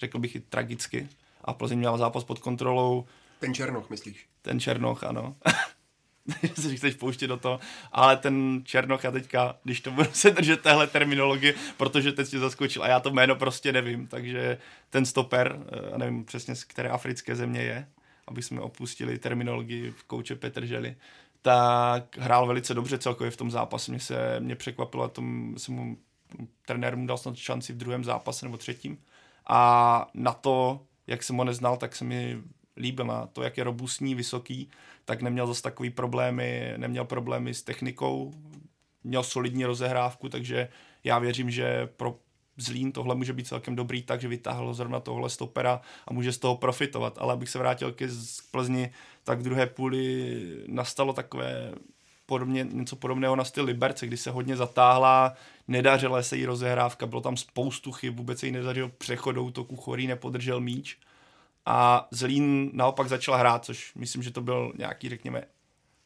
řekl 0.00 0.18
bych 0.18 0.36
i 0.36 0.40
tragicky. 0.40 1.08
A 1.44 1.52
Plzeň 1.52 1.78
měla 1.78 1.98
zápas 1.98 2.24
pod 2.24 2.38
kontrolou. 2.38 3.04
Ten 3.40 3.54
Černoch, 3.54 3.90
myslíš? 3.90 4.26
Ten 4.42 4.60
Černoch, 4.60 5.04
ano. 5.04 5.36
si 6.54 6.76
chceš 6.76 6.94
pouštět 6.94 7.26
do 7.26 7.36
toho, 7.36 7.60
ale 7.92 8.16
ten 8.16 8.62
Černoch 8.64 9.04
já 9.04 9.10
teďka, 9.10 9.56
když 9.64 9.80
to 9.80 9.90
budu 9.90 10.08
se 10.12 10.30
držet 10.30 10.60
téhle 10.60 10.86
terminologie, 10.86 11.54
protože 11.76 12.12
teď 12.12 12.28
tě 12.28 12.38
zaskočil 12.38 12.82
a 12.82 12.88
já 12.88 13.00
to 13.00 13.10
jméno 13.10 13.36
prostě 13.36 13.72
nevím, 13.72 14.06
takže 14.06 14.58
ten 14.90 15.06
stoper, 15.06 15.58
eh, 15.94 15.98
nevím 15.98 16.24
přesně 16.24 16.54
z 16.54 16.64
které 16.64 16.88
africké 16.88 17.36
země 17.36 17.60
je, 17.60 17.88
aby 18.26 18.42
jsme 18.42 18.60
opustili 18.60 19.18
terminologii 19.18 19.90
v 19.90 20.04
kouče 20.04 20.34
Petrželi, 20.34 20.96
tak 21.42 22.18
hrál 22.18 22.46
velice 22.46 22.74
dobře 22.74 22.98
celkově 22.98 23.30
v 23.30 23.36
tom 23.36 23.50
zápase. 23.50 23.90
Mě 23.90 24.00
se 24.00 24.40
mě 24.40 24.56
překvapilo, 24.56 25.08
tom 25.08 25.54
jsem 25.56 25.74
mu 25.74 25.96
trenér 26.66 26.96
mu 26.96 27.06
dal 27.06 27.18
snad 27.18 27.36
šanci 27.36 27.72
v 27.72 27.76
druhém 27.76 28.04
zápase 28.04 28.46
nebo 28.46 28.56
třetím. 28.56 28.98
A 29.46 30.10
na 30.14 30.32
to, 30.32 30.86
jak 31.06 31.22
jsem 31.22 31.36
ho 31.36 31.44
neznal, 31.44 31.76
tak 31.76 31.96
se 31.96 32.04
mi 32.04 32.42
líbil 32.76 33.06
na 33.06 33.26
to, 33.26 33.42
jak 33.42 33.58
je 33.58 33.64
robustní, 33.64 34.14
vysoký, 34.14 34.70
tak 35.04 35.22
neměl 35.22 35.46
zase 35.46 35.62
takový 35.62 35.90
problémy, 35.90 36.74
neměl 36.76 37.04
problémy 37.04 37.54
s 37.54 37.62
technikou, 37.62 38.34
měl 39.04 39.22
solidní 39.22 39.64
rozehrávku, 39.64 40.28
takže 40.28 40.68
já 41.04 41.18
věřím, 41.18 41.50
že 41.50 41.88
pro 41.96 42.18
Zlín 42.56 42.92
tohle 42.92 43.14
může 43.14 43.32
být 43.32 43.46
celkem 43.46 43.76
dobrý, 43.76 44.02
takže 44.02 44.28
vytáhl 44.28 44.74
zrovna 44.74 45.00
tohle 45.00 45.30
stopera 45.30 45.80
a 46.08 46.12
může 46.12 46.32
z 46.32 46.38
toho 46.38 46.56
profitovat. 46.56 47.18
Ale 47.18 47.32
abych 47.32 47.48
se 47.48 47.58
vrátil 47.58 47.92
ke 47.92 48.08
Plzni, 48.50 48.90
tak 49.24 49.38
v 49.38 49.42
druhé 49.42 49.66
půli 49.66 50.40
nastalo 50.66 51.12
takové 51.12 51.72
podobně, 52.26 52.66
něco 52.72 52.96
podobného 52.96 53.36
na 53.36 53.44
styl 53.44 53.64
Liberce, 53.64 54.06
kdy 54.06 54.16
se 54.16 54.30
hodně 54.30 54.56
zatáhla, 54.56 55.34
nedařila 55.68 56.22
se 56.22 56.36
jí 56.36 56.46
rozehrávka, 56.46 57.06
bylo 57.06 57.20
tam 57.20 57.36
spoustu 57.36 57.92
chyb, 57.92 58.16
vůbec 58.16 58.38
se 58.38 58.46
jí 58.46 58.52
nedařil 58.52 58.88
přechod 58.88 59.32
do 59.32 59.44
útoku, 59.44 59.76
Chorý 59.76 60.06
nepodržel 60.06 60.60
míč 60.60 60.98
a 61.66 62.08
Zlín 62.10 62.70
naopak 62.72 63.08
začal 63.08 63.36
hrát, 63.36 63.64
což 63.64 63.94
myslím, 63.94 64.22
že 64.22 64.30
to 64.30 64.40
byl 64.40 64.72
nějaký, 64.78 65.08
řekněme, 65.08 65.42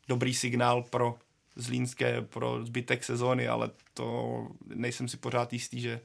dobrý 0.08 0.34
signál 0.34 0.82
pro 0.82 1.18
Zlínské, 1.56 2.22
pro 2.22 2.64
zbytek 2.64 3.04
sezóny, 3.04 3.48
ale 3.48 3.70
to 3.94 4.48
nejsem 4.74 5.08
si 5.08 5.16
pořád 5.16 5.52
jistý, 5.52 5.80
že 5.80 6.00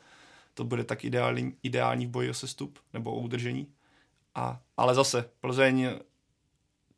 to 0.54 0.64
bude 0.64 0.84
tak 0.84 1.06
ideální, 1.06 1.56
ideální 1.64 2.06
v 2.06 2.10
boji 2.10 2.30
o 2.30 2.34
sestup 2.34 2.80
nebo 2.94 3.12
o 3.12 3.20
udržení. 3.20 3.68
A, 4.36 4.62
ale 4.78 4.96
zase, 4.96 5.30
Plzeň 5.42 5.90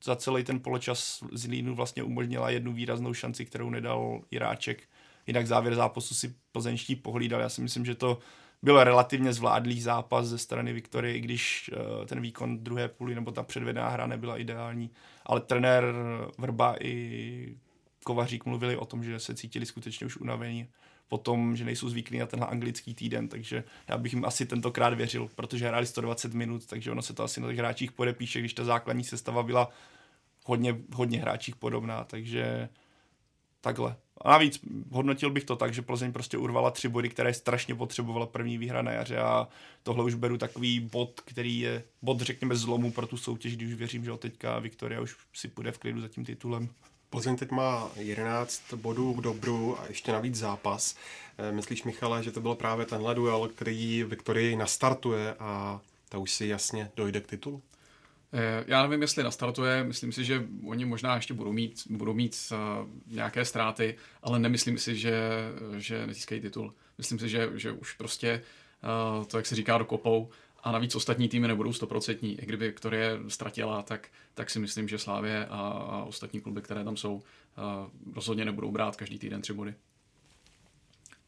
za 0.03 0.15
celý 0.15 0.43
ten 0.43 0.59
poločas 0.59 1.23
Zlínu 1.31 1.75
vlastně 1.75 2.03
umožnila 2.03 2.49
jednu 2.49 2.73
výraznou 2.73 3.13
šanci, 3.13 3.45
kterou 3.45 3.69
nedal 3.69 4.21
Iráček. 4.31 4.83
Jinak 5.27 5.47
závěr 5.47 5.75
zápasu 5.75 6.15
si 6.15 6.35
plzeňští 6.51 6.95
pohlídal. 6.95 7.41
Já 7.41 7.49
si 7.49 7.61
myslím, 7.61 7.85
že 7.85 7.95
to 7.95 8.19
byl 8.65 8.83
relativně 8.83 9.33
zvládlý 9.33 9.81
zápas 9.81 10.27
ze 10.27 10.37
strany 10.37 10.73
Viktorie, 10.73 11.15
i 11.15 11.19
když 11.19 11.71
uh, 11.73 12.05
ten 12.05 12.21
výkon 12.21 12.63
druhé 12.63 12.87
půly 12.87 13.15
nebo 13.15 13.31
ta 13.31 13.43
předvedená 13.43 13.89
hra 13.89 14.07
nebyla 14.07 14.37
ideální. 14.37 14.89
Ale 15.25 15.41
trenér 15.41 15.93
Vrba 16.37 16.75
i 16.79 17.57
Kovařík 18.03 18.45
mluvili 18.45 18.77
o 18.77 18.85
tom, 18.85 19.03
že 19.03 19.19
se 19.19 19.35
cítili 19.35 19.65
skutečně 19.65 20.05
už 20.05 20.17
unavení 20.17 20.67
po 21.07 21.17
tom, 21.17 21.55
že 21.55 21.65
nejsou 21.65 21.89
zvyklí 21.89 22.19
na 22.19 22.25
tenhle 22.25 22.47
anglický 22.47 22.93
týden, 22.93 23.27
takže 23.27 23.63
já 23.87 23.97
bych 23.97 24.13
jim 24.13 24.25
asi 24.25 24.45
tentokrát 24.45 24.93
věřil, 24.93 25.29
protože 25.35 25.67
hráli 25.67 25.85
120 25.85 26.33
minut, 26.33 26.65
takže 26.65 26.91
ono 26.91 27.01
se 27.01 27.13
to 27.13 27.23
asi 27.23 27.41
na 27.41 27.47
těch 27.47 27.57
hráčích 27.57 27.91
podepíše, 27.91 28.39
když 28.39 28.53
ta 28.53 28.63
základní 28.63 29.03
sestava 29.03 29.43
byla 29.43 29.69
hodně, 30.45 30.77
hodně 30.93 31.19
hráčích 31.19 31.55
podobná, 31.55 32.03
takže 32.03 32.69
takhle. 33.61 33.95
A 34.21 34.31
navíc 34.31 34.59
hodnotil 34.91 35.29
bych 35.29 35.43
to 35.43 35.55
tak, 35.55 35.73
že 35.73 35.81
Plzeň 35.81 36.11
prostě 36.11 36.37
urvala 36.37 36.71
tři 36.71 36.89
body, 36.89 37.09
které 37.09 37.33
strašně 37.33 37.75
potřebovala 37.75 38.25
první 38.25 38.57
výhra 38.57 38.81
na 38.81 38.91
jaře 38.91 39.17
a 39.17 39.47
tohle 39.83 40.03
už 40.03 40.13
beru 40.13 40.37
takový 40.37 40.79
bod, 40.79 41.21
který 41.25 41.59
je 41.59 41.83
bod, 42.01 42.21
řekněme, 42.21 42.55
zlomu 42.55 42.91
pro 42.91 43.07
tu 43.07 43.17
soutěž, 43.17 43.55
když 43.55 43.67
už 43.67 43.73
věřím, 43.73 44.05
že 44.05 44.11
teďka 44.17 44.59
Viktoria 44.59 45.01
už 45.01 45.15
si 45.33 45.47
půjde 45.47 45.71
v 45.71 45.77
klidu 45.77 46.01
za 46.01 46.07
tím 46.07 46.25
titulem. 46.25 46.69
Plzeň 47.09 47.35
teď 47.35 47.51
má 47.51 47.89
11 47.95 48.73
bodů 48.73 49.13
k 49.13 49.21
dobru 49.21 49.79
a 49.79 49.85
ještě 49.87 50.11
navíc 50.11 50.35
zápas. 50.35 50.95
Eh, 51.37 51.51
myslíš, 51.51 51.83
Michale, 51.83 52.23
že 52.23 52.31
to 52.31 52.41
byl 52.41 52.55
právě 52.55 52.85
tenhle 52.85 53.15
duel, 53.15 53.49
který 53.55 54.03
Viktorii 54.03 54.55
nastartuje 54.55 55.33
a 55.39 55.81
ta 56.09 56.17
už 56.17 56.31
si 56.31 56.45
jasně 56.45 56.91
dojde 56.95 57.21
k 57.21 57.27
titulu? 57.27 57.61
Eh, 58.37 58.63
já 58.67 58.83
nevím, 58.83 59.01
jestli 59.01 59.23
nastartuje, 59.23 59.83
myslím 59.83 60.11
si, 60.11 60.25
že 60.25 60.47
oni 60.67 60.85
možná 60.85 61.15
ještě 61.15 61.33
budou 61.33 61.51
mít, 61.53 61.83
budou 61.89 62.13
mít 62.13 62.35
uh, 62.51 62.89
nějaké 63.07 63.45
ztráty, 63.45 63.95
ale 64.23 64.39
nemyslím 64.39 64.77
si, 64.77 64.95
že, 64.95 65.19
že 65.77 66.07
nezískají 66.07 66.41
titul. 66.41 66.73
Myslím 66.97 67.19
si, 67.19 67.29
že, 67.29 67.49
že 67.53 67.71
už 67.71 67.93
prostě 67.93 68.41
uh, 69.17 69.25
to, 69.25 69.37
jak 69.37 69.45
se 69.45 69.55
říká, 69.55 69.77
dokopou 69.77 70.29
a 70.63 70.71
navíc 70.71 70.95
ostatní 70.95 71.29
týmy 71.29 71.47
nebudou 71.47 71.73
stoprocentní. 71.73 72.39
I 72.41 72.45
kdyby 72.45 72.67
Viktorie 72.67 73.19
ztratila, 73.27 73.81
tak, 73.81 74.07
tak 74.33 74.49
si 74.49 74.59
myslím, 74.59 74.87
že 74.87 74.97
Slávě 74.97 75.45
a, 75.45 75.59
a 75.69 76.03
ostatní 76.03 76.41
kluby, 76.41 76.61
které 76.61 76.83
tam 76.83 76.97
jsou, 76.97 77.23
rozhodně 78.15 78.45
nebudou 78.45 78.71
brát 78.71 78.95
každý 78.95 79.19
týden 79.19 79.41
tři 79.41 79.53
body. 79.53 79.73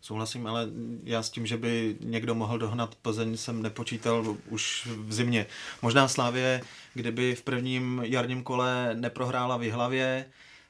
Souhlasím, 0.01 0.47
ale 0.47 0.67
já 1.03 1.23
s 1.23 1.29
tím, 1.29 1.45
že 1.45 1.57
by 1.57 1.97
někdo 1.99 2.35
mohl 2.35 2.57
dohnat 2.57 2.95
Plzeň, 2.95 3.37
jsem 3.37 3.61
nepočítal 3.61 4.37
už 4.49 4.87
v 4.97 5.13
zimě. 5.13 5.45
Možná 5.81 6.07
Slávě, 6.07 6.61
kdyby 6.93 7.35
v 7.35 7.41
prvním 7.41 8.01
jarním 8.03 8.43
kole 8.43 8.91
neprohrála 8.93 9.57
v 9.57 9.71
hlavě, 9.71 10.25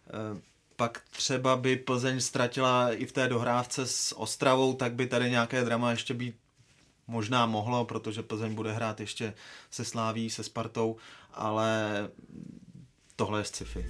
eh, 0.07 0.41
pak 0.75 1.01
třeba 1.11 1.55
by 1.55 1.75
Plzeň 1.75 2.19
ztratila 2.21 2.93
i 2.93 3.05
v 3.05 3.11
té 3.11 3.27
dohrávce 3.27 3.87
s 3.87 4.19
Ostravou, 4.19 4.73
tak 4.73 4.93
by 4.93 5.07
tady 5.07 5.29
nějaké 5.29 5.63
drama 5.63 5.91
ještě 5.91 6.13
být 6.13 6.35
možná 7.07 7.45
mohlo, 7.45 7.85
protože 7.85 8.23
Plzeň 8.23 8.55
bude 8.55 8.73
hrát 8.73 8.99
ještě 8.99 9.33
se 9.71 9.85
Sláví, 9.85 10.29
se 10.29 10.43
Spartou, 10.43 10.95
ale 11.33 12.09
tohle 13.15 13.39
je 13.39 13.43
sci-fi. 13.43 13.85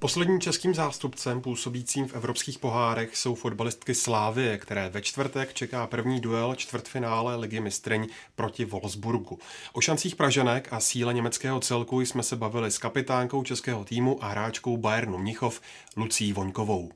Posledním 0.00 0.40
českým 0.40 0.74
zástupcem 0.74 1.40
působícím 1.40 2.08
v 2.08 2.14
evropských 2.14 2.58
pohárech 2.58 3.16
jsou 3.16 3.34
fotbalistky 3.34 3.94
Slávie, 3.94 4.58
které 4.58 4.88
ve 4.88 5.02
čtvrtek 5.02 5.54
čeká 5.54 5.86
první 5.86 6.20
duel 6.20 6.54
čtvrtfinále 6.54 7.36
Ligy 7.36 7.60
mistryň 7.60 8.08
proti 8.34 8.64
Wolfsburgu. 8.64 9.38
O 9.72 9.80
šancích 9.80 10.16
Praženek 10.16 10.68
a 10.72 10.80
síle 10.80 11.14
německého 11.14 11.60
celku 11.60 12.00
jsme 12.00 12.22
se 12.22 12.36
bavili 12.36 12.70
s 12.70 12.78
kapitánkou 12.78 13.42
českého 13.42 13.84
týmu 13.84 14.24
a 14.24 14.28
hráčkou 14.28 14.76
Bayernu 14.76 15.18
Mnichov 15.18 15.60
Lucí 15.96 16.32
Voňkovou. 16.32 16.90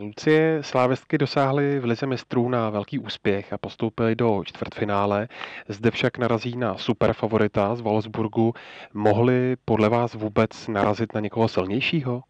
Lucie 0.00 0.62
Slávestky 0.62 1.18
dosáhly 1.18 1.80
v 1.80 1.84
Lize 1.84 2.06
mistrů 2.06 2.48
na 2.48 2.70
velký 2.70 2.98
úspěch 2.98 3.52
a 3.52 3.58
postoupili 3.58 4.14
do 4.14 4.42
čtvrtfinále. 4.44 5.28
Zde 5.68 5.90
však 5.90 6.18
narazí 6.18 6.56
na 6.56 6.76
superfavorita 6.76 7.74
z 7.74 7.80
Wolfsburgu. 7.80 8.52
Mohli 8.94 9.56
podle 9.64 9.88
vás 9.88 10.14
vůbec 10.14 10.68
narazit 10.68 11.14
na 11.14 11.20
někoho 11.20 11.48
silnějšího? 11.48 12.22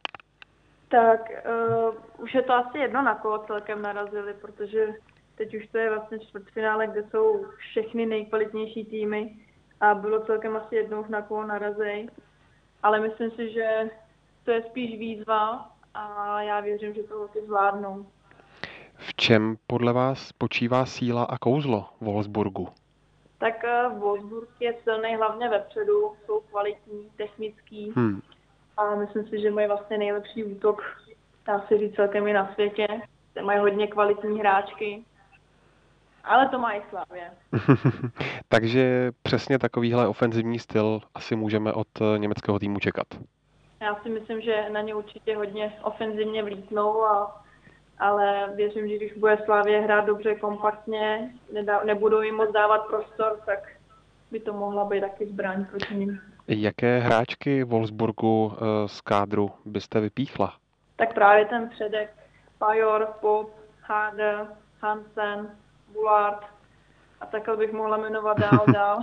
Tak 0.88 1.20
uh, 1.30 2.24
už 2.24 2.34
je 2.34 2.42
to 2.42 2.52
asi 2.52 2.78
jedno, 2.78 3.02
na 3.02 3.14
koho 3.14 3.38
celkem 3.38 3.82
narazili, 3.82 4.34
protože 4.34 4.88
teď 5.34 5.54
už 5.54 5.66
to 5.66 5.78
je 5.78 5.90
vlastně 5.90 6.18
čtvrtfinále, 6.18 6.86
kde 6.86 7.02
jsou 7.02 7.46
všechny 7.56 8.06
nejkvalitnější 8.06 8.84
týmy 8.84 9.36
a 9.80 9.94
bylo 9.94 10.20
celkem 10.20 10.56
asi 10.56 10.76
jedno 10.76 11.00
už 11.00 11.08
na 11.08 11.22
koho 11.22 11.46
narazej. 11.46 12.08
Ale 12.82 13.00
myslím 13.00 13.30
si, 13.30 13.52
že 13.52 13.90
to 14.44 14.50
je 14.50 14.62
spíš 14.62 14.98
výzva 14.98 15.72
a 15.94 16.42
já 16.42 16.60
věřím, 16.60 16.94
že 16.94 17.02
to 17.02 17.14
holky 17.14 17.38
zvládnou. 17.46 18.06
V 18.96 19.14
čem 19.14 19.56
podle 19.66 19.92
vás 19.92 20.26
spočívá 20.26 20.86
síla 20.86 21.24
a 21.24 21.38
kouzlo 21.38 21.88
Wolfsburgu? 22.00 22.68
Tak 23.38 23.64
uh, 23.64 23.98
Wolfsburg 23.98 24.48
je 24.60 24.74
silný 24.82 25.16
hlavně 25.16 25.48
vepředu, 25.48 26.12
jsou 26.26 26.40
kvalitní, 26.40 27.10
technický 27.16 27.92
hmm. 27.96 28.20
a 28.76 28.94
myslím 28.94 29.28
si, 29.28 29.40
že 29.40 29.50
mají 29.50 29.66
vlastně 29.66 29.98
nejlepší 29.98 30.44
útok, 30.44 30.82
dá 31.46 31.60
se 31.68 31.78
říct 31.78 31.94
celkem 31.94 32.26
i 32.26 32.32
na 32.32 32.52
světě. 32.54 32.86
Mají 33.42 33.60
hodně 33.60 33.86
kvalitní 33.86 34.40
hráčky, 34.40 35.04
ale 36.24 36.48
to 36.48 36.58
má 36.58 36.72
i 36.72 36.82
Slávě. 36.90 37.30
Takže 38.48 39.12
přesně 39.22 39.58
takovýhle 39.58 40.08
ofenzivní 40.08 40.58
styl 40.58 41.00
asi 41.14 41.36
můžeme 41.36 41.72
od 41.72 41.88
eh, 42.00 42.18
německého 42.18 42.58
týmu 42.58 42.78
čekat. 42.78 43.06
Já 43.82 43.94
si 44.02 44.08
myslím, 44.08 44.40
že 44.40 44.66
na 44.70 44.80
ně 44.80 44.94
určitě 44.94 45.36
hodně 45.36 45.72
ofenzivně 45.82 46.42
vlítnou, 46.42 47.04
a, 47.04 47.42
ale 47.98 48.52
věřím, 48.54 48.88
že 48.88 48.96
když 48.96 49.12
bude 49.12 49.38
Slávě 49.44 49.80
hrát 49.80 50.04
dobře, 50.04 50.34
kompaktně, 50.34 51.30
nedá, 51.52 51.84
nebudou 51.84 52.20
jim 52.20 52.34
moc 52.34 52.52
dávat 52.52 52.78
prostor, 52.78 53.40
tak 53.46 53.58
by 54.30 54.40
to 54.40 54.52
mohla 54.52 54.84
být 54.84 55.00
taky 55.00 55.26
zbraň 55.26 55.64
proti 55.64 55.94
ním. 55.94 56.20
Jaké 56.48 56.98
hráčky 56.98 57.64
Wolfsburgu 57.64 58.52
eh, 58.52 58.88
z 58.88 59.00
kádru 59.00 59.50
byste 59.64 60.00
vypíchla? 60.00 60.56
Tak 60.96 61.14
právě 61.14 61.44
ten 61.44 61.68
předek. 61.68 62.10
Pajor, 62.58 63.08
Pop, 63.20 63.50
Harder, 63.82 64.46
Hansen, 64.80 65.50
Bullard 65.92 66.44
a 67.20 67.26
takhle 67.26 67.56
bych 67.56 67.72
mohla 67.72 67.96
jmenovat 67.96 68.38
dál, 68.38 68.64
dál. 68.72 69.00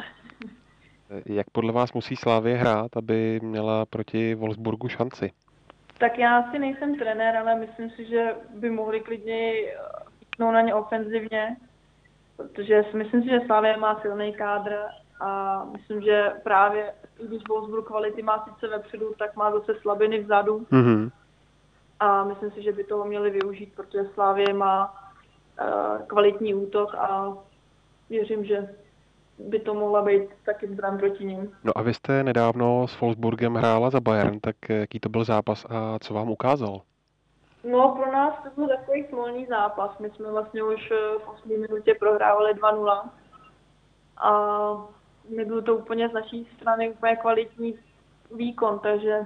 Jak 1.25 1.49
podle 1.49 1.73
vás 1.73 1.93
musí 1.93 2.15
Slávě 2.15 2.55
hrát, 2.55 2.97
aby 2.97 3.39
měla 3.43 3.85
proti 3.85 4.35
Wolfsburgu 4.35 4.87
šanci? 4.87 5.31
Tak 5.97 6.17
já 6.17 6.51
si 6.51 6.59
nejsem 6.59 6.97
trenér, 6.99 7.37
ale 7.37 7.55
myslím 7.55 7.89
si, 7.89 8.05
že 8.05 8.35
by 8.55 8.69
mohli 8.69 9.01
klidně 9.01 9.53
jít 9.53 9.69
na 10.39 10.61
ně 10.61 10.73
ofenzivně, 10.73 11.57
protože 12.37 12.85
myslím 12.93 13.23
si, 13.23 13.29
že 13.29 13.39
Slávě 13.45 13.77
má 13.77 13.99
silný 14.01 14.33
kádr 14.33 14.75
a 15.21 15.63
myslím, 15.65 16.01
že 16.01 16.31
právě 16.43 16.93
i 17.19 17.27
když 17.27 17.41
Wolfsburg 17.49 17.87
kvality 17.87 18.21
má 18.21 18.45
sice 18.49 18.67
vepředu, 18.67 19.13
tak 19.19 19.35
má 19.35 19.51
zase 19.51 19.75
slabiny 19.81 20.23
vzadu. 20.23 20.59
Mm-hmm. 20.59 21.11
A 21.99 22.23
myslím 22.23 22.51
si, 22.51 22.63
že 22.63 22.71
by 22.71 22.83
toho 22.83 23.05
měli 23.05 23.29
využít, 23.29 23.73
protože 23.75 24.09
Slávě 24.13 24.53
má 24.53 24.93
uh, 25.61 26.07
kvalitní 26.07 26.53
útok 26.53 26.95
a 26.95 27.37
věřím, 28.09 28.45
že 28.45 28.75
by 29.39 29.59
to 29.59 29.73
mohla 29.73 30.01
být 30.01 30.29
taky 30.45 30.67
zbraň 30.67 30.97
proti 30.97 31.25
ním. 31.25 31.51
No 31.63 31.71
a 31.75 31.81
vy 31.81 31.93
jste 31.93 32.23
nedávno 32.23 32.87
s 32.87 32.99
Wolfsburgem 32.99 33.55
hrála 33.55 33.89
za 33.89 33.99
Bayern, 33.99 34.39
tak 34.39 34.55
jaký 34.69 34.99
to 34.99 35.09
byl 35.09 35.23
zápas 35.23 35.65
a 35.69 35.99
co 35.99 36.13
vám 36.13 36.29
ukázal? 36.29 36.81
No, 37.63 37.95
pro 38.01 38.11
nás 38.11 38.33
to 38.43 38.49
byl 38.55 38.67
takový 38.67 39.05
smolný 39.09 39.45
zápas. 39.45 39.99
My 39.99 40.09
jsme 40.09 40.31
vlastně 40.31 40.63
už 40.63 40.89
v 41.23 41.29
8 41.29 41.61
minutě 41.61 41.95
prohrávali 41.99 42.53
2-0. 42.53 43.09
A 44.17 44.31
nebyl 45.29 45.61
to 45.61 45.75
úplně 45.75 46.09
z 46.09 46.13
naší 46.13 46.47
strany 46.57 46.89
úplně 46.89 47.15
kvalitní 47.15 47.79
výkon, 48.35 48.79
takže 48.79 49.25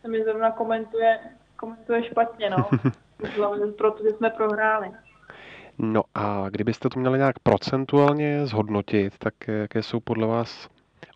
se 0.00 0.08
mi 0.08 0.24
zrovna 0.24 0.50
komentuje, 0.50 1.20
komentuje 1.56 2.04
špatně, 2.04 2.50
no. 2.50 2.68
protože 3.76 4.10
jsme 4.10 4.30
prohráli. 4.30 4.92
No 5.78 6.02
a 6.14 6.48
kdybyste 6.50 6.88
to 6.88 7.00
měli 7.00 7.18
nějak 7.18 7.38
procentuálně 7.38 8.46
zhodnotit, 8.46 9.18
tak 9.18 9.34
jaké 9.48 9.82
jsou 9.82 10.00
podle 10.00 10.26
vás 10.26 10.68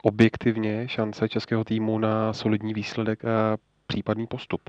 objektivně 0.03 0.89
šance 0.89 1.29
českého 1.29 1.65
týmu 1.65 1.99
na 1.99 2.33
solidní 2.33 2.75
výsledek 2.75 3.25
a 3.25 3.57
případný 3.87 4.27
postup? 4.27 4.61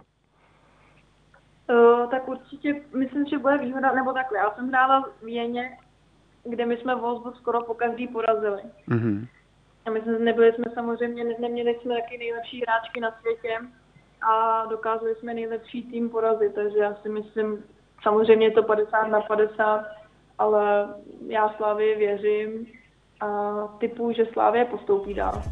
Uh, 1.69 2.09
tak 2.09 2.27
určitě 2.27 2.81
myslím, 2.97 3.25
že 3.25 3.37
bude 3.37 3.57
výhoda, 3.57 3.93
nebo 3.93 4.13
takhle. 4.13 4.37
Já 4.37 4.51
jsem 4.55 4.69
hrála 4.69 5.09
v 5.21 5.27
Jeně, 5.27 5.77
kde 6.43 6.65
my 6.65 6.77
jsme 6.77 6.95
Wolfsburg 6.95 7.37
skoro 7.37 7.63
po 7.63 7.73
každý 7.73 8.07
porazili. 8.07 8.61
Mm-hmm. 8.89 9.27
A 9.85 9.89
my 9.89 10.01
jsme, 10.01 10.19
nebyli 10.19 10.53
jsme 10.53 10.65
samozřejmě, 10.73 11.23
neměli 11.39 11.75
jsme 11.81 11.95
taky 11.95 12.17
nejlepší 12.17 12.61
hráčky 12.61 12.99
na 12.99 13.11
světě 13.11 13.59
a 14.21 14.65
dokázali 14.65 15.15
jsme 15.15 15.33
nejlepší 15.33 15.83
tým 15.83 16.09
porazit, 16.09 16.55
takže 16.55 16.77
já 16.77 16.95
si 16.95 17.09
myslím, 17.09 17.63
Samozřejmě 18.03 18.47
je 18.47 18.51
to 18.51 18.63
50 18.63 19.07
na 19.07 19.21
50, 19.21 19.85
ale 20.37 20.93
já 21.27 21.53
Slávě 21.57 21.97
věřím 21.97 22.67
a 23.21 23.27
typu, 23.79 24.11
že 24.11 24.25
Slávě 24.33 24.65
postoupí 24.65 25.13
dál. 25.13 25.43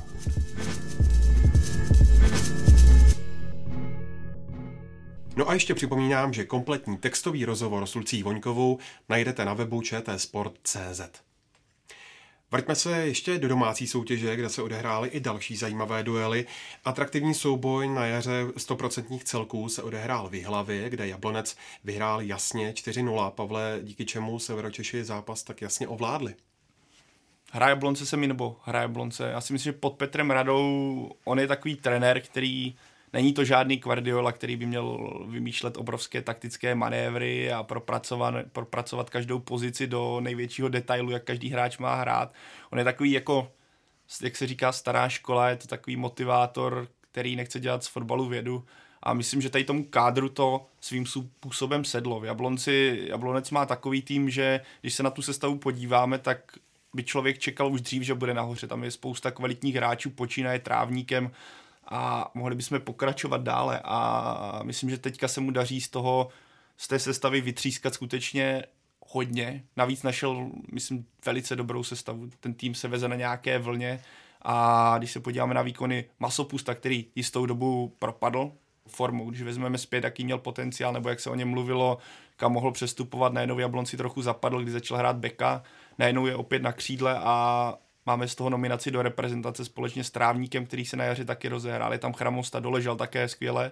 No 5.37 5.49
a 5.49 5.53
ještě 5.53 5.73
připomínám, 5.73 6.33
že 6.33 6.45
kompletní 6.45 6.97
textový 6.97 7.45
rozhovor 7.45 7.85
s 7.85 7.95
Lucí 7.95 8.23
Voňkovou 8.23 8.77
najdete 9.09 9.45
na 9.45 9.53
webu 9.53 9.81
čtsport.cz. 9.81 11.26
Vraťme 12.51 12.75
se 12.75 12.97
ještě 13.07 13.37
do 13.37 13.47
domácí 13.47 13.87
soutěže, 13.87 14.35
kde 14.35 14.49
se 14.49 14.61
odehrály 14.61 15.09
i 15.09 15.19
další 15.19 15.55
zajímavé 15.55 16.03
duely. 16.03 16.45
Atraktivní 16.85 17.33
souboj 17.33 17.87
na 17.87 18.05
jaře 18.05 18.43
100% 18.43 19.19
celků 19.23 19.69
se 19.69 19.83
odehrál 19.83 20.29
v 20.29 20.33
Jihlavě, 20.33 20.89
kde 20.89 21.07
Jablonec 21.07 21.57
vyhrál 21.83 22.21
jasně 22.21 22.71
4-0. 22.71 23.31
Pavle, 23.31 23.79
díky 23.83 24.05
čemu 24.05 24.39
Severočeši 24.39 25.03
zápas 25.03 25.43
tak 25.43 25.61
jasně 25.61 25.87
ovládli. 25.87 26.35
Hraje 27.51 27.69
Jablonce 27.69 28.05
se 28.05 28.17
mi, 28.17 28.27
nebo 28.27 28.57
hraje 28.63 28.83
Jablonce. 28.83 29.29
Já 29.29 29.41
si 29.41 29.53
myslím, 29.53 29.73
že 29.73 29.79
pod 29.79 29.93
Petrem 29.93 30.31
Radou 30.31 31.11
on 31.23 31.39
je 31.39 31.47
takový 31.47 31.75
trenér, 31.75 32.21
který 32.21 32.75
Není 33.13 33.33
to 33.33 33.43
žádný 33.43 33.77
Guardiola, 33.77 34.31
který 34.31 34.55
by 34.55 34.65
měl 34.65 35.13
vymýšlet 35.27 35.77
obrovské 35.77 36.21
taktické 36.21 36.75
manévry 36.75 37.51
a 37.51 37.63
propracovat, 37.63 38.35
propracovat 38.51 39.09
každou 39.09 39.39
pozici 39.39 39.87
do 39.87 40.19
největšího 40.19 40.69
detailu, 40.69 41.11
jak 41.11 41.23
každý 41.23 41.49
hráč 41.49 41.77
má 41.77 41.95
hrát. 41.95 42.33
On 42.69 42.79
je 42.79 42.85
takový 42.85 43.11
jako, 43.11 43.51
jak 44.21 44.35
se 44.35 44.47
říká, 44.47 44.71
stará 44.71 45.09
škola, 45.09 45.49
je 45.49 45.55
to 45.55 45.67
takový 45.67 45.95
motivátor, 45.95 46.87
který 47.11 47.35
nechce 47.35 47.59
dělat 47.59 47.83
z 47.83 47.87
fotbalu 47.87 48.27
vědu. 48.27 48.65
A 49.03 49.13
myslím, 49.13 49.41
že 49.41 49.49
tady 49.49 49.63
tomu 49.63 49.83
kádru 49.83 50.29
to 50.29 50.65
svým 50.81 51.05
způsobem 51.05 51.85
sedlo. 51.85 52.23
Jablonci, 52.23 53.05
Jablonec 53.07 53.51
má 53.51 53.65
takový 53.65 54.01
tým, 54.01 54.29
že 54.29 54.61
když 54.81 54.93
se 54.93 55.03
na 55.03 55.09
tu 55.09 55.21
sestavu 55.21 55.57
podíváme, 55.57 56.17
tak 56.17 56.39
by 56.93 57.03
člověk 57.03 57.39
čekal 57.39 57.71
už 57.71 57.81
dřív, 57.81 58.03
že 58.03 58.13
bude 58.13 58.33
nahoře. 58.33 58.67
Tam 58.67 58.83
je 58.83 58.91
spousta 58.91 59.31
kvalitních 59.31 59.75
hráčů, 59.75 60.09
počínaje 60.09 60.59
trávníkem, 60.59 61.31
a 61.91 62.31
mohli 62.33 62.55
bychom 62.55 62.81
pokračovat 62.81 63.41
dále 63.41 63.81
a 63.83 64.59
myslím, 64.63 64.89
že 64.89 64.97
teďka 64.97 65.27
se 65.27 65.41
mu 65.41 65.51
daří 65.51 65.81
z 65.81 65.89
toho, 65.89 66.27
z 66.77 66.87
té 66.87 66.99
sestavy 66.99 67.41
vytřískat 67.41 67.93
skutečně 67.93 68.63
hodně. 69.07 69.63
Navíc 69.77 70.03
našel, 70.03 70.49
myslím, 70.71 71.05
velice 71.25 71.55
dobrou 71.55 71.83
sestavu. 71.83 72.29
Ten 72.39 72.53
tým 72.53 72.75
se 72.75 72.87
veze 72.87 73.07
na 73.07 73.15
nějaké 73.15 73.59
vlně 73.59 74.01
a 74.41 74.95
když 74.97 75.11
se 75.11 75.19
podíváme 75.19 75.53
na 75.53 75.61
výkony 75.61 76.05
Masopusta, 76.19 76.75
který 76.75 77.05
jistou 77.15 77.45
dobu 77.45 77.95
propadl 77.99 78.51
formou, 78.87 79.29
když 79.29 79.41
vezmeme 79.41 79.77
zpět, 79.77 80.03
jaký 80.03 80.25
měl 80.25 80.37
potenciál, 80.37 80.93
nebo 80.93 81.09
jak 81.09 81.19
se 81.19 81.29
o 81.29 81.35
něm 81.35 81.49
mluvilo, 81.49 81.97
kam 82.35 82.51
mohl 82.51 82.71
přestupovat, 82.71 83.33
najednou 83.33 83.55
v 83.55 83.59
Jablonci 83.59 83.97
trochu 83.97 84.21
zapadl, 84.21 84.61
když 84.61 84.73
začal 84.73 84.97
hrát 84.97 85.15
beka, 85.15 85.63
najednou 85.99 86.25
je 86.25 86.35
opět 86.35 86.61
na 86.61 86.71
křídle 86.71 87.19
a 87.19 87.73
Máme 88.07 88.27
z 88.27 88.35
toho 88.35 88.49
nominaci 88.49 88.91
do 88.91 89.01
reprezentace 89.01 89.65
společně 89.65 90.03
s 90.03 90.11
Trávníkem, 90.11 90.65
který 90.65 90.85
se 90.85 90.97
na 90.97 91.03
jaře 91.03 91.25
taky 91.25 91.47
rozehrál. 91.47 91.93
Je 91.93 91.99
tam 91.99 92.13
Chramosta, 92.13 92.59
doležel 92.59 92.95
také 92.95 93.27
skvěle. 93.27 93.71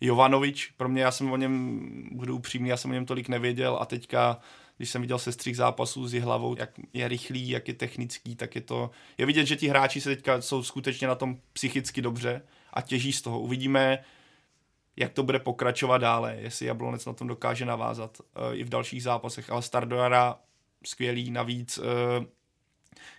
Jovanovič, 0.00 0.70
pro 0.76 0.88
mě, 0.88 1.02
já 1.02 1.10
jsem 1.10 1.32
o 1.32 1.36
něm, 1.36 1.80
budu 2.12 2.36
upřímný, 2.36 2.68
já 2.68 2.76
jsem 2.76 2.90
o 2.90 2.94
něm 2.94 3.06
tolik 3.06 3.28
nevěděl 3.28 3.78
a 3.80 3.86
teďka, 3.86 4.38
když 4.76 4.90
jsem 4.90 5.02
viděl 5.02 5.18
sestřih 5.18 5.56
zápasů 5.56 6.08
s 6.08 6.12
hlavou, 6.12 6.56
jak 6.58 6.70
je 6.92 7.08
rychlý, 7.08 7.48
jak 7.48 7.68
je 7.68 7.74
technický, 7.74 8.36
tak 8.36 8.54
je 8.54 8.60
to, 8.60 8.90
je 9.18 9.26
vidět, 9.26 9.46
že 9.46 9.56
ti 9.56 9.68
hráči 9.68 10.00
se 10.00 10.08
teďka 10.08 10.40
jsou 10.40 10.62
skutečně 10.62 11.08
na 11.08 11.14
tom 11.14 11.36
psychicky 11.52 12.02
dobře 12.02 12.42
a 12.72 12.80
těží 12.80 13.12
z 13.12 13.22
toho. 13.22 13.40
Uvidíme, 13.40 14.04
jak 14.96 15.12
to 15.12 15.22
bude 15.22 15.38
pokračovat 15.38 15.98
dále, 15.98 16.36
jestli 16.40 16.66
Jablonec 16.66 17.06
na 17.06 17.12
tom 17.12 17.28
dokáže 17.28 17.64
navázat 17.64 18.20
uh, 18.20 18.58
i 18.58 18.64
v 18.64 18.68
dalších 18.68 19.02
zápasech, 19.02 19.50
ale 19.50 19.62
Stardojara 19.62 20.38
skvělý, 20.84 21.30
navíc 21.30 21.78
uh, 21.78 21.84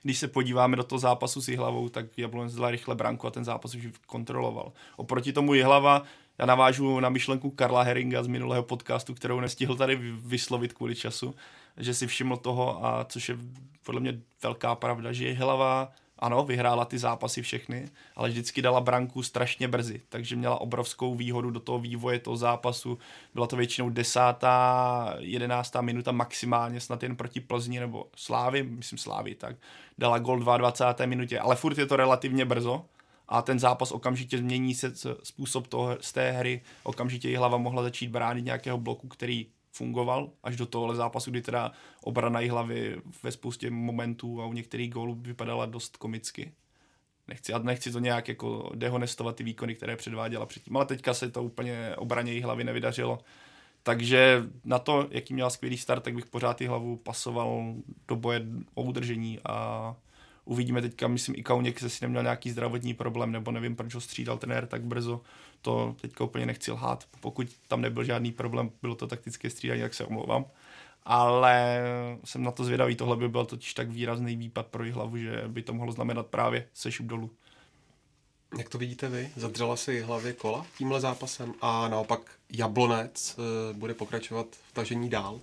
když 0.03 0.17
se 0.17 0.27
podíváme 0.27 0.75
do 0.75 0.83
toho 0.83 0.99
zápasu 0.99 1.41
s 1.41 1.47
Jihlavou, 1.47 1.89
tak 1.89 2.05
Jablonec 2.17 2.55
dala 2.55 2.71
rychle 2.71 2.95
branku 2.95 3.27
a 3.27 3.31
ten 3.31 3.45
zápas 3.45 3.75
už 3.75 3.87
kontroloval. 4.05 4.71
Oproti 4.95 5.33
tomu 5.33 5.53
Jihlava 5.53 6.03
já 6.37 6.45
navážu 6.45 6.99
na 6.99 7.09
myšlenku 7.09 7.49
Karla 7.49 7.83
Heringa 7.83 8.23
z 8.23 8.27
minulého 8.27 8.63
podcastu, 8.63 9.13
kterou 9.13 9.39
nestihl 9.39 9.75
tady 9.75 9.95
vyslovit 10.25 10.73
kvůli 10.73 10.95
času, 10.95 11.35
že 11.77 11.93
si 11.93 12.07
všiml 12.07 12.37
toho, 12.37 12.85
a 12.85 13.05
což 13.05 13.29
je 13.29 13.37
podle 13.83 14.01
mě 14.01 14.19
velká 14.43 14.75
pravda, 14.75 15.13
že 15.13 15.33
hlava 15.33 15.91
ano, 16.19 16.43
vyhrála 16.43 16.85
ty 16.85 16.97
zápasy 16.97 17.41
všechny, 17.41 17.89
ale 18.15 18.29
vždycky 18.29 18.61
dala 18.61 18.81
branku 18.81 19.23
strašně 19.23 19.67
brzy, 19.67 20.01
takže 20.09 20.35
měla 20.35 20.61
obrovskou 20.61 21.15
výhodu 21.15 21.51
do 21.51 21.59
toho 21.59 21.79
vývoje 21.79 22.19
toho 22.19 22.37
zápasu. 22.37 22.97
Byla 23.33 23.47
to 23.47 23.55
většinou 23.55 23.89
desátá, 23.89 25.15
jedenáctá 25.19 25.81
minuta 25.81 26.11
maximálně, 26.11 26.79
snad 26.79 27.03
jen 27.03 27.15
proti 27.15 27.39
Plzni 27.39 27.79
nebo 27.79 28.07
Slávy, 28.15 28.63
myslím 28.63 28.99
Slávy, 28.99 29.35
tak 29.35 29.55
dala 29.97 30.19
gol 30.19 30.39
22. 30.39 31.05
minutě, 31.05 31.39
ale 31.39 31.55
furt 31.55 31.77
je 31.77 31.85
to 31.85 31.95
relativně 31.95 32.45
brzo 32.45 32.85
a 33.27 33.41
ten 33.41 33.59
zápas 33.59 33.91
okamžitě 33.91 34.37
změní 34.37 34.75
se 34.75 34.93
způsob 35.23 35.67
toho, 35.67 35.97
z 36.01 36.13
té 36.13 36.31
hry, 36.31 36.61
okamžitě 36.83 37.29
jí 37.29 37.35
hlava 37.35 37.57
mohla 37.57 37.83
začít 37.83 38.07
bránit 38.07 38.45
nějakého 38.45 38.77
bloku, 38.77 39.07
který 39.07 39.47
fungoval 39.77 40.29
až 40.43 40.55
do 40.55 40.65
tohohle 40.65 40.95
zápasu, 40.95 41.31
kdy 41.31 41.41
teda 41.41 41.71
obrana 42.03 42.39
hlavy 42.49 43.01
ve 43.23 43.31
spoustě 43.31 43.71
momentů 43.71 44.41
a 44.41 44.45
u 44.45 44.53
některých 44.53 44.91
gólů 44.91 45.15
vypadala 45.21 45.65
dost 45.65 45.97
komicky. 45.97 46.51
Nechci, 47.27 47.53
a 47.53 47.59
nechci 47.59 47.91
to 47.91 47.99
nějak 47.99 48.27
jako 48.27 48.71
dehonestovat 48.75 49.35
ty 49.35 49.43
výkony, 49.43 49.75
které 49.75 49.95
předváděla 49.95 50.45
předtím, 50.45 50.77
ale 50.77 50.85
teďka 50.85 51.13
se 51.13 51.31
to 51.31 51.43
úplně 51.43 51.93
obraně 51.97 52.33
jí 52.33 52.41
hlavy 52.41 52.63
nevydařilo. 52.63 53.19
Takže 53.83 54.43
na 54.65 54.79
to, 54.79 55.07
jaký 55.11 55.33
měla 55.33 55.49
skvělý 55.49 55.77
start, 55.77 56.03
tak 56.03 56.15
bych 56.15 56.25
pořád 56.25 56.57
ty 56.57 56.65
hlavu 56.65 56.95
pasoval 56.95 57.75
do 58.07 58.15
boje 58.15 58.45
o 58.73 58.83
udržení 58.83 59.39
a 59.45 59.95
Uvidíme 60.47 60.81
teďka, 60.81 61.07
myslím, 61.07 61.35
i 61.37 61.43
Kauněk 61.43 61.79
se 61.79 61.89
si 61.89 62.05
neměl 62.05 62.23
nějaký 62.23 62.51
zdravotní 62.51 62.93
problém, 62.93 63.31
nebo 63.31 63.51
nevím, 63.51 63.75
proč 63.75 63.93
ho 63.93 64.01
střídal 64.01 64.37
trenér 64.37 64.67
tak 64.67 64.83
brzo. 64.83 65.21
To 65.61 65.95
teďka 66.01 66.23
úplně 66.23 66.45
nechci 66.45 66.71
lhát. 66.71 67.07
Pokud 67.19 67.47
tam 67.67 67.81
nebyl 67.81 68.03
žádný 68.03 68.31
problém, 68.31 68.71
bylo 68.81 68.95
to 68.95 69.07
taktické 69.07 69.49
střídání, 69.49 69.81
tak 69.81 69.93
se 69.93 70.05
omlouvám. 70.05 70.45
Ale 71.03 71.81
jsem 72.23 72.43
na 72.43 72.51
to 72.51 72.63
zvědavý, 72.63 72.95
tohle 72.95 73.17
by 73.17 73.29
byl 73.29 73.45
totiž 73.45 73.73
tak 73.73 73.89
výrazný 73.89 74.35
výpad 74.35 74.67
pro 74.67 74.93
hlavu, 74.93 75.17
že 75.17 75.43
by 75.47 75.61
to 75.61 75.73
mohlo 75.73 75.91
znamenat 75.91 76.27
právě 76.27 76.67
sešup 76.73 77.05
dolů. 77.05 77.31
Jak 78.57 78.69
to 78.69 78.77
vidíte 78.77 79.09
vy? 79.09 79.29
Zadřela 79.35 79.75
si 79.75 80.01
hlavě 80.01 80.33
kola 80.33 80.65
tímhle 80.77 81.01
zápasem 81.01 81.53
a 81.61 81.87
naopak 81.87 82.21
Jablonec 82.49 83.37
eh, 83.39 83.73
bude 83.73 83.93
pokračovat 83.93 84.47
v 84.69 84.73
tažení 84.73 85.09
dál? 85.09 85.39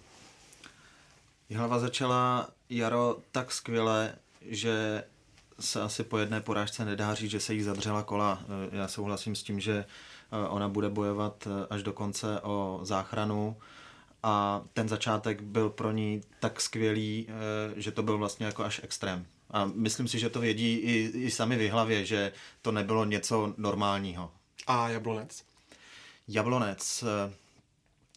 Hlava 1.55 1.79
začala 1.79 2.49
jaro 2.71 3.17
tak 3.33 3.53
skvěle, 3.53 4.15
že 4.43 5.05
se 5.61 5.83
asi 5.83 6.05
po 6.05 6.19
jedné 6.19 6.41
porážce 6.41 6.85
nedá 6.85 7.15
říct, 7.15 7.31
že 7.31 7.41
se 7.41 7.55
jí 7.55 7.63
zadřela 7.63 8.03
kola. 8.03 8.43
Eh, 8.43 8.77
já 8.77 8.89
souhlasím 8.89 9.37
s 9.37 9.43
tím, 9.43 9.61
že 9.61 9.85
eh, 9.85 10.49
ona 10.49 10.69
bude 10.69 10.89
bojovat 10.89 11.47
eh, 11.47 11.67
až 11.71 11.83
do 11.83 11.93
konce 11.93 12.41
o 12.41 12.81
záchranu 12.83 13.57
a 14.23 14.63
ten 14.73 14.89
začátek 14.89 15.43
byl 15.43 15.71
pro 15.71 15.93
ní 15.93 16.21
tak 16.41 16.61
skvělý, 16.61 17.29
že 17.77 17.91
to 17.91 18.03
byl 18.03 18.19
vlastně 18.19 18.47
jako 18.47 18.65
až 18.65 18.81
extrém. 18.85 19.27
A 19.51 19.65
myslím 19.65 20.09
si, 20.09 20.19
že 20.19 20.31
to 20.31 20.41
vědí 20.41 20.75
i, 20.75 21.13
i 21.15 21.31
sami 21.31 21.57
v 21.57 21.71
hlavě, 21.71 22.05
že 22.07 22.33
to 22.63 22.73
nebylo 22.73 23.05
něco 23.05 23.55
normálního. 23.57 24.31
A 24.67 24.89
Jablonec? 24.89 25.45
Jablonec. 26.29 27.05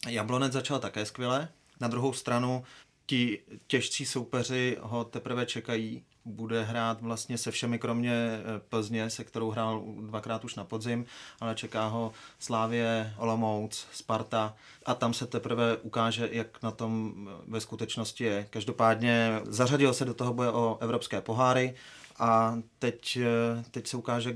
Jablonec 0.08 0.52
začal 0.52 0.78
také 0.78 1.06
skvěle. 1.06 1.48
Na 1.80 1.88
druhou 1.88 2.12
stranu 2.12 2.64
ti 3.06 3.38
těžcí 3.66 4.06
soupeři 4.06 4.76
ho 4.80 5.04
teprve 5.04 5.46
čekají 5.46 6.04
bude 6.28 6.64
hrát 6.64 7.00
vlastně 7.02 7.38
se 7.38 7.50
všemi, 7.50 7.78
kromě 7.78 8.12
eh, 8.12 8.60
Plzně, 8.68 9.10
se 9.10 9.24
kterou 9.24 9.50
hrál 9.50 9.82
dvakrát 10.00 10.44
už 10.44 10.54
na 10.54 10.64
podzim, 10.64 11.06
ale 11.40 11.54
čeká 11.54 11.86
ho 11.86 12.12
Slávě, 12.38 13.14
Olomouc, 13.16 13.86
Sparta 13.92 14.54
a 14.86 14.94
tam 14.94 15.14
se 15.14 15.26
teprve 15.26 15.76
ukáže, 15.76 16.28
jak 16.32 16.62
na 16.62 16.70
tom 16.70 17.14
eh, 17.28 17.42
ve 17.48 17.60
skutečnosti 17.60 18.24
je. 18.24 18.46
Každopádně 18.50 19.40
zařadil 19.44 19.94
se 19.94 20.04
do 20.04 20.14
toho 20.14 20.34
boje 20.34 20.50
o 20.50 20.78
evropské 20.80 21.20
poháry, 21.20 21.74
a 22.18 22.58
teď, 22.78 23.16
eh, 23.16 23.64
teď 23.70 23.86
se 23.86 23.96
ukáže, 23.96 24.34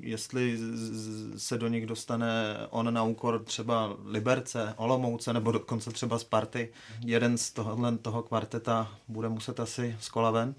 jestli 0.00 0.58
se 1.36 1.58
do 1.58 1.68
nich 1.68 1.86
dostane 1.86 2.56
on 2.70 2.94
na 2.94 3.02
úkor 3.02 3.44
třeba 3.44 3.96
Liberce, 4.04 4.74
Olomouce 4.76 5.32
nebo 5.32 5.52
dokonce 5.52 5.90
třeba 5.90 6.18
Sparty. 6.18 6.72
Jeden 7.04 7.38
z 7.38 7.50
tohohle 7.50 7.98
toho 7.98 8.22
kvarteta 8.22 8.92
bude 9.08 9.28
muset 9.28 9.60
asi 9.60 9.96
z 10.00 10.08
kola 10.08 10.30
ven. 10.30 10.54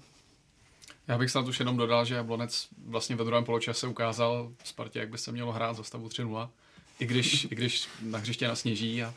Já 1.08 1.18
bych 1.18 1.30
snad 1.30 1.48
už 1.48 1.60
jenom 1.60 1.76
dodal, 1.76 2.04
že 2.04 2.14
Jablonec 2.14 2.68
vlastně 2.86 3.16
ve 3.16 3.24
druhém 3.24 3.44
poločase 3.44 3.86
ukázal 3.86 4.52
Spartě, 4.64 4.98
jak 4.98 5.08
by 5.08 5.18
se 5.18 5.32
mělo 5.32 5.52
hrát 5.52 5.76
za 5.76 5.82
stavu 5.82 6.08
3-0. 6.08 6.48
I 6.98 7.06
když, 7.06 7.44
I 7.44 7.54
když 7.54 7.88
na 8.02 8.18
hřiště 8.18 8.48
nasněží 8.48 9.02
a 9.02 9.14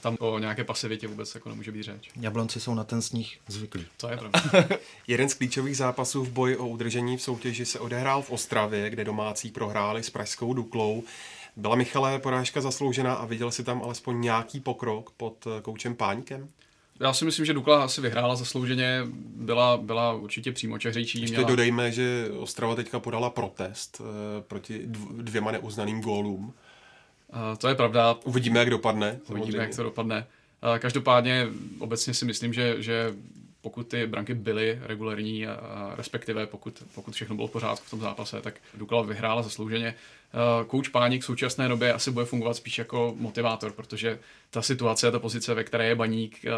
tam 0.00 0.16
o 0.20 0.38
nějaké 0.38 0.64
pasivitě 0.64 1.06
vůbec 1.06 1.34
jako 1.34 1.48
nemůže 1.48 1.72
být 1.72 1.82
řeč. 1.82 2.10
Jablonci 2.20 2.60
jsou 2.60 2.74
na 2.74 2.84
ten 2.84 3.02
sníh 3.02 3.38
zvyklí. 3.48 3.86
To 3.96 4.08
je 4.08 4.16
pravda. 4.16 4.40
Jeden 5.06 5.28
z 5.28 5.34
klíčových 5.34 5.76
zápasů 5.76 6.24
v 6.24 6.30
boji 6.30 6.56
o 6.56 6.68
udržení 6.68 7.16
v 7.16 7.22
soutěži 7.22 7.66
se 7.66 7.80
odehrál 7.80 8.22
v 8.22 8.30
Ostravě, 8.30 8.90
kde 8.90 9.04
domácí 9.04 9.50
prohráli 9.50 10.02
s 10.02 10.10
pražskou 10.10 10.54
Duklou. 10.54 11.04
Byla 11.56 11.76
Michale 11.76 12.18
porážka 12.18 12.60
zasloužená 12.60 13.14
a 13.14 13.26
viděl 13.26 13.50
si 13.50 13.64
tam 13.64 13.82
alespoň 13.82 14.20
nějaký 14.20 14.60
pokrok 14.60 15.10
pod 15.10 15.46
koučem 15.62 15.94
Páňkem? 15.94 16.48
Já 17.00 17.12
si 17.12 17.24
myslím, 17.24 17.46
že 17.46 17.52
Dukla 17.52 17.84
asi 17.84 18.00
vyhrála 18.00 18.36
zaslouženě, 18.36 19.02
byla, 19.36 19.76
byla 19.76 20.12
určitě 20.12 20.52
přímočařejší. 20.52 21.20
Ještě 21.20 21.36
měla... 21.36 21.48
dodejme, 21.48 21.92
že 21.92 22.28
Ostrava 22.38 22.74
teďka 22.74 23.00
podala 23.00 23.30
protest 23.30 24.00
uh, 24.00 24.06
proti 24.40 24.80
dvěma 25.12 25.50
neuznaným 25.50 26.00
gólům. 26.00 26.44
Uh, 26.44 27.56
to 27.58 27.68
je 27.68 27.74
pravda. 27.74 28.16
Uvidíme, 28.24 28.58
jak 28.58 28.70
dopadne. 28.70 29.18
Uvidíme, 29.28 29.62
jak 29.62 29.76
to 29.76 29.82
dopadne. 29.82 30.26
Uh, 30.72 30.78
každopádně 30.78 31.46
obecně 31.78 32.14
si 32.14 32.24
myslím, 32.24 32.52
že, 32.52 32.82
že 32.82 33.14
pokud 33.60 33.88
ty 33.88 34.06
branky 34.06 34.34
byly 34.34 34.78
regulární, 34.82 35.46
respektive 35.96 36.46
pokud, 36.46 36.82
pokud 36.94 37.14
všechno 37.14 37.36
bylo 37.36 37.48
v 37.48 37.50
pořádku 37.50 37.84
v 37.86 37.90
tom 37.90 38.00
zápase, 38.00 38.40
tak 38.42 38.54
Dukla 38.74 39.02
vyhrála 39.02 39.42
zaslouženě. 39.42 39.94
Kouč 40.66 40.88
Páník 40.88 41.22
v 41.22 41.24
současné 41.24 41.68
době 41.68 41.92
asi 41.92 42.10
bude 42.10 42.26
fungovat 42.26 42.54
spíš 42.54 42.78
jako 42.78 43.14
motivátor, 43.18 43.72
protože 43.72 44.18
ta 44.50 44.62
situace, 44.62 45.10
ta 45.10 45.18
pozice, 45.18 45.54
ve 45.54 45.64
které 45.64 45.86
je 45.86 45.94
Baník, 45.94 46.44
eh, 46.44 46.50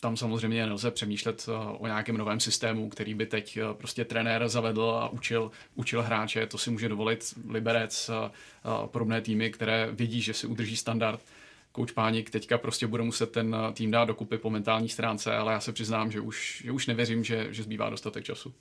tam 0.00 0.16
samozřejmě 0.16 0.66
nelze 0.66 0.90
přemýšlet 0.90 1.46
eh, 1.48 1.52
o 1.78 1.86
nějakém 1.86 2.16
novém 2.16 2.40
systému, 2.40 2.88
který 2.88 3.14
by 3.14 3.26
teď 3.26 3.56
eh, 3.56 3.74
prostě 3.74 4.04
trenér 4.04 4.48
zavedl 4.48 4.82
a 4.82 5.08
učil, 5.08 5.50
učil 5.74 6.02
hráče. 6.02 6.46
To 6.46 6.58
si 6.58 6.70
může 6.70 6.88
dovolit 6.88 7.34
Liberec, 7.48 8.10
podobné 8.86 9.20
týmy, 9.20 9.50
které 9.50 9.88
vědí, 9.92 10.20
že 10.20 10.34
si 10.34 10.46
udrží 10.46 10.76
standard 10.76 11.20
kouč 11.72 11.92
Pánik 11.92 12.30
teďka 12.30 12.58
prostě 12.58 12.86
bude 12.86 13.02
muset 13.02 13.32
ten 13.32 13.56
tým 13.72 13.90
dát 13.90 14.04
dokupy 14.04 14.38
po 14.38 14.50
mentální 14.50 14.88
stránce, 14.88 15.36
ale 15.36 15.52
já 15.52 15.60
se 15.60 15.72
přiznám, 15.72 16.12
že 16.12 16.20
už, 16.20 16.62
že 16.64 16.72
už 16.72 16.86
nevěřím, 16.86 17.24
že, 17.24 17.46
že 17.50 17.62
zbývá 17.62 17.90
dostatek 17.90 18.24
času. 18.24 18.54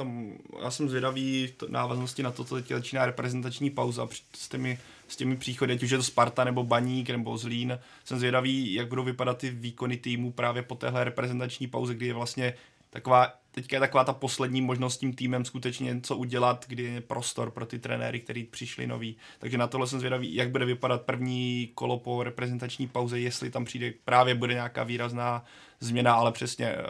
Tam, 0.00 0.32
já 0.62 0.70
jsem 0.70 0.88
zvědavý 0.88 1.52
to, 1.56 1.66
návaznosti 1.68 2.22
na 2.22 2.30
to, 2.30 2.44
co 2.44 2.54
teď 2.54 2.68
začíná 2.68 3.06
reprezentační 3.06 3.70
pauza 3.70 4.08
s 4.34 4.48
těmi, 4.48 4.78
s 5.08 5.16
těmi 5.16 5.36
příchody, 5.36 5.74
ať 5.74 5.82
už 5.82 5.90
je 5.90 5.96
to 5.98 6.04
Sparta 6.04 6.44
nebo 6.44 6.64
Baník 6.64 7.10
nebo 7.10 7.38
Zlín. 7.38 7.78
Jsem 8.04 8.18
zvědavý, 8.18 8.74
jak 8.74 8.88
budou 8.88 9.04
vypadat 9.04 9.38
ty 9.38 9.50
výkony 9.50 9.96
týmu 9.96 10.32
právě 10.32 10.62
po 10.62 10.74
téhle 10.74 11.04
reprezentační 11.04 11.66
pauze, 11.66 11.94
kdy 11.94 12.06
je 12.06 12.14
vlastně 12.14 12.54
taková, 12.90 13.32
teďka 13.50 13.76
je 13.76 13.80
taková 13.80 14.04
ta 14.04 14.12
poslední 14.12 14.62
možnost 14.62 14.98
tím 14.98 15.12
týmem 15.12 15.44
skutečně 15.44 15.94
něco 15.94 16.16
udělat, 16.16 16.64
kdy 16.68 16.82
je 16.82 17.00
prostor 17.00 17.50
pro 17.50 17.66
ty 17.66 17.78
trenéry, 17.78 18.20
kteří 18.20 18.44
přišli 18.44 18.86
noví. 18.86 19.16
Takže 19.38 19.58
na 19.58 19.66
tohle 19.66 19.86
jsem 19.86 19.98
zvědavý, 19.98 20.34
jak 20.34 20.50
bude 20.50 20.64
vypadat 20.64 21.02
první 21.02 21.70
kolo 21.74 21.98
po 21.98 22.22
reprezentační 22.22 22.86
pauze, 22.86 23.20
jestli 23.20 23.50
tam 23.50 23.64
přijde 23.64 23.92
právě 24.04 24.34
bude 24.34 24.54
nějaká 24.54 24.82
výrazná 24.82 25.44
změna, 25.80 26.14
ale 26.14 26.32
přesně 26.32 26.76
uh, 26.76 26.82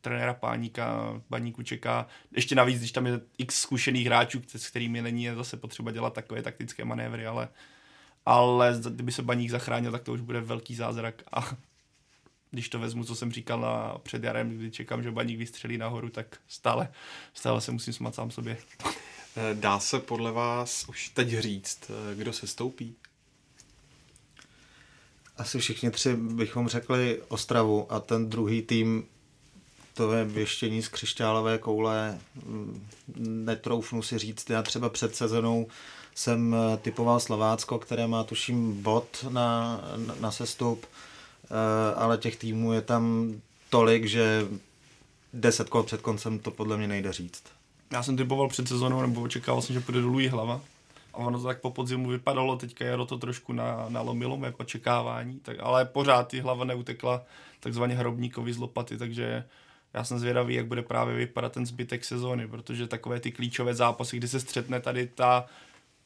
trenéra 0.00 0.34
Páníka, 0.34 1.20
Baníku 1.30 1.62
čeká. 1.62 2.06
Ještě 2.36 2.54
navíc, 2.54 2.78
když 2.78 2.92
tam 2.92 3.06
je 3.06 3.20
x 3.38 3.60
zkušených 3.60 4.06
hráčů, 4.06 4.42
s 4.56 4.70
kterými 4.70 5.02
není 5.02 5.28
zase 5.34 5.56
potřeba 5.56 5.90
dělat 5.90 6.12
takové 6.12 6.42
taktické 6.42 6.84
manévry, 6.84 7.26
ale 7.26 7.48
ale 8.26 8.80
kdyby 8.90 9.12
se 9.12 9.22
Baník 9.22 9.50
zachránil, 9.50 9.92
tak 9.92 10.02
to 10.02 10.12
už 10.12 10.20
bude 10.20 10.40
velký 10.40 10.74
zázrak 10.74 11.22
a 11.32 11.50
když 12.50 12.68
to 12.68 12.78
vezmu, 12.78 13.04
co 13.04 13.16
jsem 13.16 13.32
říkal 13.32 13.60
na 13.60 13.98
před 14.02 14.24
jarem, 14.24 14.58
kdy 14.58 14.70
čekám, 14.70 15.02
že 15.02 15.10
baník 15.10 15.38
vystřelí 15.38 15.78
nahoru, 15.78 16.08
tak 16.08 16.36
stále, 16.48 16.88
stále 17.34 17.60
se 17.60 17.72
musím 17.72 17.92
smát 17.92 18.14
sám 18.14 18.30
sobě. 18.30 18.56
Eh, 19.36 19.54
dá 19.54 19.80
se 19.80 20.00
podle 20.00 20.32
vás 20.32 20.84
už 20.88 21.08
teď 21.08 21.28
říct, 21.28 21.90
eh, 21.90 22.14
kdo 22.14 22.32
se 22.32 22.46
stoupí? 22.46 22.94
Asi 25.36 25.58
všichni 25.58 25.90
tři 25.90 26.16
bychom 26.16 26.68
řekli 26.68 27.22
Ostravu 27.28 27.92
a 27.92 28.00
ten 28.00 28.30
druhý 28.30 28.62
tým 28.62 29.06
to 29.94 30.12
je 30.12 30.24
věštění 30.24 30.82
z 30.82 30.88
křišťálové 30.88 31.58
koule. 31.58 32.18
Mm, 32.34 32.88
netroufnu 33.16 34.02
si 34.02 34.18
říct, 34.18 34.50
já 34.50 34.62
třeba 34.62 34.88
před 34.88 35.16
sezónou 35.16 35.66
jsem 36.14 36.54
eh, 36.54 36.76
typoval 36.76 37.20
Slovácko, 37.20 37.78
které 37.78 38.06
má 38.06 38.24
tuším 38.24 38.82
bod 38.82 39.26
na, 39.28 39.80
na 40.20 40.30
sestup. 40.30 40.86
Eh, 41.50 41.94
ale 41.94 42.18
těch 42.18 42.36
týmů 42.36 42.72
je 42.72 42.80
tam 42.80 43.34
tolik, 43.70 44.04
že 44.04 44.46
deset 45.32 45.68
kol 45.68 45.82
před 45.82 46.00
koncem 46.00 46.38
to 46.38 46.50
podle 46.50 46.76
mě 46.76 46.88
nejde 46.88 47.12
říct. 47.12 47.42
Já 47.92 48.02
jsem 48.02 48.16
typoval 48.16 48.48
před 48.48 48.68
sezónou, 48.68 49.00
nebo 49.00 49.20
očekával 49.20 49.62
jsem, 49.62 49.74
že 49.74 49.80
půjde 49.80 50.00
dolů 50.00 50.20
hlava, 50.28 50.60
a 51.14 51.18
ono 51.18 51.38
to 51.38 51.44
tak 51.44 51.60
po 51.60 51.70
podzimu 51.70 52.08
vypadalo, 52.08 52.56
teďka 52.56 52.84
Jaro 52.84 53.06
to 53.06 53.18
trošku 53.18 53.52
na, 53.52 53.86
nalomilo 53.88 54.36
mé 54.36 54.52
očekávání, 54.58 55.40
tak, 55.40 55.56
ale 55.60 55.84
pořád 55.84 56.28
ty 56.28 56.40
hlava 56.40 56.64
neutekla 56.64 57.22
takzvaně 57.60 57.94
hrobníkovi 57.94 58.52
z 58.52 58.58
lopaty, 58.58 58.98
takže 58.98 59.44
já 59.94 60.04
jsem 60.04 60.18
zvědavý, 60.18 60.54
jak 60.54 60.66
bude 60.66 60.82
právě 60.82 61.16
vypadat 61.16 61.52
ten 61.52 61.66
zbytek 61.66 62.04
sezóny, 62.04 62.48
protože 62.48 62.86
takové 62.86 63.20
ty 63.20 63.32
klíčové 63.32 63.74
zápasy, 63.74 64.16
kdy 64.16 64.28
se 64.28 64.40
střetne 64.40 64.80
tady 64.80 65.06
ta 65.06 65.46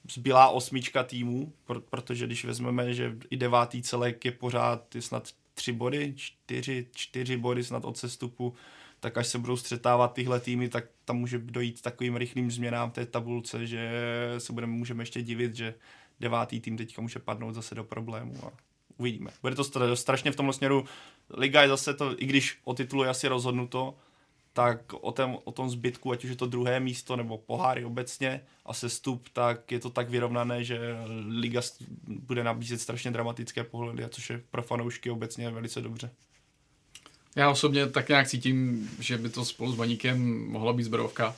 zbylá 0.08 0.48
osmička 0.48 1.04
týmů, 1.04 1.52
protože 1.90 2.26
když 2.26 2.44
vezmeme, 2.44 2.94
že 2.94 3.16
i 3.30 3.36
devátý 3.36 3.82
celek 3.82 4.24
je 4.24 4.32
pořád 4.32 4.94
je 4.94 5.02
snad 5.02 5.28
tři 5.54 5.72
body, 5.72 6.14
čtyři, 6.16 6.86
čtyři 6.94 7.36
body 7.36 7.64
snad 7.64 7.84
od 7.84 7.98
sestupu, 7.98 8.54
tak 9.00 9.18
až 9.18 9.26
se 9.26 9.38
budou 9.38 9.56
střetávat 9.56 10.12
tyhle 10.12 10.40
týmy, 10.40 10.68
tak 10.68 10.84
tam 11.04 11.16
může 11.16 11.38
dojít 11.38 11.82
takovým 11.82 12.16
rychlým 12.16 12.50
změnám 12.50 12.90
té 12.90 13.06
tabulce, 13.06 13.66
že 13.66 13.90
se 14.38 14.52
budeme, 14.52 14.72
můžeme 14.72 15.02
ještě 15.02 15.22
divit, 15.22 15.54
že 15.54 15.74
devátý 16.20 16.60
tým 16.60 16.76
teďka 16.76 17.02
může 17.02 17.18
padnout 17.18 17.54
zase 17.54 17.74
do 17.74 17.84
problému 17.84 18.34
a 18.46 18.50
uvidíme. 18.96 19.30
Bude 19.42 19.54
to 19.54 19.96
strašně 19.96 20.32
v 20.32 20.36
tomhle 20.36 20.54
směru, 20.54 20.84
liga 21.30 21.62
je 21.62 21.68
zase 21.68 21.94
to, 21.94 22.22
i 22.22 22.26
když 22.26 22.58
o 22.64 22.74
titulu 22.74 23.02
je 23.02 23.08
asi 23.08 23.28
rozhodnuto, 23.28 23.94
tak 24.52 24.92
o, 24.92 25.12
tom, 25.12 25.38
o 25.44 25.52
tom 25.52 25.70
zbytku, 25.70 26.12
ať 26.12 26.24
už 26.24 26.30
je 26.30 26.36
to 26.36 26.46
druhé 26.46 26.80
místo 26.80 27.16
nebo 27.16 27.38
poháry 27.38 27.84
obecně 27.84 28.40
a 28.66 28.74
sestup, 28.74 29.28
tak 29.32 29.72
je 29.72 29.78
to 29.78 29.90
tak 29.90 30.10
vyrovnané, 30.10 30.64
že 30.64 30.78
liga 31.28 31.60
bude 32.06 32.44
nabízet 32.44 32.80
strašně 32.80 33.10
dramatické 33.10 33.64
pohledy, 33.64 34.04
což 34.10 34.30
je 34.30 34.42
pro 34.50 34.62
fanoušky 34.62 35.10
obecně 35.10 35.50
velice 35.50 35.80
dobře. 35.80 36.10
Já 37.36 37.50
osobně 37.50 37.86
tak 37.86 38.08
nějak 38.08 38.28
cítím, 38.28 38.90
že 39.00 39.18
by 39.18 39.28
to 39.28 39.44
spolu 39.44 39.72
s 39.72 39.76
Baníkem 39.76 40.48
mohla 40.48 40.72
být 40.72 40.82
zbrovka. 40.82 41.36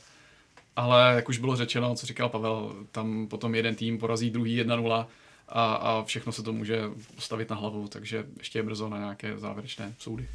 Ale 0.76 1.12
jak 1.16 1.28
už 1.28 1.38
bylo 1.38 1.56
řečeno, 1.56 1.94
co 1.94 2.06
říkal 2.06 2.28
Pavel, 2.28 2.74
tam 2.90 3.26
potom 3.26 3.54
jeden 3.54 3.74
tým 3.74 3.98
porazí 3.98 4.30
druhý 4.30 4.62
1-0 4.62 5.06
a, 5.48 5.74
a 5.74 6.04
všechno 6.04 6.32
se 6.32 6.42
to 6.42 6.52
může 6.52 6.82
postavit 7.14 7.50
na 7.50 7.56
hlavu, 7.56 7.88
takže 7.88 8.24
ještě 8.38 8.58
je 8.58 8.62
brzo 8.62 8.88
na 8.88 8.98
nějaké 8.98 9.38
závěrečné 9.38 9.94
soudy. 9.98 10.28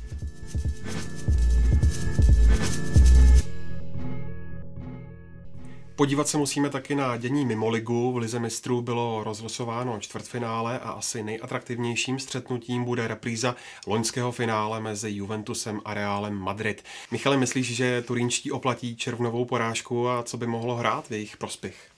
Podívat 5.98 6.28
se 6.28 6.38
musíme 6.38 6.70
taky 6.70 6.96
na 6.96 7.18
dění 7.18 7.46
mimo 7.46 7.70
ligu. 7.70 8.12
V 8.12 8.18
Lize 8.18 8.40
mistrů 8.40 8.82
bylo 8.82 9.24
rozlosováno 9.24 10.00
čtvrtfinále 10.00 10.80
a 10.80 10.92
asi 10.92 11.24
nejatraktivnějším 11.24 12.20
střetnutím 12.20 12.84
bude 12.84 13.08
repríza 13.08 13.56
loňského 13.88 14.32
finále 14.32 14.82
mezi 14.82 15.10
Juventusem 15.12 15.82
a 15.86 15.94
Realem 15.94 16.34
Madrid. 16.34 16.84
Michale, 17.12 17.38
myslíš, 17.38 17.76
že 17.76 18.02
turínští 18.02 18.52
oplatí 18.52 18.96
červnovou 18.96 19.46
porážku 19.46 20.10
a 20.10 20.24
co 20.24 20.38
by 20.38 20.48
mohlo 20.48 20.76
hrát 20.76 21.08
v 21.08 21.12
jejich 21.12 21.38
prospěch? 21.38 21.90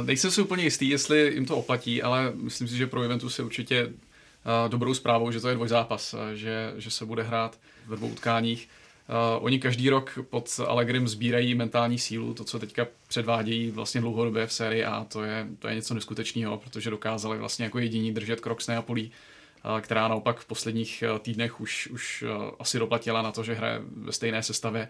Uh, 0.00 0.06
nejsem 0.06 0.30
si 0.30 0.42
úplně 0.42 0.64
jistý, 0.64 0.88
jestli 0.88 1.34
jim 1.34 1.46
to 1.46 1.56
oplatí, 1.56 2.02
ale 2.02 2.32
myslím 2.34 2.68
si, 2.68 2.76
že 2.76 2.86
pro 2.86 3.02
Juventus 3.02 3.38
je 3.38 3.44
určitě 3.44 3.86
uh, 3.86 3.92
dobrou 4.68 4.94
zprávou, 4.94 5.30
že 5.30 5.40
to 5.40 5.48
je 5.48 5.54
dvojzápas, 5.54 6.14
uh, 6.14 6.20
že, 6.34 6.72
že 6.76 6.90
se 6.90 7.06
bude 7.06 7.22
hrát 7.22 7.58
ve 7.86 7.96
dvou 7.96 8.08
utkáních. 8.08 8.68
Uh, 9.08 9.44
oni 9.44 9.58
každý 9.58 9.90
rok 9.90 10.18
pod 10.30 10.60
Allegrim 10.66 11.08
sbírají 11.08 11.54
mentální 11.54 11.98
sílu, 11.98 12.34
to, 12.34 12.44
co 12.44 12.58
teďka 12.58 12.86
předvádějí 13.08 13.70
vlastně 13.70 14.00
dlouhodobě 14.00 14.46
v 14.46 14.52
sérii 14.52 14.84
A, 14.84 15.04
to 15.04 15.22
je, 15.22 15.46
to 15.58 15.68
je 15.68 15.74
něco 15.74 15.94
neskutečného, 15.94 16.58
protože 16.58 16.90
dokázali 16.90 17.38
vlastně 17.38 17.64
jako 17.64 17.78
jediní 17.78 18.12
držet 18.12 18.40
krok 18.40 18.60
s 18.60 18.66
Neapolí, 18.66 19.10
uh, 19.64 19.80
která 19.80 20.08
naopak 20.08 20.40
v 20.40 20.46
posledních 20.46 21.04
uh, 21.12 21.18
týdnech 21.18 21.60
už, 21.60 21.86
už 21.86 22.22
uh, 22.22 22.50
asi 22.58 22.78
doplatila 22.78 23.22
na 23.22 23.32
to, 23.32 23.44
že 23.44 23.54
hraje 23.54 23.80
ve 23.96 24.12
stejné 24.12 24.42
sestavě. 24.42 24.88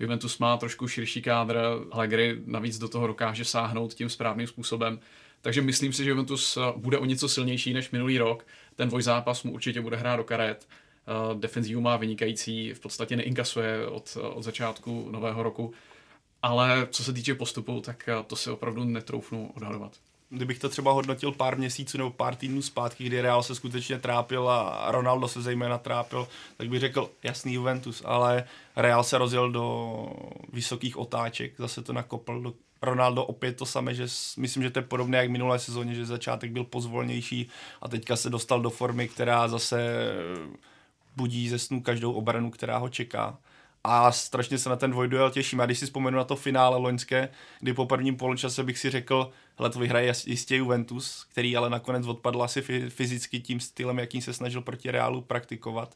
Juventus 0.00 0.38
má 0.38 0.56
trošku 0.56 0.88
širší 0.88 1.22
kádr, 1.22 1.58
Allegri 1.90 2.36
navíc 2.46 2.78
do 2.78 2.88
toho 2.88 3.06
dokáže 3.06 3.44
sáhnout 3.44 3.94
tím 3.94 4.08
správným 4.08 4.46
způsobem. 4.46 5.00
Takže 5.42 5.62
myslím 5.62 5.92
si, 5.92 6.04
že 6.04 6.10
Juventus 6.10 6.58
bude 6.76 6.98
o 6.98 7.04
něco 7.04 7.28
silnější 7.28 7.72
než 7.72 7.90
minulý 7.90 8.18
rok. 8.18 8.46
Ten 8.76 8.88
dvojzápas 8.88 9.42
mu 9.42 9.52
určitě 9.52 9.80
bude 9.80 9.96
hrát 9.96 10.16
do 10.16 10.24
karet. 10.24 10.68
Eh, 11.08 11.34
defenzivu 11.38 11.80
má 11.80 11.96
vynikající, 11.96 12.72
v 12.72 12.80
podstatě 12.80 13.16
neinkasuje 13.16 13.86
od, 13.86 14.16
od 14.34 14.42
začátku 14.42 15.08
nového 15.10 15.42
roku, 15.42 15.72
ale 16.42 16.88
co 16.90 17.04
se 17.04 17.12
týče 17.12 17.34
postupu, 17.34 17.80
tak 17.80 18.08
eh, 18.08 18.24
to 18.26 18.36
si 18.36 18.50
opravdu 18.50 18.84
netroufnu 18.84 19.52
odhadovat. 19.56 19.92
Kdybych 20.32 20.58
to 20.58 20.68
třeba 20.68 20.92
hodnotil 20.92 21.32
pár 21.32 21.58
měsíců 21.58 21.98
nebo 21.98 22.10
pár 22.10 22.36
týdnů 22.36 22.62
zpátky, 22.62 23.04
kdy 23.04 23.20
Real 23.20 23.42
se 23.42 23.54
skutečně 23.54 23.98
trápil 23.98 24.48
a 24.48 24.90
Ronaldo 24.90 25.28
se 25.28 25.42
zejména 25.42 25.78
trápil, 25.78 26.28
tak 26.56 26.68
bych 26.68 26.80
řekl 26.80 27.10
jasný 27.22 27.52
Juventus, 27.52 28.02
ale 28.04 28.44
Real 28.76 29.04
se 29.04 29.18
rozjel 29.18 29.50
do 29.50 30.06
vysokých 30.52 30.96
otáček, 30.96 31.52
zase 31.58 31.82
to 31.82 31.92
nakopl 31.92 32.40
do 32.40 32.54
Ronaldo 32.82 33.24
opět 33.24 33.56
to 33.56 33.66
samé, 33.66 33.94
že 33.94 34.06
myslím, 34.36 34.62
že 34.62 34.70
to 34.70 34.78
je 34.78 34.82
podobné 34.82 35.18
jak 35.18 35.30
minulé 35.30 35.58
sezóně, 35.58 35.94
že 35.94 36.06
začátek 36.06 36.52
byl 36.52 36.64
pozvolnější 36.64 37.48
a 37.82 37.88
teďka 37.88 38.16
se 38.16 38.30
dostal 38.30 38.60
do 38.60 38.70
formy, 38.70 39.08
která 39.08 39.48
zase 39.48 39.78
budí 41.16 41.48
ze 41.48 41.58
snu 41.58 41.82
každou 41.82 42.12
obranu, 42.12 42.50
která 42.50 42.78
ho 42.78 42.88
čeká. 42.88 43.38
A 43.84 44.12
strašně 44.12 44.58
se 44.58 44.68
na 44.68 44.76
ten 44.76 44.90
dvojduel 44.90 45.30
těším. 45.30 45.60
A 45.60 45.66
když 45.66 45.78
si 45.78 45.86
vzpomenu 45.86 46.16
na 46.16 46.24
to 46.24 46.36
finále 46.36 46.76
loňské, 46.76 47.28
kdy 47.60 47.72
po 47.72 47.86
prvním 47.86 48.16
poločase 48.16 48.64
bych 48.64 48.78
si 48.78 48.90
řekl, 48.90 49.30
hele, 49.58 49.70
to 49.70 49.78
vyhraje 49.78 50.12
jistě 50.26 50.56
Juventus, 50.56 51.26
který 51.32 51.56
ale 51.56 51.70
nakonec 51.70 52.06
odpadl 52.06 52.42
asi 52.42 52.62
fyzicky 52.88 53.40
tím 53.40 53.60
stylem, 53.60 53.98
jakým 53.98 54.22
se 54.22 54.32
snažil 54.32 54.62
proti 54.62 54.90
Reálu 54.90 55.20
praktikovat, 55.20 55.94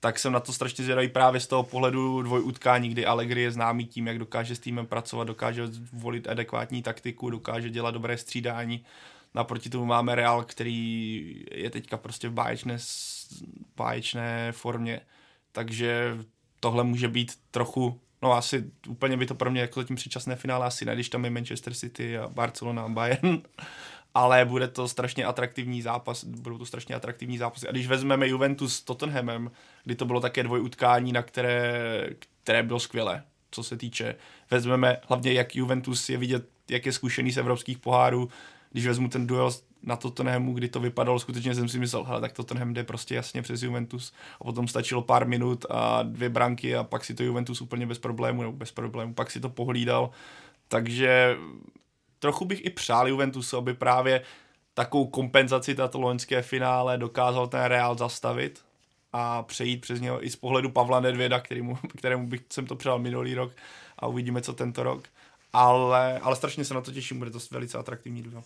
tak 0.00 0.18
jsem 0.18 0.32
na 0.32 0.40
to 0.40 0.52
strašně 0.52 0.84
zvědavý 0.84 1.08
právě 1.08 1.40
z 1.40 1.46
toho 1.46 1.62
pohledu 1.62 2.22
dvojutkání, 2.22 2.88
kdy 2.88 3.06
Allegri 3.06 3.42
je 3.42 3.50
známý 3.50 3.84
tím, 3.84 4.06
jak 4.06 4.18
dokáže 4.18 4.54
s 4.54 4.58
týmem 4.58 4.86
pracovat, 4.86 5.24
dokáže 5.24 5.62
volit 5.92 6.28
adekvátní 6.28 6.82
taktiku, 6.82 7.30
dokáže 7.30 7.70
dělat 7.70 7.90
dobré 7.90 8.18
střídání. 8.18 8.84
Naproti 9.34 9.70
tomu 9.70 9.84
máme 9.84 10.14
Real, 10.14 10.44
který 10.44 11.44
je 11.52 11.70
teďka 11.70 11.96
prostě 11.96 12.28
v 12.28 12.32
báječné 12.32 12.78
báječné 13.76 14.52
formě, 14.52 15.00
takže 15.52 16.18
tohle 16.60 16.84
může 16.84 17.08
být 17.08 17.32
trochu, 17.50 18.00
no 18.22 18.32
asi 18.32 18.64
úplně 18.88 19.16
by 19.16 19.26
to 19.26 19.34
pro 19.34 19.50
mě 19.50 19.60
jako 19.60 19.80
zatím 19.80 19.96
předčasné 19.96 20.36
finále 20.36 20.66
asi 20.66 20.84
ne, 20.84 20.94
když 20.94 21.08
tam 21.08 21.24
je 21.24 21.30
Manchester 21.30 21.74
City 21.74 22.18
a 22.18 22.28
Barcelona 22.28 22.82
a 22.82 22.88
Bayern, 22.88 23.42
ale 24.14 24.44
bude 24.44 24.68
to 24.68 24.88
strašně 24.88 25.24
atraktivní 25.24 25.82
zápas, 25.82 26.24
budou 26.24 26.58
to 26.58 26.66
strašně 26.66 26.94
atraktivní 26.94 27.38
zápasy. 27.38 27.68
A 27.68 27.72
když 27.72 27.86
vezmeme 27.86 28.28
Juventus 28.28 28.76
s 28.76 28.82
Tottenhamem, 28.82 29.50
kdy 29.84 29.94
to 29.94 30.04
bylo 30.04 30.20
také 30.20 30.42
dvojutkání, 30.42 31.12
na 31.12 31.22
které, 31.22 32.06
které 32.42 32.62
bylo 32.62 32.80
skvělé, 32.80 33.24
co 33.50 33.62
se 33.62 33.76
týče, 33.76 34.14
vezmeme 34.50 34.96
hlavně, 35.08 35.32
jak 35.32 35.56
Juventus 35.56 36.08
je 36.08 36.18
vidět, 36.18 36.48
jak 36.70 36.86
je 36.86 36.92
zkušený 36.92 37.32
z 37.32 37.36
evropských 37.36 37.78
pohárů, 37.78 38.28
když 38.72 38.86
vezmu 38.86 39.08
ten 39.08 39.26
duel 39.26 39.50
na 39.86 39.96
Tottenhamu, 39.96 40.52
kdy 40.52 40.68
to 40.68 40.80
vypadalo, 40.80 41.18
skutečně 41.18 41.54
jsem 41.54 41.68
si 41.68 41.78
myslel, 41.78 42.04
hele, 42.04 42.20
tak 42.20 42.32
Tottenham 42.32 42.74
jde 42.74 42.84
prostě 42.84 43.14
jasně 43.14 43.42
přes 43.42 43.62
Juventus 43.62 44.12
a 44.40 44.44
potom 44.44 44.68
stačilo 44.68 45.02
pár 45.02 45.26
minut 45.26 45.66
a 45.70 46.02
dvě 46.02 46.28
branky 46.28 46.76
a 46.76 46.84
pak 46.84 47.04
si 47.04 47.14
to 47.14 47.22
Juventus 47.22 47.60
úplně 47.60 47.86
bez 47.86 47.98
problému, 47.98 48.42
nebo 48.42 48.52
bez 48.52 48.72
problému, 48.72 49.14
pak 49.14 49.30
si 49.30 49.40
to 49.40 49.48
pohlídal, 49.48 50.10
takže 50.68 51.36
trochu 52.18 52.44
bych 52.44 52.64
i 52.64 52.70
přál 52.70 53.08
Juventusu, 53.08 53.56
aby 53.56 53.74
právě 53.74 54.22
takovou 54.74 55.06
kompenzaci 55.06 55.74
tato 55.74 56.00
loňské 56.00 56.42
finále 56.42 56.98
dokázal 56.98 57.46
ten 57.46 57.62
Real 57.62 57.96
zastavit 57.96 58.64
a 59.12 59.42
přejít 59.42 59.80
přes 59.80 60.00
něho 60.00 60.26
i 60.26 60.30
z 60.30 60.36
pohledu 60.36 60.70
Pavla 60.70 61.00
Nedvěda, 61.00 61.40
kterému, 61.40 61.78
kterému 61.98 62.26
bych 62.26 62.40
jsem 62.52 62.66
to 62.66 62.76
přál 62.76 62.98
minulý 62.98 63.34
rok 63.34 63.52
a 63.98 64.06
uvidíme, 64.06 64.42
co 64.42 64.52
tento 64.52 64.82
rok. 64.82 65.04
Ale, 65.52 66.18
ale 66.18 66.36
strašně 66.36 66.64
se 66.64 66.74
na 66.74 66.80
to 66.80 66.92
těším, 66.92 67.18
bude 67.18 67.30
to 67.30 67.38
velice 67.50 67.78
atraktivní 67.78 68.22
duel. 68.22 68.42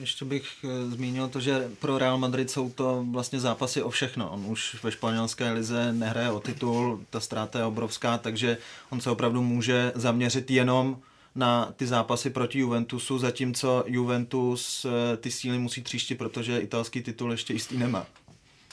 Ještě 0.00 0.24
bych 0.24 0.46
eh, 0.64 0.90
zmínil 0.90 1.28
to, 1.28 1.40
že 1.40 1.70
pro 1.80 1.98
Real 1.98 2.18
Madrid 2.18 2.50
jsou 2.50 2.70
to 2.70 3.06
vlastně 3.10 3.40
zápasy 3.40 3.82
o 3.82 3.90
všechno. 3.90 4.30
On 4.30 4.46
už 4.46 4.82
ve 4.82 4.92
španělské 4.92 5.52
lize 5.52 5.92
nehraje 5.92 6.30
o 6.30 6.40
titul, 6.40 7.00
ta 7.10 7.20
ztráta 7.20 7.58
je 7.58 7.64
obrovská, 7.64 8.18
takže 8.18 8.58
on 8.90 9.00
se 9.00 9.10
opravdu 9.10 9.42
může 9.42 9.92
zaměřit 9.94 10.50
jenom 10.50 10.98
na 11.34 11.72
ty 11.76 11.86
zápasy 11.86 12.30
proti 12.30 12.58
Juventusu, 12.58 13.18
zatímco 13.18 13.84
Juventus 13.86 14.84
eh, 14.84 15.16
ty 15.16 15.30
síly 15.30 15.58
musí 15.58 15.82
tříštit, 15.82 16.18
protože 16.18 16.58
italský 16.58 17.02
titul 17.02 17.30
ještě 17.30 17.52
jistý 17.52 17.76
nemá. 17.76 18.06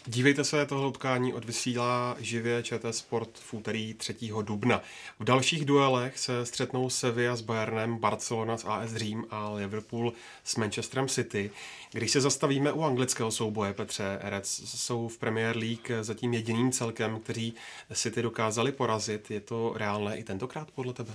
Dívejte 0.08 0.44
se, 0.44 0.66
tohle 0.66 0.88
utkání 0.88 1.34
odvysílá 1.34 2.16
živě 2.20 2.64
ČT 2.64 2.96
Sport 2.96 3.30
v 3.38 3.54
úterý 3.54 3.94
3. 3.94 4.16
dubna. 4.42 4.82
V 5.20 5.24
dalších 5.24 5.66
duelech 5.66 6.20
se 6.20 6.46
střetnou 6.46 6.90
Sevilla 6.90 7.36
s 7.36 7.42
Bayernem, 7.42 7.98
Barcelona 7.98 8.58
s 8.58 8.66
AS 8.66 8.96
Řím 8.96 9.26
a 9.30 9.50
Liverpool 9.50 10.14
s 10.44 10.56
Manchesterem 10.56 11.08
City. 11.08 11.52
Když 11.92 12.12
se 12.12 12.22
zastavíme 12.22 12.72
u 12.72 12.84
anglického 12.84 13.32
souboje, 13.32 13.74
Petře, 13.74 14.20
Reds 14.22 14.62
jsou 14.66 15.08
v 15.08 15.18
Premier 15.18 15.58
League 15.58 15.92
zatím 16.02 16.34
jediným 16.34 16.72
celkem, 16.72 17.20
kteří 17.20 17.54
City 17.94 18.22
dokázali 18.22 18.72
porazit. 18.72 19.32
Je 19.32 19.40
to 19.40 19.74
reálné 19.76 20.18
i 20.18 20.24
tentokrát 20.24 20.72
podle 20.72 20.94
tebe? 20.94 21.14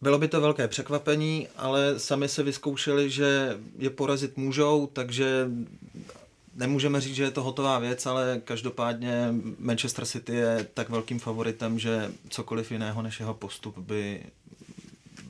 Bylo 0.00 0.18
by 0.18 0.28
to 0.28 0.40
velké 0.40 0.68
překvapení, 0.68 1.48
ale 1.56 1.98
sami 1.98 2.28
se 2.28 2.42
vyzkoušeli, 2.42 3.10
že 3.10 3.58
je 3.78 3.90
porazit 3.90 4.36
můžou, 4.36 4.86
takže 4.86 5.48
nemůžeme 6.56 7.00
říct, 7.00 7.14
že 7.14 7.22
je 7.22 7.30
to 7.30 7.42
hotová 7.42 7.78
věc, 7.78 8.06
ale 8.06 8.40
každopádně 8.44 9.34
Manchester 9.58 10.04
City 10.04 10.34
je 10.34 10.66
tak 10.74 10.88
velkým 10.88 11.18
favoritem, 11.18 11.78
že 11.78 12.10
cokoliv 12.28 12.72
jiného 12.72 13.02
než 13.02 13.20
jeho 13.20 13.34
postup 13.34 13.78
by 13.78 14.22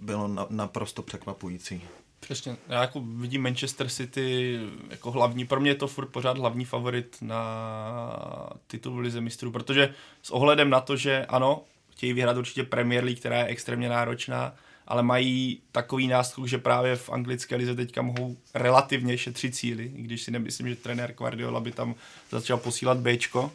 bylo 0.00 0.28
na, 0.28 0.46
naprosto 0.50 1.02
překvapující. 1.02 1.82
Přesně. 2.20 2.56
Já 2.68 2.80
jako 2.80 3.00
vidím 3.00 3.42
Manchester 3.42 3.88
City 3.88 4.58
jako 4.90 5.10
hlavní, 5.10 5.46
pro 5.46 5.60
mě 5.60 5.70
je 5.70 5.74
to 5.74 5.86
furt 5.86 6.06
pořád 6.06 6.38
hlavní 6.38 6.64
favorit 6.64 7.16
na 7.20 8.50
titul 8.66 8.94
v 8.94 8.98
Lize 8.98 9.20
mistrů, 9.20 9.50
protože 9.50 9.94
s 10.22 10.30
ohledem 10.30 10.70
na 10.70 10.80
to, 10.80 10.96
že 10.96 11.26
ano, 11.26 11.62
chtějí 11.90 12.12
vyhrát 12.12 12.36
určitě 12.36 12.64
Premier 12.64 13.04
League, 13.04 13.20
která 13.20 13.38
je 13.38 13.44
extrémně 13.44 13.88
náročná, 13.88 14.54
ale 14.86 15.02
mají 15.02 15.60
takový 15.72 16.06
náskok, 16.06 16.46
že 16.46 16.58
právě 16.58 16.96
v 16.96 17.10
anglické 17.10 17.56
lize 17.56 17.74
teďka 17.74 18.02
mohou 18.02 18.36
relativně 18.54 19.18
šetřit 19.18 19.54
cíly, 19.54 19.84
i 19.84 20.02
když 20.02 20.22
si 20.22 20.30
nemyslím, 20.30 20.68
že 20.68 20.76
trenér 20.76 21.12
Guardiola 21.12 21.60
by 21.60 21.72
tam 21.72 21.94
začal 22.30 22.58
posílat 22.58 22.98
Bčko. 22.98 23.52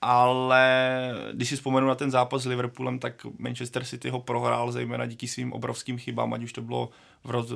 Ale 0.00 0.90
když 1.32 1.48
si 1.48 1.56
vzpomenu 1.56 1.86
na 1.86 1.94
ten 1.94 2.10
zápas 2.10 2.42
s 2.42 2.46
Liverpoolem, 2.46 2.98
tak 2.98 3.26
Manchester 3.38 3.84
City 3.84 4.10
ho 4.10 4.20
prohrál 4.20 4.72
zejména 4.72 5.06
díky 5.06 5.28
svým 5.28 5.52
obrovským 5.52 5.98
chybám, 5.98 6.34
ať 6.34 6.42
už 6.42 6.52
to 6.52 6.62
bylo 6.62 6.90
v, 7.24 7.30
roz, 7.30 7.50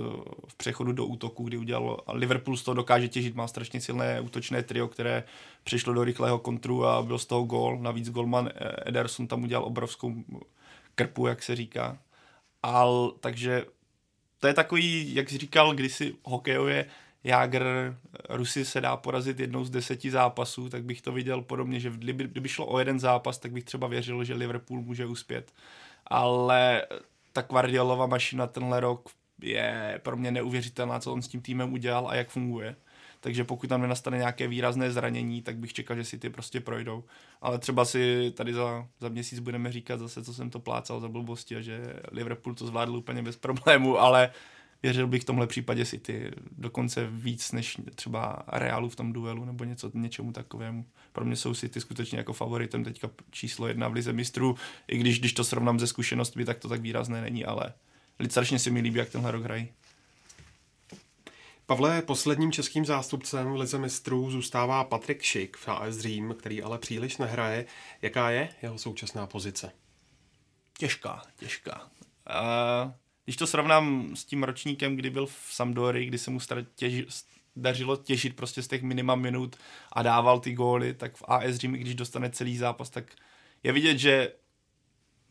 v 0.48 0.55
přechodu 0.57 0.92
do 0.92 1.07
útoku, 1.07 1.44
kdy 1.44 1.57
udělal 1.57 2.00
a 2.07 2.12
Liverpool 2.12 2.57
z 2.57 2.62
toho 2.62 2.74
dokáže 2.74 3.09
těžit, 3.09 3.34
má 3.34 3.48
strašně 3.48 3.80
silné 3.80 4.20
útočné 4.20 4.62
trio, 4.62 4.88
které 4.88 5.24
přišlo 5.64 5.94
do 5.94 6.05
rychlého 6.05 6.38
kontru 6.38 6.86
a 6.86 7.03
byl 7.03 7.18
z 7.18 7.26
toho 7.26 7.44
gól. 7.44 7.78
Navíc 7.78 8.11
golman 8.11 8.50
Ederson 8.86 9.26
tam 9.26 9.42
udělal 9.42 9.64
obrovskou 9.64 10.14
krpu, 10.94 11.26
jak 11.26 11.42
se 11.42 11.57
říká. 11.57 11.98
Al, 12.62 13.14
takže 13.20 13.64
to 14.38 14.46
je 14.46 14.54
takový, 14.54 15.14
jak 15.14 15.30
jsi 15.30 15.38
říkal 15.38 15.74
kdysi 15.74 16.14
hokejově, 16.24 16.86
Jágr, 17.24 17.96
Rusy 18.28 18.64
se 18.64 18.80
dá 18.80 18.96
porazit 18.96 19.40
jednou 19.40 19.64
z 19.64 19.70
deseti 19.70 20.10
zápasů, 20.10 20.68
tak 20.68 20.84
bych 20.84 21.02
to 21.02 21.12
viděl 21.12 21.42
podobně, 21.42 21.80
že 21.80 21.90
kdyby, 21.90 22.24
kdyby 22.24 22.48
šlo 22.48 22.66
o 22.66 22.78
jeden 22.78 23.00
zápas, 23.00 23.38
tak 23.38 23.52
bych 23.52 23.64
třeba 23.64 23.86
věřil, 23.86 24.24
že 24.24 24.34
Liverpool 24.34 24.82
může 24.82 25.06
uspět. 25.06 25.52
Ale 26.06 26.86
ta 27.32 27.42
Guardiolova 27.42 28.06
mašina 28.06 28.46
tenhle 28.46 28.80
rok 28.80 29.10
je 29.42 30.00
pro 30.02 30.16
mě 30.16 30.30
neuvěřitelná, 30.30 31.00
co 31.00 31.12
on 31.12 31.22
s 31.22 31.28
tím 31.28 31.40
týmem 31.40 31.72
udělal 31.72 32.08
a 32.08 32.14
jak 32.14 32.28
funguje 32.28 32.76
takže 33.22 33.44
pokud 33.44 33.66
tam 33.66 33.80
nenastane 33.80 34.18
nějaké 34.18 34.48
výrazné 34.48 34.92
zranění, 34.92 35.42
tak 35.42 35.56
bych 35.56 35.72
čekal, 35.72 35.96
že 35.96 36.04
si 36.04 36.18
ty 36.18 36.30
prostě 36.30 36.60
projdou. 36.60 37.04
Ale 37.40 37.58
třeba 37.58 37.84
si 37.84 38.32
tady 38.36 38.54
za, 38.54 38.88
za 39.00 39.08
měsíc 39.08 39.38
budeme 39.38 39.72
říkat 39.72 40.00
zase, 40.00 40.24
co 40.24 40.34
jsem 40.34 40.50
to 40.50 40.58
plácal 40.58 41.00
za 41.00 41.08
blbosti 41.08 41.56
a 41.56 41.60
že 41.60 42.00
Liverpool 42.12 42.54
to 42.54 42.66
zvládl 42.66 42.96
úplně 42.96 43.22
bez 43.22 43.36
problému, 43.36 43.98
ale 43.98 44.30
věřil 44.82 45.06
bych 45.06 45.22
v 45.22 45.24
tomhle 45.24 45.46
případě 45.46 45.84
City 45.84 46.30
dokonce 46.58 47.06
víc 47.10 47.52
než 47.52 47.76
třeba 47.94 48.42
Realu 48.48 48.88
v 48.88 48.96
tom 48.96 49.12
duelu 49.12 49.44
nebo 49.44 49.64
něco, 49.64 49.90
něčemu 49.94 50.32
takovému. 50.32 50.86
Pro 51.12 51.24
mě 51.24 51.36
jsou 51.36 51.54
City 51.54 51.80
skutečně 51.80 52.18
jako 52.18 52.32
favoritem 52.32 52.84
teďka 52.84 53.10
číslo 53.30 53.68
jedna 53.68 53.88
v 53.88 53.92
lize 53.92 54.12
mistrů, 54.12 54.56
i 54.88 54.98
když, 54.98 55.18
když 55.18 55.32
to 55.32 55.44
srovnám 55.44 55.80
ze 55.80 55.86
zkušenostmi, 55.86 56.44
tak 56.44 56.58
to 56.58 56.68
tak 56.68 56.80
výrazné 56.80 57.20
není, 57.20 57.44
ale 57.44 57.72
strašně 58.28 58.58
si 58.58 58.70
mi 58.70 58.80
líbí, 58.80 58.98
jak 58.98 59.10
tenhle 59.10 59.30
rok 59.30 59.44
hrají. 59.44 59.68
Pavle, 61.66 62.02
posledním 62.02 62.52
českým 62.52 62.84
zástupcem 62.84 63.52
v 63.52 63.56
Lize 63.56 63.78
mistrů 63.78 64.30
zůstává 64.30 64.84
Patrik 64.84 65.22
Šik 65.22 65.56
v 65.56 65.68
AS 65.68 65.98
Řím, 65.98 66.34
který 66.38 66.62
ale 66.62 66.78
příliš 66.78 67.16
nehraje. 67.16 67.66
Jaká 68.02 68.30
je 68.30 68.48
jeho 68.62 68.78
současná 68.78 69.26
pozice? 69.26 69.72
Těžká, 70.78 71.22
těžká. 71.36 71.90
Uh, 72.30 72.92
když 73.24 73.36
to 73.36 73.46
srovnám 73.46 74.16
s 74.16 74.24
tím 74.24 74.42
ročníkem, 74.42 74.96
kdy 74.96 75.10
byl 75.10 75.26
v 75.26 75.48
Sampdory, 75.50 76.06
kdy 76.06 76.18
se 76.18 76.30
mu 76.30 76.38
těži, 76.74 77.06
dařilo 77.56 77.96
těžit 77.96 78.36
prostě 78.36 78.62
z 78.62 78.68
těch 78.68 78.82
minima 78.82 79.14
minut 79.14 79.56
a 79.92 80.02
dával 80.02 80.40
ty 80.40 80.52
góly, 80.52 80.94
tak 80.94 81.16
v 81.16 81.22
AS 81.26 81.56
Řím, 81.56 81.72
když 81.72 81.94
dostane 81.94 82.30
celý 82.30 82.56
zápas, 82.56 82.90
tak 82.90 83.04
je 83.62 83.72
vidět, 83.72 83.98
že 83.98 84.32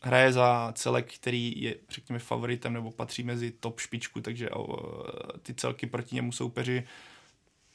hraje 0.01 0.33
za 0.33 0.71
celek, 0.75 1.13
který 1.13 1.61
je, 1.61 1.75
řekněme, 1.89 2.19
favoritem 2.19 2.73
nebo 2.73 2.91
patří 2.91 3.23
mezi 3.23 3.51
top 3.51 3.79
špičku, 3.79 4.21
takže 4.21 4.49
uh, 4.49 4.75
ty 5.41 5.53
celky 5.53 5.87
proti 5.87 6.15
němu 6.15 6.31
soupeři 6.31 6.83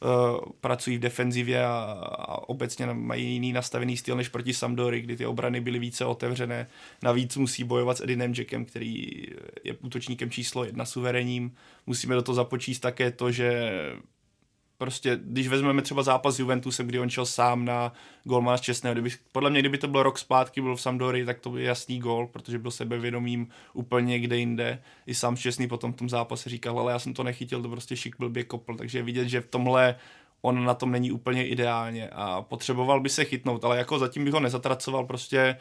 uh, 0.01 0.41
pracují 0.61 0.97
v 0.97 1.01
defenzivě 1.01 1.65
a, 1.65 1.77
a 2.19 2.49
obecně 2.49 2.87
mají 2.87 3.33
jiný 3.33 3.53
nastavený 3.53 3.97
styl 3.97 4.17
než 4.17 4.29
proti 4.29 4.55
Sampdory, 4.55 5.01
kdy 5.01 5.17
ty 5.17 5.27
obrany 5.27 5.61
byly 5.61 5.79
více 5.79 6.05
otevřené. 6.05 6.67
Navíc 7.03 7.37
musí 7.37 7.65
bojovat 7.65 7.97
s 7.97 8.01
Edinem 8.01 8.35
Jackem, 8.37 8.65
který 8.65 9.27
je 9.65 9.75
útočníkem 9.81 10.31
číslo 10.31 10.65
jedna 10.65 10.85
suverénním. 10.85 11.55
Musíme 11.87 12.15
do 12.15 12.23
toho 12.23 12.37
započíst 12.37 12.83
také 12.83 13.11
to, 13.11 13.31
že 13.31 13.73
prostě, 14.79 15.19
když 15.23 15.49
vezmeme 15.49 15.83
třeba 15.83 16.03
zápas 16.03 16.35
s 16.35 16.39
Juventusem, 16.39 16.87
kdy 16.87 16.99
on 16.99 17.11
šel 17.11 17.27
sám 17.27 17.65
na 17.65 17.93
golmana 18.25 18.59
z 18.59 18.61
Čestného, 18.61 18.95
kdyby, 18.95 19.11
podle 19.33 19.51
mě, 19.51 19.61
kdyby 19.61 19.79
to 19.79 19.89
bylo 19.89 20.03
rok 20.03 20.19
zpátky, 20.19 20.61
byl 20.61 20.77
v 20.77 20.81
Sampdory, 20.81 21.25
tak 21.25 21.39
to 21.39 21.51
byl 21.51 21.61
jasný 21.61 21.99
gol, 21.99 22.27
protože 22.27 22.59
byl 22.59 22.71
sebevědomým 22.71 23.49
úplně 23.73 24.07
někde 24.07 24.37
jinde. 24.37 24.83
I 25.07 25.15
sám 25.15 25.37
Čestný 25.37 25.69
potom 25.69 25.93
v 25.93 25.97
tom 25.97 26.09
zápase 26.09 26.51
říkal, 26.51 26.81
ale 26.81 26.93
já 26.93 26.99
jsem 26.99 27.15
to 27.15 27.23
nechytil, 27.23 27.63
to 27.63 27.69
prostě 27.69 27.97
šik 27.97 28.17
blbě 28.19 28.45
kopl, 28.45 28.77
takže 28.77 29.03
vidět, 29.03 29.29
že 29.29 29.41
v 29.41 29.47
tomhle 29.47 29.97
on 30.43 30.65
na 30.65 30.75
tom 30.75 30.93
není 30.93 31.13
úplně 31.13 31.47
ideálně 31.47 32.09
a 32.09 32.43
potřeboval 32.43 33.01
by 33.01 33.09
se 33.09 33.25
chytnout, 33.25 33.65
ale 33.65 33.79
jako 33.79 33.99
zatím 33.99 34.25
bych 34.25 34.33
ho 34.33 34.41
nezatracoval, 34.41 35.05
prostě 35.05 35.57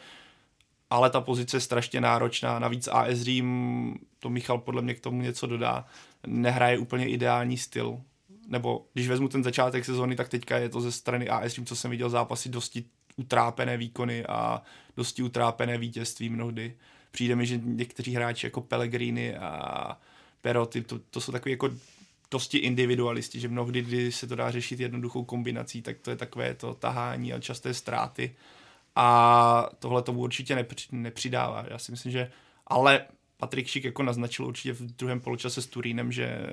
ale 0.90 1.10
ta 1.10 1.20
pozice 1.20 1.56
je 1.56 1.60
strašně 1.60 2.00
náročná. 2.00 2.58
Navíc 2.58 2.88
AS 2.88 3.20
Řím, 3.20 3.94
to 4.18 4.30
Michal 4.30 4.58
podle 4.58 4.82
mě 4.82 4.94
k 4.94 5.00
tomu 5.00 5.22
něco 5.22 5.46
dodá, 5.46 5.86
nehraje 6.26 6.78
úplně 6.78 7.08
ideální 7.08 7.56
styl 7.56 8.00
nebo 8.46 8.86
když 8.92 9.08
vezmu 9.08 9.28
ten 9.28 9.44
začátek 9.44 9.84
sezóny, 9.84 10.16
tak 10.16 10.28
teďka 10.28 10.58
je 10.58 10.68
to 10.68 10.80
ze 10.80 10.92
strany 10.92 11.28
AS, 11.28 11.54
tím, 11.54 11.66
co 11.66 11.76
jsem 11.76 11.90
viděl 11.90 12.10
zápasy, 12.10 12.48
dosti 12.48 12.84
utrápené 13.16 13.76
výkony 13.76 14.26
a 14.26 14.62
dosti 14.96 15.22
utrápené 15.22 15.78
vítězství 15.78 16.28
mnohdy. 16.28 16.76
Přijde 17.10 17.36
mi, 17.36 17.46
že 17.46 17.60
někteří 17.62 18.14
hráči 18.14 18.46
jako 18.46 18.60
Pellegrini 18.60 19.36
a 19.36 20.00
Peroty, 20.40 20.82
to, 20.82 20.98
to 20.98 21.20
jsou 21.20 21.32
takový 21.32 21.52
jako 21.52 21.70
dosti 22.30 22.58
individualisti, 22.58 23.40
že 23.40 23.48
mnohdy, 23.48 23.82
když 23.82 24.16
se 24.16 24.26
to 24.26 24.36
dá 24.36 24.50
řešit 24.50 24.80
jednoduchou 24.80 25.24
kombinací, 25.24 25.82
tak 25.82 25.98
to 25.98 26.10
je 26.10 26.16
takové 26.16 26.54
to 26.54 26.74
tahání 26.74 27.32
a 27.32 27.40
časté 27.40 27.74
ztráty. 27.74 28.36
A 28.96 29.68
tohle 29.78 30.02
tomu 30.02 30.20
určitě 30.20 30.66
nepřidává. 30.92 31.64
Já 31.70 31.78
si 31.78 31.92
myslím, 31.92 32.12
že 32.12 32.30
ale 32.66 33.06
Patrik 33.36 33.66
Šik 33.66 33.84
jako 33.84 34.02
naznačil 34.02 34.46
určitě 34.46 34.72
v 34.72 34.80
druhém 34.80 35.20
poločase 35.20 35.62
s 35.62 35.66
Turínem, 35.66 36.12
že 36.12 36.46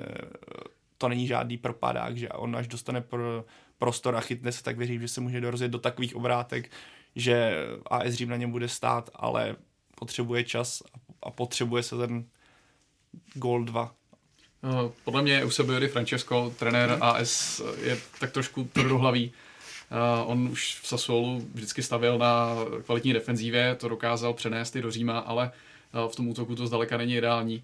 to 1.04 1.08
není 1.08 1.26
žádný 1.26 1.58
propadák, 1.58 2.16
že 2.16 2.28
on 2.28 2.56
až 2.56 2.66
dostane 2.66 3.00
pro 3.00 3.44
prostor 3.78 4.16
a 4.16 4.20
chytne 4.20 4.52
se, 4.52 4.62
tak 4.62 4.76
věřím, 4.76 5.00
že 5.00 5.08
se 5.08 5.20
může 5.20 5.40
dorozjet 5.40 5.70
do 5.70 5.78
takových 5.78 6.16
obrátek, 6.16 6.70
že 7.16 7.54
AS 7.86 8.14
Řím 8.14 8.28
na 8.28 8.36
něm 8.36 8.50
bude 8.50 8.68
stát, 8.68 9.10
ale 9.14 9.56
potřebuje 9.94 10.44
čas 10.44 10.82
a 11.22 11.30
potřebuje 11.30 11.82
se 11.82 11.96
ten 11.96 12.24
gol 13.34 13.64
2. 13.64 13.94
No, 14.62 14.92
podle 15.04 15.22
mě 15.22 15.42
Eusebio 15.42 15.88
Francesco, 15.88 16.54
trenér 16.58 16.90
hmm. 16.90 17.02
AS, 17.02 17.62
je 17.82 17.98
tak 18.20 18.30
trošku 18.32 18.64
tvrdohlavý. 18.64 19.32
Uh, 19.32 20.30
on 20.30 20.48
už 20.48 20.80
v 20.82 20.86
Sassuolu 20.86 21.48
vždycky 21.54 21.82
stavil 21.82 22.18
na 22.18 22.56
kvalitní 22.84 23.12
defenzívě, 23.12 23.74
to 23.74 23.88
dokázal 23.88 24.34
přenést 24.34 24.76
i 24.76 24.82
do 24.82 24.90
Říma, 24.90 25.18
ale 25.18 25.52
uh, 26.04 26.10
v 26.10 26.16
tom 26.16 26.28
útoku 26.28 26.56
to 26.56 26.66
zdaleka 26.66 26.96
není 26.96 27.16
ideální. 27.16 27.62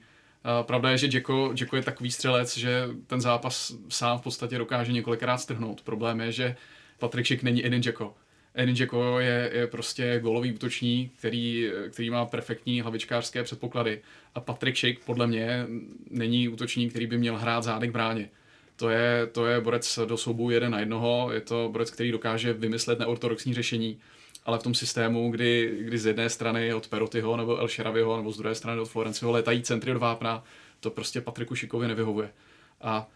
Pravda 0.62 0.90
je, 0.90 0.98
že 0.98 1.08
Jacko, 1.12 1.52
Jacko 1.60 1.76
je 1.76 1.82
takový 1.82 2.10
střelec, 2.10 2.56
že 2.56 2.88
ten 3.06 3.20
zápas 3.20 3.74
sám 3.88 4.18
v 4.18 4.22
podstatě 4.22 4.58
dokáže 4.58 4.92
několikrát 4.92 5.38
strhnout. 5.38 5.82
Problém 5.82 6.20
je, 6.20 6.32
že 6.32 6.56
Patrik 6.98 7.26
Šik 7.26 7.42
není 7.42 7.66
Edin 7.66 7.82
Jacko. 7.84 8.14
Edin 8.54 8.76
Jacko 8.78 9.20
je, 9.20 9.50
je 9.54 9.66
prostě 9.66 10.20
golový 10.20 10.52
útočník, 10.52 11.12
který, 11.18 11.70
který 11.90 12.10
má 12.10 12.26
perfektní 12.26 12.80
hlavičkářské 12.80 13.42
předpoklady. 13.42 14.00
A 14.34 14.40
Patrik 14.40 14.74
Šik 14.74 15.04
podle 15.04 15.26
mě 15.26 15.66
není 16.10 16.48
útočník, 16.48 16.90
který 16.90 17.06
by 17.06 17.18
měl 17.18 17.36
hrát 17.36 17.64
zádek 17.64 17.90
bráně. 17.90 18.30
To 18.76 18.90
je, 18.90 19.26
to 19.32 19.46
je 19.46 19.60
borec 19.60 19.98
do 20.06 20.16
souboju 20.16 20.50
jeden 20.50 20.72
na 20.72 20.80
jednoho, 20.80 21.30
je 21.32 21.40
to 21.40 21.68
borec, 21.72 21.90
který 21.90 22.12
dokáže 22.12 22.52
vymyslet 22.52 22.98
neortodoxní 22.98 23.54
řešení 23.54 23.98
ale 24.44 24.58
v 24.58 24.62
tom 24.62 24.74
systému, 24.74 25.30
kdy, 25.30 25.78
kdy 25.80 25.98
z 25.98 26.06
jedné 26.06 26.30
strany 26.30 26.74
od 26.74 26.88
Perotyho 26.88 27.36
nebo 27.36 27.58
El 27.58 27.68
Sharaviho 27.68 28.16
nebo 28.16 28.32
z 28.32 28.38
druhé 28.38 28.54
strany 28.54 28.80
od 28.80 28.88
Florenciho 28.88 29.30
letají 29.30 29.62
centry 29.62 29.92
od 29.92 29.98
vápna, 29.98 30.44
to 30.80 30.90
prostě 30.90 31.20
Patriku 31.20 31.54
Šikovi 31.54 31.88
nevyhovuje. 31.88 32.30
A 32.80 33.08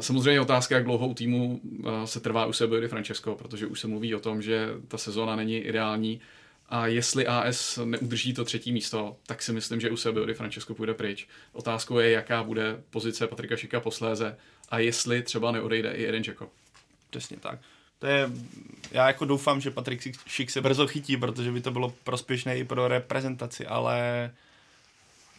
Samozřejmě 0.00 0.30
je 0.30 0.40
otázka, 0.40 0.74
jak 0.74 0.84
dlouho 0.84 1.08
u 1.08 1.14
týmu 1.14 1.60
se 2.04 2.20
trvá 2.20 2.46
u 2.46 2.52
sebe 2.52 2.80
Di 2.80 2.88
Francesco, 2.88 3.34
protože 3.34 3.66
už 3.66 3.80
se 3.80 3.86
mluví 3.86 4.14
o 4.14 4.20
tom, 4.20 4.42
že 4.42 4.68
ta 4.88 4.98
sezóna 4.98 5.36
není 5.36 5.56
ideální 5.56 6.20
a 6.68 6.86
jestli 6.86 7.26
AS 7.26 7.78
neudrží 7.84 8.34
to 8.34 8.44
třetí 8.44 8.72
místo, 8.72 9.16
tak 9.26 9.42
si 9.42 9.52
myslím, 9.52 9.80
že 9.80 9.90
u 9.90 9.96
sebe 9.96 10.26
Di 10.26 10.34
Francesco 10.34 10.74
půjde 10.74 10.94
pryč. 10.94 11.28
Otázkou 11.52 11.98
je, 11.98 12.10
jaká 12.10 12.42
bude 12.42 12.82
pozice 12.90 13.26
Patrika 13.26 13.56
Šika 13.56 13.80
posléze 13.80 14.36
a 14.68 14.78
jestli 14.78 15.22
třeba 15.22 15.52
neodejde 15.52 15.92
i 15.92 16.02
jeden 16.02 16.24
Čeko. 16.24 16.50
Přesně 17.10 17.36
tak 17.36 17.58
to 17.98 18.06
je, 18.06 18.30
já 18.92 19.06
jako 19.06 19.24
doufám, 19.24 19.60
že 19.60 19.70
Patrik 19.70 20.18
Šik 20.26 20.50
se 20.50 20.60
brzo 20.60 20.86
chytí, 20.86 21.16
protože 21.16 21.52
by 21.52 21.60
to 21.60 21.70
bylo 21.70 21.94
prospěšné 22.04 22.58
i 22.58 22.64
pro 22.64 22.88
reprezentaci, 22.88 23.66
ale 23.66 24.30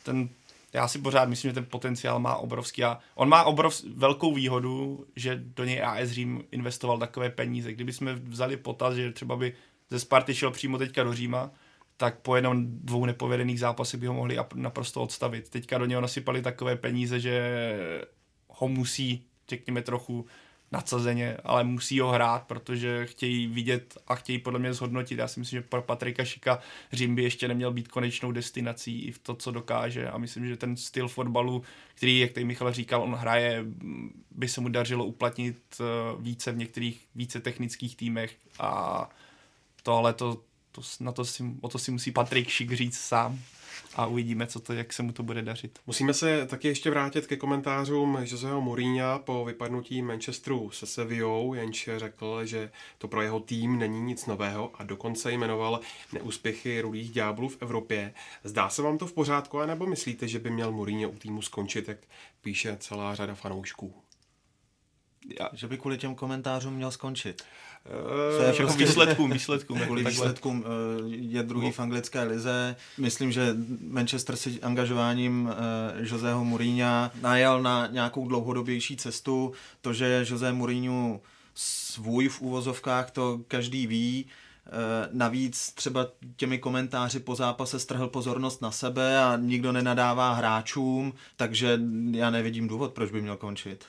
ten, 0.03 0.30
já 0.74 0.88
si 0.88 0.99
pořád 0.99 1.30
myslím, 1.30 1.49
že 1.49 1.53
ten 1.53 1.66
potenciál 1.66 2.20
má 2.20 2.36
obrovský 2.36 2.84
a 2.84 2.99
on 3.16 3.30
má 3.30 3.43
obrov, 3.43 3.82
velkou 3.95 4.34
výhodu, 4.34 5.05
že 5.16 5.41
do 5.55 5.64
něj 5.64 5.84
AS 5.84 6.10
Řím 6.10 6.43
investoval 6.51 6.97
takové 6.97 7.30
peníze. 7.30 7.74
Kdyby 7.74 7.93
jsme 7.93 8.14
vzali 8.14 8.58
potaz, 8.58 8.95
že 8.95 9.12
třeba 9.12 9.36
by 9.36 9.53
ze 9.89 9.99
Sparty 9.99 10.36
šel 10.36 10.51
přímo 10.51 10.78
teďka 10.78 11.03
do 11.03 11.14
Říma, 11.14 11.51
tak 11.97 12.20
po 12.20 12.36
jenom 12.36 12.66
dvou 12.68 13.05
nepovedených 13.05 13.60
zápasech 13.60 13.99
by 13.99 14.08
ho 14.08 14.14
mohli 14.14 14.38
naprosto 14.55 15.01
odstavit. 15.01 15.49
Teďka 15.49 15.78
do 15.78 15.86
něho 15.86 16.01
nasypali 16.01 16.41
takové 16.41 16.76
peníze, 16.76 17.20
že 17.20 17.78
ho 18.47 18.68
musí, 18.68 19.24
řekněme, 19.49 19.82
trochu 19.82 20.26
nadsazeně, 20.72 21.38
ale 21.43 21.63
musí 21.63 21.99
ho 21.99 22.11
hrát, 22.11 22.43
protože 22.47 23.05
chtějí 23.05 23.47
vidět 23.47 23.97
a 24.07 24.15
chtějí 24.15 24.39
podle 24.39 24.59
mě 24.59 24.74
zhodnotit. 24.74 25.20
Já 25.20 25.28
si 25.28 25.39
myslím, 25.39 25.57
že 25.57 25.68
pro 25.68 25.82
Patrika 25.82 26.26
Šika 26.26 26.59
Řím 26.93 27.15
by 27.15 27.24
ještě 27.24 27.47
neměl 27.47 27.74
být 27.74 27.88
konečnou 27.88 28.32
destinací 28.32 29.01
i 29.01 29.11
v 29.11 29.20
to, 29.20 29.36
co 29.36 29.51
dokáže. 29.51 30.09
A 30.09 30.18
myslím, 30.18 30.47
že 30.47 30.57
ten 30.57 30.78
styl 30.78 31.07
fotbalu, 31.07 31.63
který, 31.95 32.20
jak 32.20 32.32
tady 32.32 32.45
Michal 32.45 32.74
říkal, 32.74 33.03
on 33.03 33.15
hraje, 33.15 33.65
by 34.32 34.47
se 34.47 34.61
mu 34.61 34.70
dařilo 34.70 35.05
uplatnit 35.05 35.57
eh, 35.80 35.84
více 36.20 36.51
v 36.51 36.57
některých 36.57 37.07
více 37.15 37.39
technických 37.39 37.95
týmech. 37.95 38.36
A 38.59 39.09
to 39.84 39.93
ale 39.93 40.13
to, 40.13 40.41
to, 40.72 40.82
na 40.99 41.11
to 41.11 41.26
si, 41.26 41.43
o 41.61 41.70
to 41.70 41.80
si 41.80 41.91
musí 41.91 42.11
Patrik 42.11 42.49
Šik 42.49 42.72
říct 42.72 42.97
sám 42.97 43.39
a 43.95 44.05
uvidíme, 44.05 44.47
co 44.47 44.59
to, 44.59 44.73
jak 44.73 44.93
se 44.93 45.03
mu 45.03 45.11
to 45.11 45.23
bude 45.23 45.41
dařit. 45.41 45.80
Musíme 45.88 46.13
se 46.13 46.47
taky 46.47 46.67
ještě 46.67 46.89
vrátit 46.89 47.28
ke 47.28 47.38
komentářům 47.38 48.17
Joseho 48.21 48.61
Mourinha 48.61 49.19
po 49.19 49.45
vypadnutí 49.45 50.01
Manchesteru 50.01 50.71
se 50.71 50.86
Sevillou, 50.86 51.53
jenž 51.53 51.89
řekl, 51.97 52.45
že 52.45 52.71
to 52.97 53.07
pro 53.07 53.21
jeho 53.21 53.39
tým 53.39 53.80
není 53.80 54.01
nic 54.01 54.25
nového 54.25 54.71
a 54.75 54.84
dokonce 54.84 55.32
jmenoval 55.32 55.80
neúspěchy 56.13 56.82
rudých 56.82 57.11
ďáblů 57.11 57.49
v 57.49 57.57
Evropě. 57.61 58.13
Zdá 58.43 58.69
se 58.69 58.82
vám 58.82 58.97
to 58.97 59.07
v 59.07 59.13
pořádku, 59.13 59.59
nebo 59.65 59.86
myslíte, 59.86 60.28
že 60.28 60.39
by 60.39 60.49
měl 60.49 60.71
Mourinho 60.71 61.09
u 61.09 61.17
týmu 61.17 61.41
skončit, 61.41 61.88
jak 61.88 61.97
píše 62.41 62.78
celá 62.80 63.15
řada 63.15 63.36
fanoušků? 63.36 64.07
Já, 65.39 65.49
že 65.53 65.67
by 65.67 65.78
kvůli 65.78 65.97
těm 65.97 66.15
komentářům 66.15 66.73
měl 66.73 66.91
skončit. 66.91 67.43
Co 68.38 68.43
je 68.43 68.53
prostě 68.53 68.78
výsledkům, 68.86 69.32
výsledkům. 69.34 69.80
Kvůli 69.80 70.03
výsledkům 70.03 70.65
eh, 70.65 70.69
je 71.09 71.43
druhý 71.43 71.71
v 71.71 71.80
anglické 71.80 72.23
lize. 72.23 72.75
Myslím, 72.97 73.32
že 73.32 73.55
Manchester 73.88 74.36
si 74.36 74.61
angažováním 74.61 75.49
eh, 75.51 76.09
Joseho 76.09 76.45
Mourinha 76.45 77.11
najel 77.21 77.61
na 77.61 77.88
nějakou 77.88 78.28
dlouhodobější 78.28 78.97
cestu. 78.97 79.53
To, 79.82 79.93
že 79.93 80.25
Jose 80.30 80.53
Mourinho 80.53 81.21
svůj 81.55 82.28
v 82.28 82.41
úvozovkách, 82.41 83.11
to 83.11 83.39
každý 83.47 83.88
ví. 83.88 84.25
Eh, 84.65 85.09
navíc 85.11 85.71
třeba 85.73 86.07
těmi 86.36 86.57
komentáři 86.57 87.19
po 87.19 87.36
zápase 87.36 87.80
strhl 87.80 88.07
pozornost 88.07 88.61
na 88.61 88.71
sebe 88.71 89.19
a 89.19 89.38
nikdo 89.38 89.71
nenadává 89.71 90.34
hráčům, 90.34 91.13
takže 91.36 91.80
já 92.11 92.30
nevidím 92.30 92.67
důvod, 92.67 92.93
proč 92.93 93.11
by 93.11 93.21
měl 93.21 93.38
končit 93.38 93.86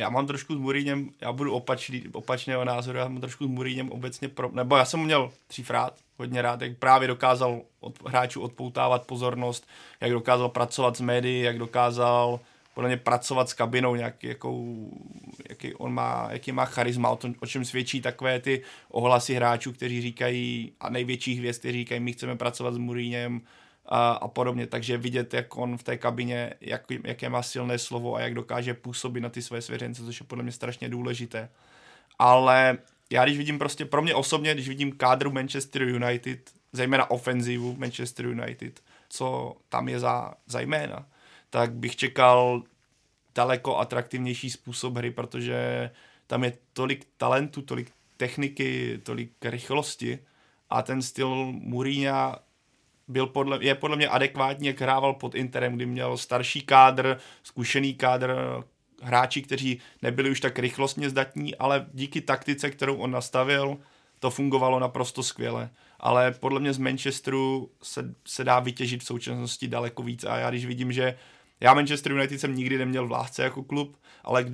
já 0.00 0.10
mám 0.10 0.26
trošku 0.26 0.54
s 0.54 0.58
Mourinhem, 0.58 1.10
já 1.20 1.32
budu 1.32 1.52
opačný, 1.52 2.04
opačného 2.12 2.64
názoru, 2.64 2.98
já 2.98 3.08
mám 3.08 3.20
trošku 3.20 3.44
s 3.44 3.48
Mourinhem 3.48 3.90
obecně, 3.90 4.28
pro, 4.28 4.50
nebo 4.52 4.76
já 4.76 4.84
jsem 4.84 5.00
měl 5.00 5.30
rád, 5.70 5.94
hodně 6.18 6.42
rád, 6.42 6.62
jak 6.62 6.78
právě 6.78 7.08
dokázal 7.08 7.60
od 7.80 8.08
hráčů 8.08 8.40
odpoutávat 8.40 9.06
pozornost, 9.06 9.68
jak 10.00 10.10
dokázal 10.10 10.48
pracovat 10.48 10.96
s 10.96 11.00
médií, 11.00 11.42
jak 11.42 11.58
dokázal 11.58 12.40
podle 12.74 12.88
mě 12.88 12.96
pracovat 12.96 13.48
s 13.48 13.54
kabinou, 13.54 13.94
nějak, 13.94 14.24
jakou, 14.24 14.90
jaký 15.48 15.74
on 15.74 15.94
má, 15.94 16.28
jaký 16.30 16.52
má 16.52 16.64
charisma, 16.64 17.10
o, 17.10 17.16
tom, 17.16 17.34
o 17.40 17.46
čem 17.46 17.64
svědčí 17.64 18.00
takové 18.00 18.40
ty 18.40 18.62
ohlasy 18.90 19.34
hráčů, 19.34 19.72
kteří 19.72 20.00
říkají, 20.00 20.72
a 20.80 20.90
největších 20.90 21.38
hvězd, 21.38 21.58
kteří 21.58 21.78
říkají, 21.78 22.00
my 22.00 22.12
chceme 22.12 22.36
pracovat 22.36 22.74
s 22.74 22.78
Mourinhem, 22.78 23.40
a, 23.90 24.10
a 24.12 24.28
podobně. 24.28 24.66
Takže 24.66 24.96
vidět, 24.96 25.34
jak 25.34 25.56
on 25.56 25.78
v 25.78 25.82
té 25.82 25.96
kabině, 25.96 26.54
jak, 26.60 26.82
jaké 27.04 27.28
má 27.28 27.42
silné 27.42 27.78
slovo 27.78 28.14
a 28.14 28.20
jak 28.20 28.34
dokáže 28.34 28.74
působit 28.74 29.20
na 29.20 29.28
ty 29.28 29.42
své 29.42 29.62
svěřence, 29.62 30.04
což 30.04 30.20
je 30.20 30.26
podle 30.26 30.42
mě 30.42 30.52
strašně 30.52 30.88
důležité. 30.88 31.48
Ale 32.18 32.78
já 33.10 33.24
když 33.24 33.38
vidím 33.38 33.58
prostě, 33.58 33.84
pro 33.84 34.02
mě 34.02 34.14
osobně, 34.14 34.54
když 34.54 34.68
vidím 34.68 34.92
kádru 34.92 35.32
Manchester 35.32 35.82
United, 35.82 36.50
zejména 36.72 37.10
ofenzivu 37.10 37.76
Manchester 37.76 38.26
United, 38.26 38.80
co 39.08 39.56
tam 39.68 39.88
je 39.88 40.00
za, 40.00 40.34
za 40.46 40.60
jména, 40.60 41.06
tak 41.50 41.72
bych 41.72 41.96
čekal 41.96 42.62
daleko 43.34 43.78
atraktivnější 43.78 44.50
způsob 44.50 44.96
hry, 44.96 45.10
protože 45.10 45.90
tam 46.26 46.44
je 46.44 46.52
tolik 46.72 47.06
talentu, 47.16 47.62
tolik 47.62 47.92
techniky, 48.16 49.00
tolik 49.02 49.32
rychlosti 49.42 50.18
a 50.70 50.82
ten 50.82 51.02
styl 51.02 51.52
Mourinha 51.52 52.38
byl 53.10 53.26
podle, 53.26 53.58
je 53.60 53.74
podle 53.74 53.96
mě 53.96 54.08
adekvátní, 54.08 54.66
jak 54.66 54.80
hrával 54.80 55.14
pod 55.14 55.34
Interem, 55.34 55.76
kdy 55.76 55.86
měl 55.86 56.16
starší 56.16 56.60
kádr, 56.60 57.18
zkušený 57.42 57.94
kádr, 57.94 58.36
hráči, 59.02 59.42
kteří 59.42 59.80
nebyli 60.02 60.30
už 60.30 60.40
tak 60.40 60.58
rychlostně 60.58 61.10
zdatní, 61.10 61.56
ale 61.56 61.86
díky 61.92 62.20
taktice, 62.20 62.70
kterou 62.70 62.96
on 62.96 63.10
nastavil, 63.10 63.78
to 64.18 64.30
fungovalo 64.30 64.80
naprosto 64.80 65.22
skvěle. 65.22 65.70
Ale 66.00 66.32
podle 66.32 66.60
mě 66.60 66.72
z 66.72 66.78
Manchesteru 66.78 67.70
se, 67.82 68.14
se 68.26 68.44
dá 68.44 68.60
vytěžit 68.60 69.02
v 69.02 69.06
současnosti 69.06 69.68
daleko 69.68 70.02
víc 70.02 70.24
a 70.24 70.36
já 70.36 70.50
když 70.50 70.66
vidím, 70.66 70.92
že 70.92 71.18
já 71.60 71.74
Manchester 71.74 72.12
United 72.12 72.40
jsem 72.40 72.56
nikdy 72.56 72.78
neměl 72.78 73.06
v 73.06 73.10
lásce 73.10 73.42
jako 73.42 73.62
klub, 73.62 73.96
ale 74.24 74.46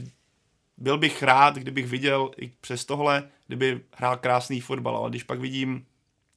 byl 0.76 0.98
bych 0.98 1.22
rád, 1.22 1.54
kdybych 1.54 1.86
viděl 1.86 2.30
i 2.36 2.52
přes 2.61 2.84
tohle, 2.84 3.28
kdyby 3.46 3.80
hrál 3.96 4.16
krásný 4.16 4.61
fotbal, 4.61 4.96
ale 4.96 5.11
když 5.11 5.22
pak 5.22 5.40
vidím 5.40 5.86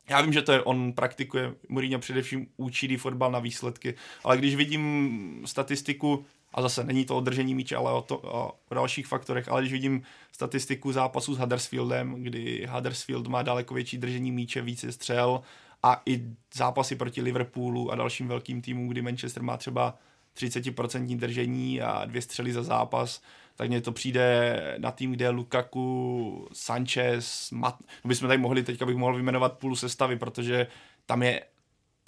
já 0.10 0.22
vím, 0.22 0.34
že 0.34 0.42
to 0.42 0.52
je, 0.52 0.62
on 0.62 0.94
praktikuje, 0.94 1.54
Mourinho 1.70 2.00
především 2.00 2.48
učí 2.58 2.98
fotbal 2.98 3.32
na 3.32 3.40
výsledky, 3.40 3.96
ale 4.24 4.38
když 4.38 4.56
vidím 4.56 5.42
statistiku, 5.46 6.26
a 6.54 6.62
zase 6.62 6.84
není 6.84 7.06
to 7.06 7.18
održení 7.18 7.56
míče, 7.56 7.76
ale 7.76 7.92
o, 7.92 8.02
to, 8.02 8.18
o, 8.18 8.52
o 8.70 8.76
dalších 8.76 9.08
faktorech, 9.08 9.50
ale 9.50 9.62
když 9.62 9.72
vidím 9.72 10.02
statistiku 10.32 10.92
zápasu 10.92 11.36
s 11.36 11.38
Huddersfieldem, 11.38 12.24
kdy 12.24 12.68
Huddersfield 12.70 13.28
má 13.28 13.42
daleko 13.42 13.74
větší 13.74 13.98
držení 13.98 14.32
míče, 14.32 14.62
více 14.62 14.92
střel 14.92 15.42
a 15.84 16.02
i 16.06 16.24
zápasy 16.54 16.96
proti 16.96 17.22
Liverpoolu 17.22 17.92
a 17.92 17.96
dalším 17.96 18.28
velkým 18.28 18.62
týmům, 18.62 18.88
kdy 18.88 19.02
Manchester 19.02 19.44
má 19.44 19.58
třeba 19.58 19.98
30% 20.36 21.18
držení 21.18 21.82
a 21.82 22.06
dvě 22.06 22.22
střely 22.22 22.54
za 22.54 22.64
zápas, 22.64 23.22
tak 23.60 23.68
mně 23.68 23.82
to 23.82 23.92
přijde 23.92 24.76
na 24.78 24.92
tým, 24.92 25.12
kde 25.12 25.26
je 25.26 25.30
Lukaku, 25.30 26.48
Sanchez, 26.54 27.52
Mat... 27.52 27.76
No 28.04 28.08
bychom 28.08 28.28
tady 28.28 28.38
mohli, 28.38 28.64
teďka 28.64 28.86
bych 28.86 28.96
mohl 28.96 29.14
vyjmenovat 29.14 29.58
půl 29.58 29.76
sestavy, 29.76 30.16
protože 30.16 30.68
tam 31.06 31.24
je, 31.24 31.46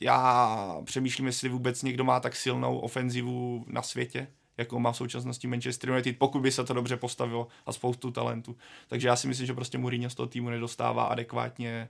já 0.02 0.78
přemýšlím, 0.84 1.26
jestli 1.26 1.50
vůbec 1.50 1.84
někdo 1.84 2.04
má 2.04 2.20
tak 2.20 2.36
silnou 2.36 2.80
ofenzivu 2.80 3.66
na 3.68 3.82
světě, 3.82 4.28
jako 4.58 4.80
má 4.80 4.92
v 4.92 4.98
současnosti 4.98 5.48
Manchester 5.48 5.90
United, 5.90 6.18
pokud 6.18 6.40
by 6.40 6.52
se 6.52 6.64
to 6.64 6.74
dobře 6.74 6.98
postavilo 6.98 7.48
a 7.66 7.72
spoustu 7.72 8.12
talentu. 8.12 8.58
Takže 8.88 9.08
já 9.08 9.16
si 9.16 9.28
myslím, 9.28 9.48
že 9.48 9.54
prostě 9.54 9.78
Mourinho 9.78 10.10
z 10.10 10.16
toho 10.16 10.28
týmu 10.28 10.50
nedostává 10.50 11.04
adekvátně 11.04 11.90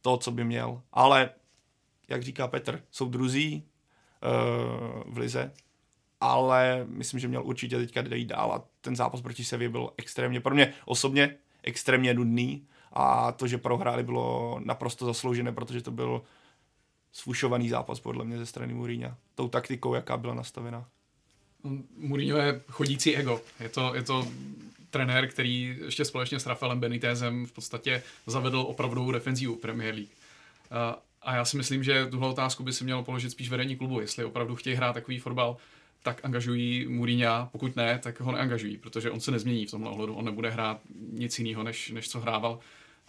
to, 0.00 0.16
co 0.16 0.30
by 0.30 0.44
měl. 0.44 0.82
Ale, 0.92 1.30
jak 2.08 2.22
říká 2.22 2.48
Petr, 2.48 2.82
jsou 2.90 3.08
druzí 3.08 3.64
uh, 3.64 5.14
v 5.14 5.18
lize, 5.18 5.52
ale 6.22 6.86
myslím, 6.88 7.20
že 7.20 7.28
měl 7.28 7.42
určitě 7.44 7.78
teďka 7.78 8.14
jít 8.14 8.24
dál 8.24 8.52
a 8.52 8.64
ten 8.80 8.96
zápas 8.96 9.20
proti 9.20 9.44
Sevě 9.44 9.68
byl 9.68 9.90
extrémně, 9.96 10.40
pro 10.40 10.54
mě 10.54 10.74
osobně 10.84 11.36
extrémně 11.62 12.14
nudný 12.14 12.66
a 12.92 13.32
to, 13.32 13.46
že 13.46 13.58
prohráli, 13.58 14.02
bylo 14.02 14.60
naprosto 14.64 15.06
zasloužené, 15.06 15.52
protože 15.52 15.82
to 15.82 15.90
byl 15.90 16.22
sfušovaný 17.12 17.68
zápas 17.68 18.00
podle 18.00 18.24
mě 18.24 18.38
ze 18.38 18.46
strany 18.46 18.74
Mourinha. 18.74 19.16
Tou 19.34 19.48
taktikou, 19.48 19.94
jaká 19.94 20.16
byla 20.16 20.34
nastavena. 20.34 20.88
Mourinho 21.96 22.38
je 22.38 22.62
chodící 22.68 23.16
ego. 23.16 23.40
Je 23.60 23.68
to, 23.68 23.94
je 23.94 24.02
to 24.02 24.28
trenér, 24.90 25.28
který 25.28 25.76
ještě 25.84 26.04
společně 26.04 26.40
s 26.40 26.46
Rafaelem 26.46 26.80
Benitezem 26.80 27.46
v 27.46 27.52
podstatě 27.52 28.02
zavedl 28.26 28.58
opravdovou 28.58 29.12
defenzivu 29.12 29.56
Premier 29.56 29.94
League. 29.94 30.10
A 31.22 31.34
já 31.34 31.44
si 31.44 31.56
myslím, 31.56 31.84
že 31.84 32.06
tuhle 32.06 32.28
otázku 32.28 32.62
by 32.62 32.72
si 32.72 32.84
mělo 32.84 33.04
položit 33.04 33.30
spíš 33.30 33.48
vedení 33.48 33.76
klubu, 33.76 34.00
jestli 34.00 34.24
opravdu 34.24 34.56
chtějí 34.56 34.76
hrát 34.76 34.92
takový 34.92 35.18
fotbal, 35.18 35.56
tak 36.02 36.20
angažují 36.24 36.86
Mourinha, 36.88 37.48
pokud 37.52 37.76
ne, 37.76 37.98
tak 37.98 38.20
ho 38.20 38.32
neangažují, 38.32 38.76
protože 38.76 39.10
on 39.10 39.20
se 39.20 39.30
nezmění 39.30 39.66
v 39.66 39.70
tomhle 39.70 39.90
ohledu, 39.90 40.14
on 40.14 40.24
nebude 40.24 40.50
hrát 40.50 40.80
nic 41.12 41.38
jiného, 41.38 41.62
než, 41.62 41.90
než 41.90 42.08
co 42.08 42.20
hrával. 42.20 42.58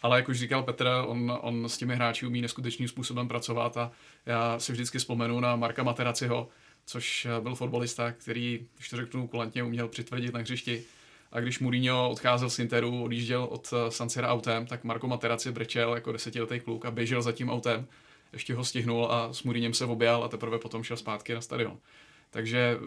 Ale 0.02 0.18
jak 0.18 0.30
už 0.30 0.40
říkal 0.40 0.64
Petr, 0.64 0.88
on, 1.06 1.38
on 1.42 1.70
s 1.70 1.78
těmi 1.78 1.96
hráči 1.96 2.26
umí 2.26 2.42
neskutečným 2.42 2.88
způsobem 2.88 3.28
pracovat 3.28 3.78
a 3.78 3.92
já 4.26 4.60
si 4.60 4.72
vždycky 4.72 4.98
vzpomenu 4.98 5.40
na 5.40 5.56
Marka 5.56 5.84
Materaciho, 5.84 6.50
což 6.86 7.28
byl 7.40 7.56
fotbalista, 7.56 8.12
který, 8.12 8.68
když 8.76 8.90
to 8.90 8.98
řeknu 8.98 9.28
kulantně, 9.28 9.64
uměl 9.64 9.88
přitvrdit 9.88 10.34
na 10.34 10.40
hřišti. 10.40 10.84
A 11.32 11.40
když 11.40 11.60
Mourinho 11.60 12.10
odcházel 12.10 12.50
z 12.50 12.60
Interu, 12.60 13.04
odjížděl 13.04 13.44
od 13.44 13.74
San 13.90 14.10
autem, 14.22 14.66
tak 14.66 14.84
Marko 14.84 15.08
Materaci 15.08 15.52
brečel 15.52 15.96
jako 15.96 16.12
desetiletý 16.12 16.60
kluk 16.60 16.86
a 16.86 16.92
běžel 16.92 17.22
za 17.22 17.32
tím 17.32 17.50
autem. 17.50 17.88
Ještě 18.34 18.54
ho 18.54 18.64
stihnul 18.64 19.08
a 19.12 19.34
s 19.34 19.44
Mourinhem 19.44 19.74
se 19.74 19.86
objal 19.86 20.24
a 20.24 20.28
teprve 20.28 20.60
potom 20.60 20.84
šel 20.84 20.98
zpátky 20.98 21.34
na 21.34 21.42
stadion. 21.42 21.78
Takže 22.34 22.78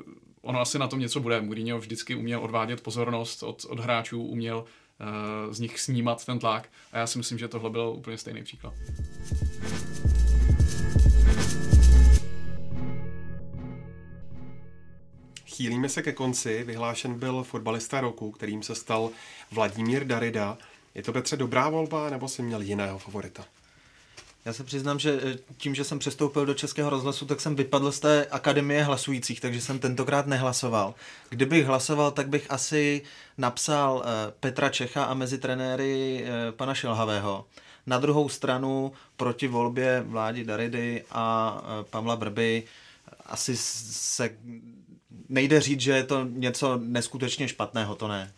ono 0.43 0.61
asi 0.61 0.79
na 0.79 0.89
tom 0.89 0.99
něco 0.99 1.21
bude. 1.21 1.41
Mourinho 1.41 1.79
vždycky 1.79 2.15
uměl 2.15 2.41
odvádět 2.45 2.81
pozornost 2.81 3.43
od, 3.43 3.65
od 3.65 3.81
hráčů, 3.81 4.23
uměl 4.23 4.65
uh, 5.47 5.53
z 5.53 5.61
nich 5.61 5.81
snímat 5.81 6.27
ten 6.27 6.39
tlak 6.39 6.69
a 6.93 6.99
já 6.99 7.07
si 7.07 7.19
myslím, 7.19 7.39
že 7.39 7.49
tohle 7.49 7.71
byl 7.71 7.95
úplně 7.97 8.19
stejný 8.19 8.43
příklad. 8.43 8.75
Chýlíme 15.47 15.89
se 15.89 16.03
ke 16.03 16.13
konci. 16.13 16.65
Vyhlášen 16.65 17.19
byl 17.19 17.43
fotbalista 17.43 18.01
roku, 18.01 18.31
kterým 18.31 18.63
se 18.63 18.75
stal 18.75 19.11
Vladimír 19.51 20.05
Darida. 20.05 20.59
Je 20.95 21.03
to 21.03 21.13
Petře 21.13 21.37
dobrá 21.37 21.69
volba, 21.69 22.11
nebo 22.11 22.29
si 22.29 22.43
měl 22.43 22.61
jiného 22.61 22.99
favorita? 22.99 23.45
Já 24.47 24.53
se 24.53 24.65
přiznám, 24.65 24.99
že 24.99 25.21
eh, 25.23 25.39
tím, 25.57 25.75
že 25.75 25.85
jsem 25.85 25.99
přestoupil 25.99 26.47
do 26.47 26.55
Českého 26.55 26.91
rozhlasu, 26.91 27.27
tak 27.27 27.41
jsem 27.41 27.57
vypadl 27.57 27.93
z 27.93 28.01
té 28.01 28.27
akademie 28.27 28.83
hlasujících, 28.83 29.41
takže 29.41 29.61
jsem 29.61 29.79
tentokrát 29.79 30.27
nehlasoval. 30.27 30.95
Kdybych 31.29 31.67
hlasoval, 31.67 32.11
tak 32.11 32.29
bych 32.29 32.51
asi 32.51 33.03
napsal 33.39 34.05
eh, 34.05 34.33
Petra 34.41 34.69
Čecha 34.69 35.05
a 35.05 35.15
mezi 35.15 35.39
trenéry 35.39 36.25
eh, 36.25 36.53
pana 36.53 36.75
Šilhavého. 36.75 37.45
Na 37.87 37.99
druhou 37.99 38.29
stranu 38.29 38.93
proti 39.17 39.49
volbě 39.49 40.05
Vládi 40.07 40.45
Daridy 40.45 41.05
a 41.11 41.57
Pavla 41.91 42.17
Brby 42.17 42.63
asi 43.27 43.57
se 43.57 44.31
nejde 45.29 45.61
říct, 45.61 45.81
že 45.81 45.93
je 45.93 46.05
to 46.05 46.25
něco 46.25 46.81
neskutečně 46.83 47.49
špatného, 47.49 47.95
to 47.95 48.09
ne. 48.09 48.33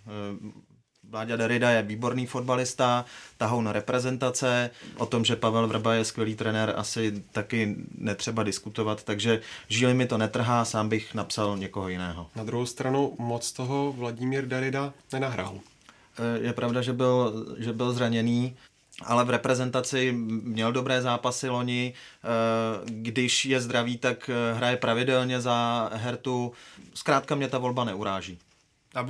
Vláďa 1.08 1.36
Derida 1.36 1.70
je 1.70 1.82
výborný 1.82 2.26
fotbalista, 2.26 3.04
tahou 3.36 3.60
na 3.60 3.72
reprezentace, 3.72 4.70
o 4.96 5.06
tom, 5.06 5.24
že 5.24 5.36
Pavel 5.36 5.66
Vrba 5.66 5.94
je 5.94 6.04
skvělý 6.04 6.34
trenér, 6.34 6.74
asi 6.76 7.24
taky 7.32 7.76
netřeba 7.98 8.42
diskutovat, 8.42 9.04
takže 9.04 9.40
žíly 9.68 9.94
mi 9.94 10.06
to 10.06 10.18
netrhá, 10.18 10.64
sám 10.64 10.88
bych 10.88 11.14
napsal 11.14 11.56
někoho 11.56 11.88
jiného. 11.88 12.26
Na 12.36 12.44
druhou 12.44 12.66
stranu 12.66 13.14
moc 13.18 13.52
toho 13.52 13.92
Vladimír 13.92 14.46
Darida 14.46 14.92
nenahrál. 15.12 15.60
E, 16.18 16.46
je 16.46 16.52
pravda, 16.52 16.82
že 16.82 16.92
byl, 16.92 17.46
že 17.58 17.72
byl 17.72 17.92
zraněný, 17.92 18.56
ale 19.02 19.24
v 19.24 19.30
reprezentaci 19.30 20.12
měl 20.12 20.72
dobré 20.72 21.02
zápasy 21.02 21.48
loni. 21.48 21.92
E, 21.94 22.28
když 22.84 23.44
je 23.44 23.60
zdravý, 23.60 23.98
tak 23.98 24.30
hraje 24.54 24.76
pravidelně 24.76 25.40
za 25.40 25.90
Hertu. 25.94 26.52
Zkrátka 26.94 27.34
mě 27.34 27.48
ta 27.48 27.58
volba 27.58 27.84
neuráží. 27.84 28.38
Já 28.94 29.02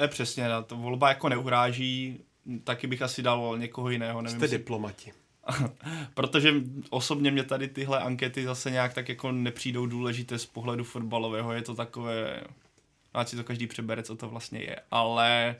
je 0.00 0.08
přesně, 0.08 0.48
na 0.48 0.62
to 0.62 0.76
volba 0.76 1.08
jako 1.08 1.28
neuráží, 1.28 2.20
taky 2.64 2.86
bych 2.86 3.02
asi 3.02 3.22
dal 3.22 3.58
někoho 3.58 3.90
jiného. 3.90 4.22
Nevím, 4.22 4.38
Jste 4.38 4.48
si... 4.48 4.58
diplomati. 4.58 5.12
Protože 6.14 6.54
osobně 6.90 7.30
mě 7.30 7.44
tady 7.44 7.68
tyhle 7.68 8.00
ankety 8.00 8.44
zase 8.44 8.70
nějak 8.70 8.94
tak 8.94 9.08
jako 9.08 9.32
nepřijdou 9.32 9.86
důležité 9.86 10.38
z 10.38 10.46
pohledu 10.46 10.84
fotbalového, 10.84 11.52
je 11.52 11.62
to 11.62 11.74
takové, 11.74 12.40
ať 13.14 13.28
si 13.28 13.36
to 13.36 13.44
každý 13.44 13.66
přebere, 13.66 14.02
co 14.02 14.16
to 14.16 14.28
vlastně 14.28 14.60
je, 14.60 14.76
ale 14.90 15.56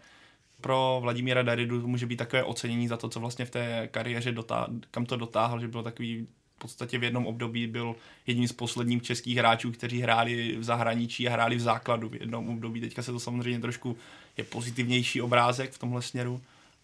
pro 0.61 0.99
Vladimíra 1.03 1.43
Daridu 1.43 1.89
může 1.89 2.07
být 2.07 2.17
takové 2.17 2.45
ocenění 2.45 2.89
za 2.89 2.97
to, 2.97 3.09
co 3.09 3.21
vlastně 3.21 3.45
v 3.45 3.51
té 3.51 3.89
kariéře 3.91 4.33
dotáhl, 4.33 4.69
kam 4.91 5.07
to 5.07 5.17
dotáhl, 5.17 5.61
že 5.61 5.69
byl 5.69 5.83
takový 5.83 6.27
podstatě 6.63 6.99
v 6.99 7.05
jednom 7.05 7.27
období 7.27 7.67
byl 7.67 7.97
jedním 8.27 8.49
z 8.49 8.53
posledních 8.53 9.03
českých 9.03 9.37
hráčů, 9.37 9.73
kteří 9.73 10.01
hráli 10.01 10.57
v 10.57 10.65
zahraničí 10.65 11.29
a 11.29 11.33
hráli 11.33 11.57
v 11.57 11.61
základu 11.61 12.09
v 12.09 12.15
jednom 12.15 12.49
období. 12.49 12.81
Teďka 12.81 13.03
se 13.03 13.13
to 13.13 13.21
samozřejmě 13.21 13.61
trošku 13.61 13.97
je 14.37 14.45
pozitivnější 14.45 15.21
obrázek 15.21 15.73
v 15.73 15.79
tomhle 15.79 16.03
směru, 16.03 16.41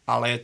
ale 0.06 0.40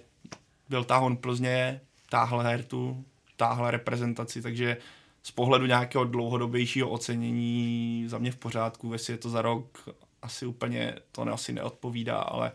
byl 0.69 0.85
tahon 0.85 1.17
Plzně, 1.17 1.81
táhl 2.09 2.39
Hertu, 2.39 3.05
táhl 3.37 3.71
reprezentaci, 3.71 4.43
takže 4.43 4.77
z 5.23 5.31
pohledu 5.31 5.67
nějakého 5.67 6.05
dlouhodobějšího 6.05 6.89
ocenění 6.89 8.05
za 8.07 8.19
mě 8.19 8.33
v 8.33 8.37
pořádku, 8.37 8.93
jestli 8.93 9.13
je 9.13 9.19
to 9.19 9.31
za 9.31 9.43
rok, 9.43 9.89
asi 10.23 10.47
úplně 10.47 10.95
to 11.13 11.23
asi 11.23 11.53
neodpovídá, 11.53 12.19
ale 12.19 12.53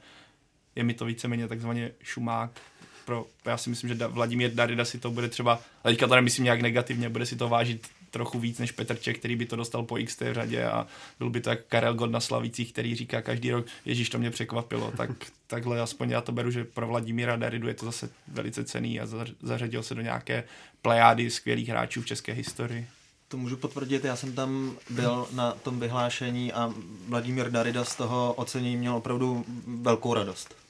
je 0.76 0.84
mi 0.84 0.94
to 0.94 1.06
víceméně 1.06 1.48
takzvaně 1.48 1.92
šumák, 2.04 2.62
pro, 3.10 3.26
já 3.46 3.58
si 3.58 3.70
myslím, 3.70 3.90
že 3.90 4.08
Vladimír 4.08 4.54
Darida 4.54 4.86
si 4.86 5.00
to 5.00 5.12
bude 5.12 5.30
třeba, 5.30 5.60
ale 5.84 5.94
teďka 5.94 6.08
to 6.08 6.16
nemyslím 6.16 6.44
nějak 6.44 6.62
negativně, 6.62 7.10
bude 7.10 7.26
si 7.26 7.36
to 7.36 7.50
vážit 7.50 7.88
trochu 8.12 8.40
víc 8.40 8.60
než 8.60 8.72
Petr 8.72 8.96
Čech, 8.96 9.18
který 9.18 9.36
by 9.36 9.46
to 9.46 9.56
dostal 9.56 9.84
po 9.84 9.98
XT 10.06 10.22
v 10.22 10.34
řadě 10.34 10.66
a 10.66 10.88
byl 11.20 11.30
by 11.30 11.42
to 11.42 11.50
jak 11.50 11.66
Karel 11.66 11.94
God 11.94 12.12
na 12.12 12.20
Slavících, 12.20 12.74
který 12.74 12.96
říká 12.96 13.22
každý 13.22 13.52
rok, 13.52 13.66
Ježíš, 13.86 14.10
to 14.10 14.20
mě 14.20 14.32
překvapilo, 14.32 14.92
tak 14.98 15.10
takhle 15.48 15.82
aspoň 15.82 16.10
já 16.10 16.22
to 16.22 16.32
beru, 16.32 16.52
že 16.52 16.64
pro 16.64 16.88
Vladimíra 16.88 17.36
Daridu 17.36 17.68
je 17.68 17.74
to 17.74 17.86
zase 17.86 18.10
velice 18.28 18.64
cený 18.64 19.00
a 19.00 19.08
zařadil 19.42 19.84
se 19.84 19.96
do 19.96 20.02
nějaké 20.02 20.44
plejády 20.82 21.30
skvělých 21.30 21.70
hráčů 21.70 22.02
v 22.02 22.06
české 22.06 22.34
historii. 22.34 22.88
To 23.28 23.38
můžu 23.38 23.58
potvrdit, 23.58 24.06
já 24.06 24.16
jsem 24.16 24.34
tam 24.34 24.78
byl 24.90 25.28
na 25.34 25.52
tom 25.52 25.80
vyhlášení 25.80 26.54
a 26.54 26.74
Vladimír 27.08 27.50
Darida 27.50 27.86
z 27.86 27.96
toho 27.96 28.34
ocenění 28.34 28.78
měl 28.78 28.96
opravdu 28.96 29.46
velkou 29.68 30.14
radost. 30.14 30.69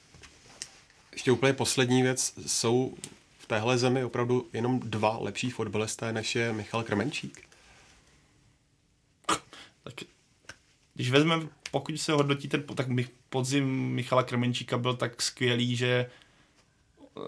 Ještě 1.12 1.32
úplně 1.32 1.52
poslední 1.52 2.02
věc. 2.02 2.34
Jsou 2.46 2.94
v 3.38 3.46
téhle 3.46 3.78
zemi 3.78 4.04
opravdu 4.04 4.48
jenom 4.52 4.80
dva 4.80 5.18
lepší 5.18 5.50
fotbalisté, 5.50 6.12
než 6.12 6.34
je 6.34 6.52
Michal 6.52 6.82
Krmenčík? 6.82 7.48
Tak 9.82 9.94
když 10.94 11.10
vezmeme, 11.10 11.48
pokud 11.70 11.98
se 11.98 12.12
hodnotí 12.12 12.48
ten, 12.48 12.62
tak 12.62 12.86
podzim 13.28 13.66
Michala 13.88 14.22
Krmenčíka 14.22 14.78
byl 14.78 14.96
tak 14.96 15.22
skvělý, 15.22 15.76
že 15.76 16.10
uh, 17.14 17.22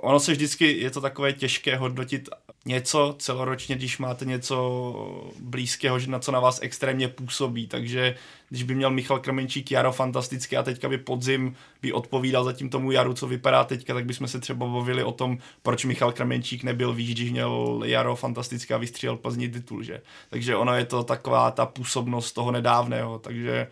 ono 0.00 0.20
se 0.20 0.32
vždycky, 0.32 0.78
je 0.78 0.90
to 0.90 1.00
takové 1.00 1.32
těžké 1.32 1.76
hodnotit 1.76 2.28
něco 2.66 3.14
celoročně, 3.18 3.76
když 3.76 3.98
máte 3.98 4.24
něco 4.24 4.94
blízkého, 5.40 5.98
na 6.06 6.18
co 6.18 6.32
na 6.32 6.40
vás 6.40 6.58
extrémně 6.62 7.08
působí. 7.08 7.66
Takže 7.66 8.14
když 8.48 8.62
by 8.62 8.74
měl 8.74 8.90
Michal 8.90 9.18
Krmenčík 9.18 9.70
jaro 9.70 9.92
fantastické 9.92 10.56
a 10.56 10.62
teďka 10.62 10.88
by 10.88 10.98
podzim 10.98 11.56
by 11.82 11.92
odpovídal 11.92 12.44
zatím 12.44 12.70
tomu 12.70 12.90
jaru, 12.90 13.14
co 13.14 13.26
vypadá 13.26 13.64
teďka, 13.64 13.94
tak 13.94 14.04
bychom 14.04 14.28
se 14.28 14.40
třeba 14.40 14.66
bavili 14.66 15.04
o 15.04 15.12
tom, 15.12 15.38
proč 15.62 15.84
Michal 15.84 16.12
Krmenčík 16.12 16.62
nebyl 16.62 16.92
víc, 16.92 17.10
když 17.10 17.30
měl 17.30 17.82
jaro 17.84 18.16
fantastické 18.16 18.74
a 18.74 18.78
vystřílel 18.78 19.16
Plzni 19.16 19.48
titul, 19.48 19.82
že? 19.82 20.02
Takže 20.30 20.56
ono 20.56 20.74
je 20.74 20.84
to 20.84 21.04
taková 21.04 21.50
ta 21.50 21.66
působnost 21.66 22.32
toho 22.32 22.52
nedávného, 22.52 23.18
takže 23.18 23.66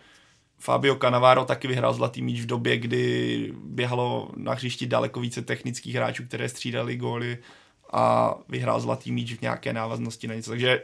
Fabio 0.61 0.95
Cannavaro 0.95 1.45
taky 1.45 1.67
vyhrál 1.67 1.93
zlatý 1.93 2.21
míč 2.21 2.41
v 2.41 2.45
době, 2.45 2.77
kdy 2.77 3.53
běhalo 3.63 4.31
na 4.35 4.53
hřišti 4.53 4.87
daleko 4.87 5.19
více 5.19 5.41
technických 5.41 5.95
hráčů, 5.95 6.23
které 6.25 6.49
střídali 6.49 6.97
góly 6.97 7.37
a 7.93 8.35
vyhrál 8.49 8.79
zlatý 8.79 9.11
míč 9.11 9.33
v 9.33 9.41
nějaké 9.41 9.73
návaznosti 9.73 10.27
na 10.27 10.35
něco. 10.35 10.51
Takže 10.51 10.83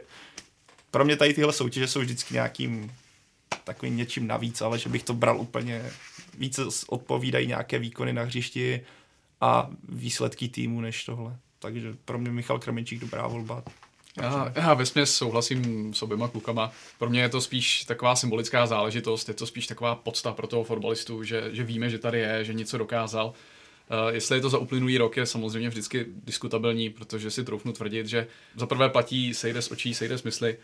pro 0.90 1.04
mě 1.04 1.16
tady 1.16 1.34
tyhle 1.34 1.52
soutěže 1.52 1.86
jsou 1.88 2.00
vždycky 2.00 2.34
nějakým 2.34 2.92
takovým 3.64 3.96
něčím 3.96 4.26
navíc, 4.26 4.62
ale 4.62 4.78
že 4.78 4.88
bych 4.88 5.02
to 5.02 5.14
bral 5.14 5.40
úplně 5.40 5.82
více 6.38 6.62
odpovídají 6.88 7.46
nějaké 7.46 7.78
výkony 7.78 8.12
na 8.12 8.22
hřišti 8.22 8.80
a 9.40 9.70
výsledky 9.88 10.48
týmu 10.48 10.80
než 10.80 11.04
tohle. 11.04 11.36
Takže 11.58 11.96
pro 12.04 12.18
mě 12.18 12.30
Michal 12.30 12.58
Krmenčík 12.58 13.00
dobrá 13.00 13.26
volba. 13.26 13.62
Já, 14.22 14.52
já 14.56 14.74
ve 14.74 15.06
souhlasím 15.06 15.94
s 15.94 16.02
oběma 16.02 16.28
klukama. 16.28 16.72
Pro 16.98 17.10
mě 17.10 17.20
je 17.20 17.28
to 17.28 17.40
spíš 17.40 17.84
taková 17.84 18.16
symbolická 18.16 18.66
záležitost, 18.66 19.28
je 19.28 19.34
to 19.34 19.46
spíš 19.46 19.66
taková 19.66 19.94
podsta 19.94 20.32
pro 20.32 20.46
toho 20.46 20.64
fotbalistu, 20.64 21.24
že, 21.24 21.48
že 21.52 21.64
víme, 21.64 21.90
že 21.90 21.98
tady 21.98 22.18
je, 22.18 22.44
že 22.44 22.54
něco 22.54 22.78
dokázal 22.78 23.34
Uh, 23.90 24.14
jestli 24.14 24.36
je 24.36 24.40
to 24.40 24.50
za 24.50 24.58
uplynulý 24.58 24.98
rok, 24.98 25.16
je 25.16 25.26
samozřejmě 25.26 25.68
vždycky 25.68 26.06
diskutabilní, 26.24 26.90
protože 26.90 27.30
si 27.30 27.44
troufnu 27.44 27.72
tvrdit, 27.72 28.06
že 28.06 28.26
za 28.56 28.66
prvé 28.66 28.88
platí 28.88 29.34
sejde 29.34 29.62
z 29.62 29.70
očí, 29.70 29.94
sejde 29.94 30.18
z 30.18 30.22
mysli. 30.22 30.56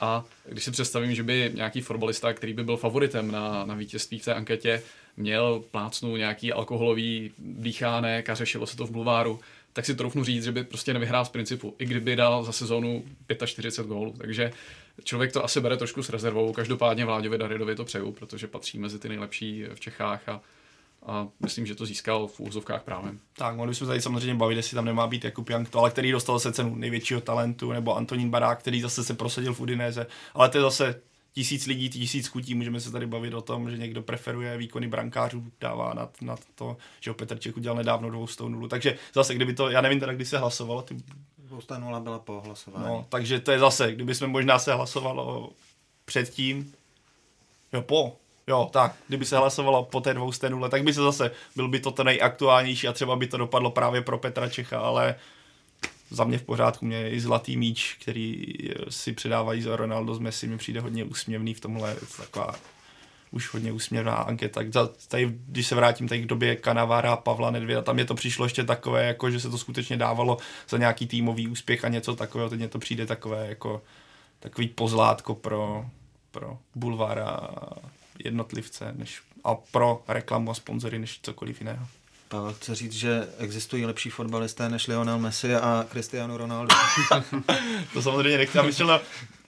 A 0.00 0.24
když 0.48 0.64
si 0.64 0.70
představím, 0.70 1.14
že 1.14 1.22
by 1.22 1.50
nějaký 1.54 1.80
fotbalista, 1.80 2.32
který 2.32 2.52
by 2.52 2.64
byl 2.64 2.76
favoritem 2.76 3.30
na, 3.30 3.64
na 3.64 3.74
vítězství 3.74 4.18
v 4.18 4.24
té 4.24 4.34
anketě, 4.34 4.82
měl 5.16 5.64
plácnu 5.70 6.16
nějaký 6.16 6.52
alkoholový 6.52 7.32
dýchánek 7.38 8.30
a 8.30 8.34
řešilo 8.34 8.66
se 8.66 8.76
to 8.76 8.86
v 8.86 8.90
bulváru, 8.90 9.40
tak 9.72 9.86
si 9.86 9.94
troufnu 9.94 10.24
říct, 10.24 10.44
že 10.44 10.52
by 10.52 10.64
prostě 10.64 10.94
nevyhrál 10.94 11.24
z 11.24 11.28
principu, 11.28 11.74
i 11.78 11.86
kdyby 11.86 12.16
dal 12.16 12.44
za 12.44 12.52
sezónu 12.52 13.04
45 13.46 13.88
gólů. 13.88 14.14
Takže 14.18 14.52
člověk 15.04 15.32
to 15.32 15.44
asi 15.44 15.60
bere 15.60 15.76
trošku 15.76 16.02
s 16.02 16.08
rezervou. 16.08 16.52
Každopádně 16.52 17.04
Vláďovi 17.04 17.38
Daridovi 17.38 17.74
to 17.74 17.84
přeju, 17.84 18.12
protože 18.12 18.46
patří 18.46 18.78
mezi 18.78 18.98
ty 18.98 19.08
nejlepší 19.08 19.64
v 19.74 19.80
Čechách 19.80 20.28
a 20.28 20.40
a 21.06 21.28
myslím, 21.40 21.66
že 21.66 21.74
to 21.74 21.86
získal 21.86 22.26
v 22.26 22.40
úzovkách 22.40 22.82
právem. 22.82 23.18
Tak, 23.36 23.56
mohli 23.56 23.74
jsme 23.74 23.86
tady 23.86 24.00
samozřejmě 24.00 24.34
bavit, 24.34 24.56
jestli 24.56 24.74
tam 24.74 24.84
nemá 24.84 25.06
být 25.06 25.24
Jakub 25.24 25.50
Jankto, 25.50 25.78
ale 25.78 25.90
který 25.90 26.12
dostal 26.12 26.38
se 26.38 26.52
cenu 26.52 26.74
největšího 26.74 27.20
talentu, 27.20 27.72
nebo 27.72 27.96
Antonín 27.96 28.30
Barák, 28.30 28.58
který 28.58 28.80
zase 28.80 29.04
se 29.04 29.14
prosadil 29.14 29.54
v 29.54 29.60
Udinéze, 29.60 30.06
ale 30.34 30.48
to 30.48 30.58
je 30.58 30.62
zase 30.62 31.02
tisíc 31.32 31.66
lidí, 31.66 31.88
tisíc 31.88 32.28
kutí, 32.28 32.54
můžeme 32.54 32.80
se 32.80 32.90
tady 32.90 33.06
bavit 33.06 33.34
o 33.34 33.40
tom, 33.40 33.70
že 33.70 33.78
někdo 33.78 34.02
preferuje 34.02 34.56
výkony 34.56 34.88
brankářů, 34.88 35.44
dává 35.60 35.94
nad, 35.94 36.22
nad 36.22 36.40
to, 36.54 36.76
že 37.00 37.12
Petr 37.12 37.38
Čech 37.38 37.56
udělal 37.56 37.76
nedávno 37.76 38.10
200 38.10 38.42
nulu. 38.42 38.68
Takže 38.68 38.98
zase, 39.14 39.34
kdyby 39.34 39.54
to, 39.54 39.70
já 39.70 39.80
nevím 39.80 40.00
teda, 40.00 40.12
kdy 40.12 40.24
se 40.24 40.38
hlasovalo, 40.38 40.82
ty 40.82 40.96
200 41.38 41.78
nula 41.78 42.00
byla 42.00 42.18
po 42.18 42.40
hlasování. 42.40 42.86
No, 42.86 43.06
takže 43.08 43.40
to 43.40 43.52
je 43.52 43.58
zase, 43.58 43.92
kdyby 43.92 44.14
jsme 44.14 44.26
možná 44.26 44.58
se 44.58 44.74
hlasovalo 44.74 45.52
předtím, 46.04 46.72
jo, 47.72 47.82
po, 47.82 48.16
Jo, 48.48 48.68
tak, 48.72 48.94
kdyby 49.08 49.24
se 49.24 49.36
hlasovalo 49.36 49.84
po 49.84 50.00
té 50.00 50.14
dvou 50.14 50.30
nule, 50.48 50.68
tak 50.68 50.82
by 50.82 50.92
se 50.92 51.00
zase, 51.00 51.30
byl 51.56 51.68
by 51.68 51.80
to 51.80 51.90
ten 51.90 52.06
nejaktuálnější 52.06 52.88
a 52.88 52.92
třeba 52.92 53.16
by 53.16 53.26
to 53.26 53.36
dopadlo 53.36 53.70
právě 53.70 54.02
pro 54.02 54.18
Petra 54.18 54.48
Čecha, 54.48 54.80
ale 54.80 55.14
za 56.10 56.24
mě 56.24 56.38
v 56.38 56.42
pořádku, 56.42 56.86
mě 56.86 57.10
i 57.10 57.20
zlatý 57.20 57.56
míč, 57.56 57.96
který 58.00 58.44
si 58.88 59.12
předávají 59.12 59.62
za 59.62 59.76
Ronaldo 59.76 60.14
z 60.14 60.18
Messi, 60.18 60.46
mi 60.46 60.58
přijde 60.58 60.80
hodně 60.80 61.04
úsměvný 61.04 61.54
v 61.54 61.60
tomhle, 61.60 61.96
taková 62.16 62.54
už 63.30 63.54
hodně 63.54 63.72
úsměvná 63.72 64.14
anketa. 64.14 64.60
Tady, 65.08 65.34
když 65.46 65.66
se 65.66 65.74
vrátím 65.74 66.08
tady 66.08 66.22
k 66.22 66.26
době 66.26 66.56
Kanavara 66.56 67.12
a 67.12 67.16
Pavla 67.16 67.50
Nedvěda, 67.50 67.82
tam 67.82 67.98
je 67.98 68.04
to 68.04 68.14
přišlo 68.14 68.46
ještě 68.46 68.64
takové, 68.64 69.04
jako 69.04 69.30
že 69.30 69.40
se 69.40 69.50
to 69.50 69.58
skutečně 69.58 69.96
dávalo 69.96 70.38
za 70.68 70.78
nějaký 70.78 71.06
týmový 71.06 71.48
úspěch 71.48 71.84
a 71.84 71.88
něco 71.88 72.16
takového, 72.16 72.50
teď 72.50 72.58
mě 72.58 72.68
to 72.68 72.78
přijde 72.78 73.06
takové 73.06 73.48
jako 73.48 73.82
takový 74.40 74.68
pozlátko 74.68 75.34
pro, 75.34 75.86
pro 76.30 76.58
bulvára 76.74 77.40
jednotlivce 78.24 78.92
než, 78.96 79.22
a 79.44 79.54
pro 79.54 80.02
reklamu 80.08 80.50
a 80.50 80.54
sponzory 80.54 80.98
než 80.98 81.20
cokoliv 81.22 81.60
jiného. 81.60 81.86
Pavel 82.28 82.52
chce 82.52 82.74
říct, 82.74 82.92
že 82.92 83.28
existují 83.38 83.86
lepší 83.86 84.10
fotbalisté 84.10 84.68
než 84.68 84.86
Lionel 84.86 85.18
Messi 85.18 85.54
a 85.54 85.86
Cristiano 85.90 86.36
Ronaldo. 86.36 86.74
to 87.92 88.02
samozřejmě 88.02 88.38
nechci. 88.38 88.62
Myslím, 88.62 88.86
no, 88.86 89.00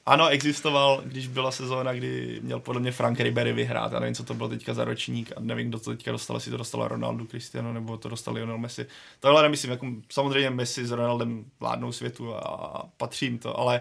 ano, 0.06 0.28
existoval, 0.28 1.02
když 1.04 1.28
byla 1.28 1.50
sezóna, 1.50 1.92
kdy 1.92 2.40
měl 2.42 2.60
podle 2.60 2.80
mě 2.80 2.92
Frank 2.92 3.20
Ribery 3.20 3.52
vyhrát. 3.52 3.94
A 3.94 4.00
nevím, 4.00 4.14
co 4.14 4.24
to 4.24 4.34
bylo 4.34 4.48
teďka 4.48 4.74
za 4.74 4.84
ročník 4.84 5.32
a 5.36 5.40
nevím, 5.40 5.68
kdo 5.68 5.78
to 5.78 5.90
teďka 5.90 6.12
dostal, 6.12 6.36
jestli 6.36 6.50
to 6.50 6.56
dostala 6.56 6.88
Ronaldo, 6.88 7.24
Cristiano 7.26 7.72
nebo 7.72 7.96
to 7.96 8.08
dostal 8.08 8.34
Lionel 8.34 8.58
Messi. 8.58 8.86
Tohle 9.20 9.42
nemyslím, 9.42 9.70
jako 9.70 9.86
samozřejmě 10.08 10.50
Messi 10.50 10.86
s 10.86 10.90
Ronaldem 10.90 11.44
vládnou 11.60 11.92
světu 11.92 12.34
a 12.34 12.84
patří 12.96 13.26
jim 13.26 13.38
to, 13.38 13.58
ale 13.58 13.80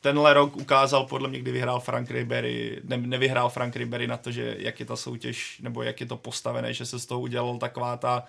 tenhle 0.00 0.34
rok 0.34 0.56
ukázal 0.56 1.06
podle 1.06 1.28
mě, 1.28 1.38
kdy 1.38 1.52
vyhrál 1.52 1.80
Frank 1.80 2.10
Ribery, 2.10 2.80
ne, 2.84 2.96
nevyhrál 2.96 3.48
Frank 3.48 3.76
Ribery 3.76 4.06
na 4.06 4.16
to, 4.16 4.30
že 4.30 4.56
jak 4.58 4.80
je 4.80 4.86
ta 4.86 4.96
soutěž, 4.96 5.58
nebo 5.62 5.82
jak 5.82 6.00
je 6.00 6.06
to 6.06 6.16
postavené, 6.16 6.74
že 6.74 6.86
se 6.86 6.98
z 6.98 7.06
toho 7.06 7.20
udělal 7.20 7.58
taková 7.58 7.96
ta 7.96 8.24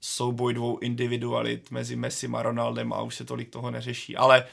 souboj 0.00 0.54
dvou 0.54 0.78
individualit 0.78 1.70
mezi 1.70 1.96
Messi 1.96 2.28
a 2.34 2.42
Ronaldem 2.42 2.92
a 2.92 3.02
už 3.02 3.14
se 3.14 3.24
tolik 3.24 3.50
toho 3.50 3.70
neřeší. 3.70 4.16
Ale 4.16 4.46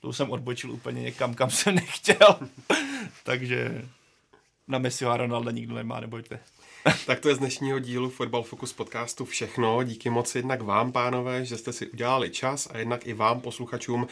to 0.00 0.12
jsem 0.12 0.30
odbočil 0.30 0.70
úplně 0.70 1.02
někam, 1.02 1.34
kam 1.34 1.50
jsem 1.50 1.74
nechtěl. 1.74 2.38
Takže 3.24 3.84
na 4.68 4.78
Messi 4.78 5.04
a 5.04 5.16
Ronalda 5.16 5.50
nikdo 5.50 5.74
nemá, 5.74 6.00
nebojte. 6.00 6.40
tak 7.06 7.20
to 7.20 7.28
je 7.28 7.34
z 7.34 7.38
dnešního 7.38 7.78
dílu 7.78 8.10
Football 8.10 8.42
Focus 8.42 8.72
podcastu 8.72 9.24
všechno. 9.24 9.82
Díky 9.82 10.10
moc 10.10 10.34
jednak 10.34 10.62
vám, 10.62 10.92
pánové, 10.92 11.44
že 11.44 11.56
jste 11.56 11.72
si 11.72 11.86
udělali 11.86 12.30
čas 12.30 12.68
a 12.72 12.78
jednak 12.78 13.06
i 13.06 13.12
vám, 13.12 13.40
posluchačům, 13.40 14.06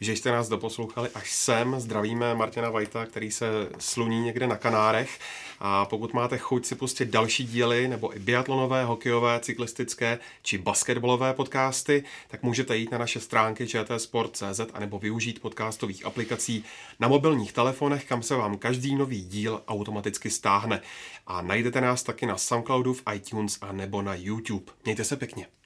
že 0.00 0.12
jste 0.12 0.32
nás 0.32 0.48
doposlouchali 0.48 1.08
až 1.14 1.32
sem. 1.32 1.80
Zdravíme 1.80 2.34
Martina 2.34 2.70
Vajta, 2.70 3.06
který 3.06 3.30
se 3.30 3.46
sluní 3.78 4.20
někde 4.20 4.46
na 4.46 4.56
Kanárech. 4.56 5.18
A 5.64 5.84
pokud 5.84 6.14
máte 6.14 6.38
chuť 6.38 6.66
si 6.66 6.74
pustit 6.74 7.08
další 7.08 7.46
díly 7.46 7.88
nebo 7.88 8.16
i 8.16 8.18
biatlonové, 8.18 8.84
hokejové, 8.84 9.40
cyklistické 9.40 10.18
či 10.42 10.58
basketbalové 10.58 11.34
podcasty, 11.34 12.04
tak 12.28 12.42
můžete 12.42 12.76
jít 12.76 12.90
na 12.90 12.98
naše 12.98 13.20
stránky 13.20 13.66
čtsport.cz 13.66 14.60
a 14.74 14.80
nebo 14.80 14.98
využít 14.98 15.40
podcastových 15.42 16.06
aplikací 16.06 16.64
na 17.00 17.08
mobilních 17.08 17.52
telefonech, 17.52 18.04
kam 18.04 18.22
se 18.22 18.34
vám 18.34 18.58
každý 18.58 18.94
nový 18.94 19.24
díl 19.24 19.62
automaticky 19.68 20.30
stáhne. 20.30 20.82
A 21.26 21.42
najdete 21.42 21.80
nás 21.80 22.02
taky 22.02 22.26
na 22.26 22.38
Soundcloudu, 22.38 22.94
v 22.94 23.02
iTunes 23.14 23.58
a 23.60 23.72
nebo 23.72 24.02
na 24.02 24.14
YouTube. 24.14 24.72
Mějte 24.84 25.04
se 25.04 25.16
pěkně. 25.16 25.61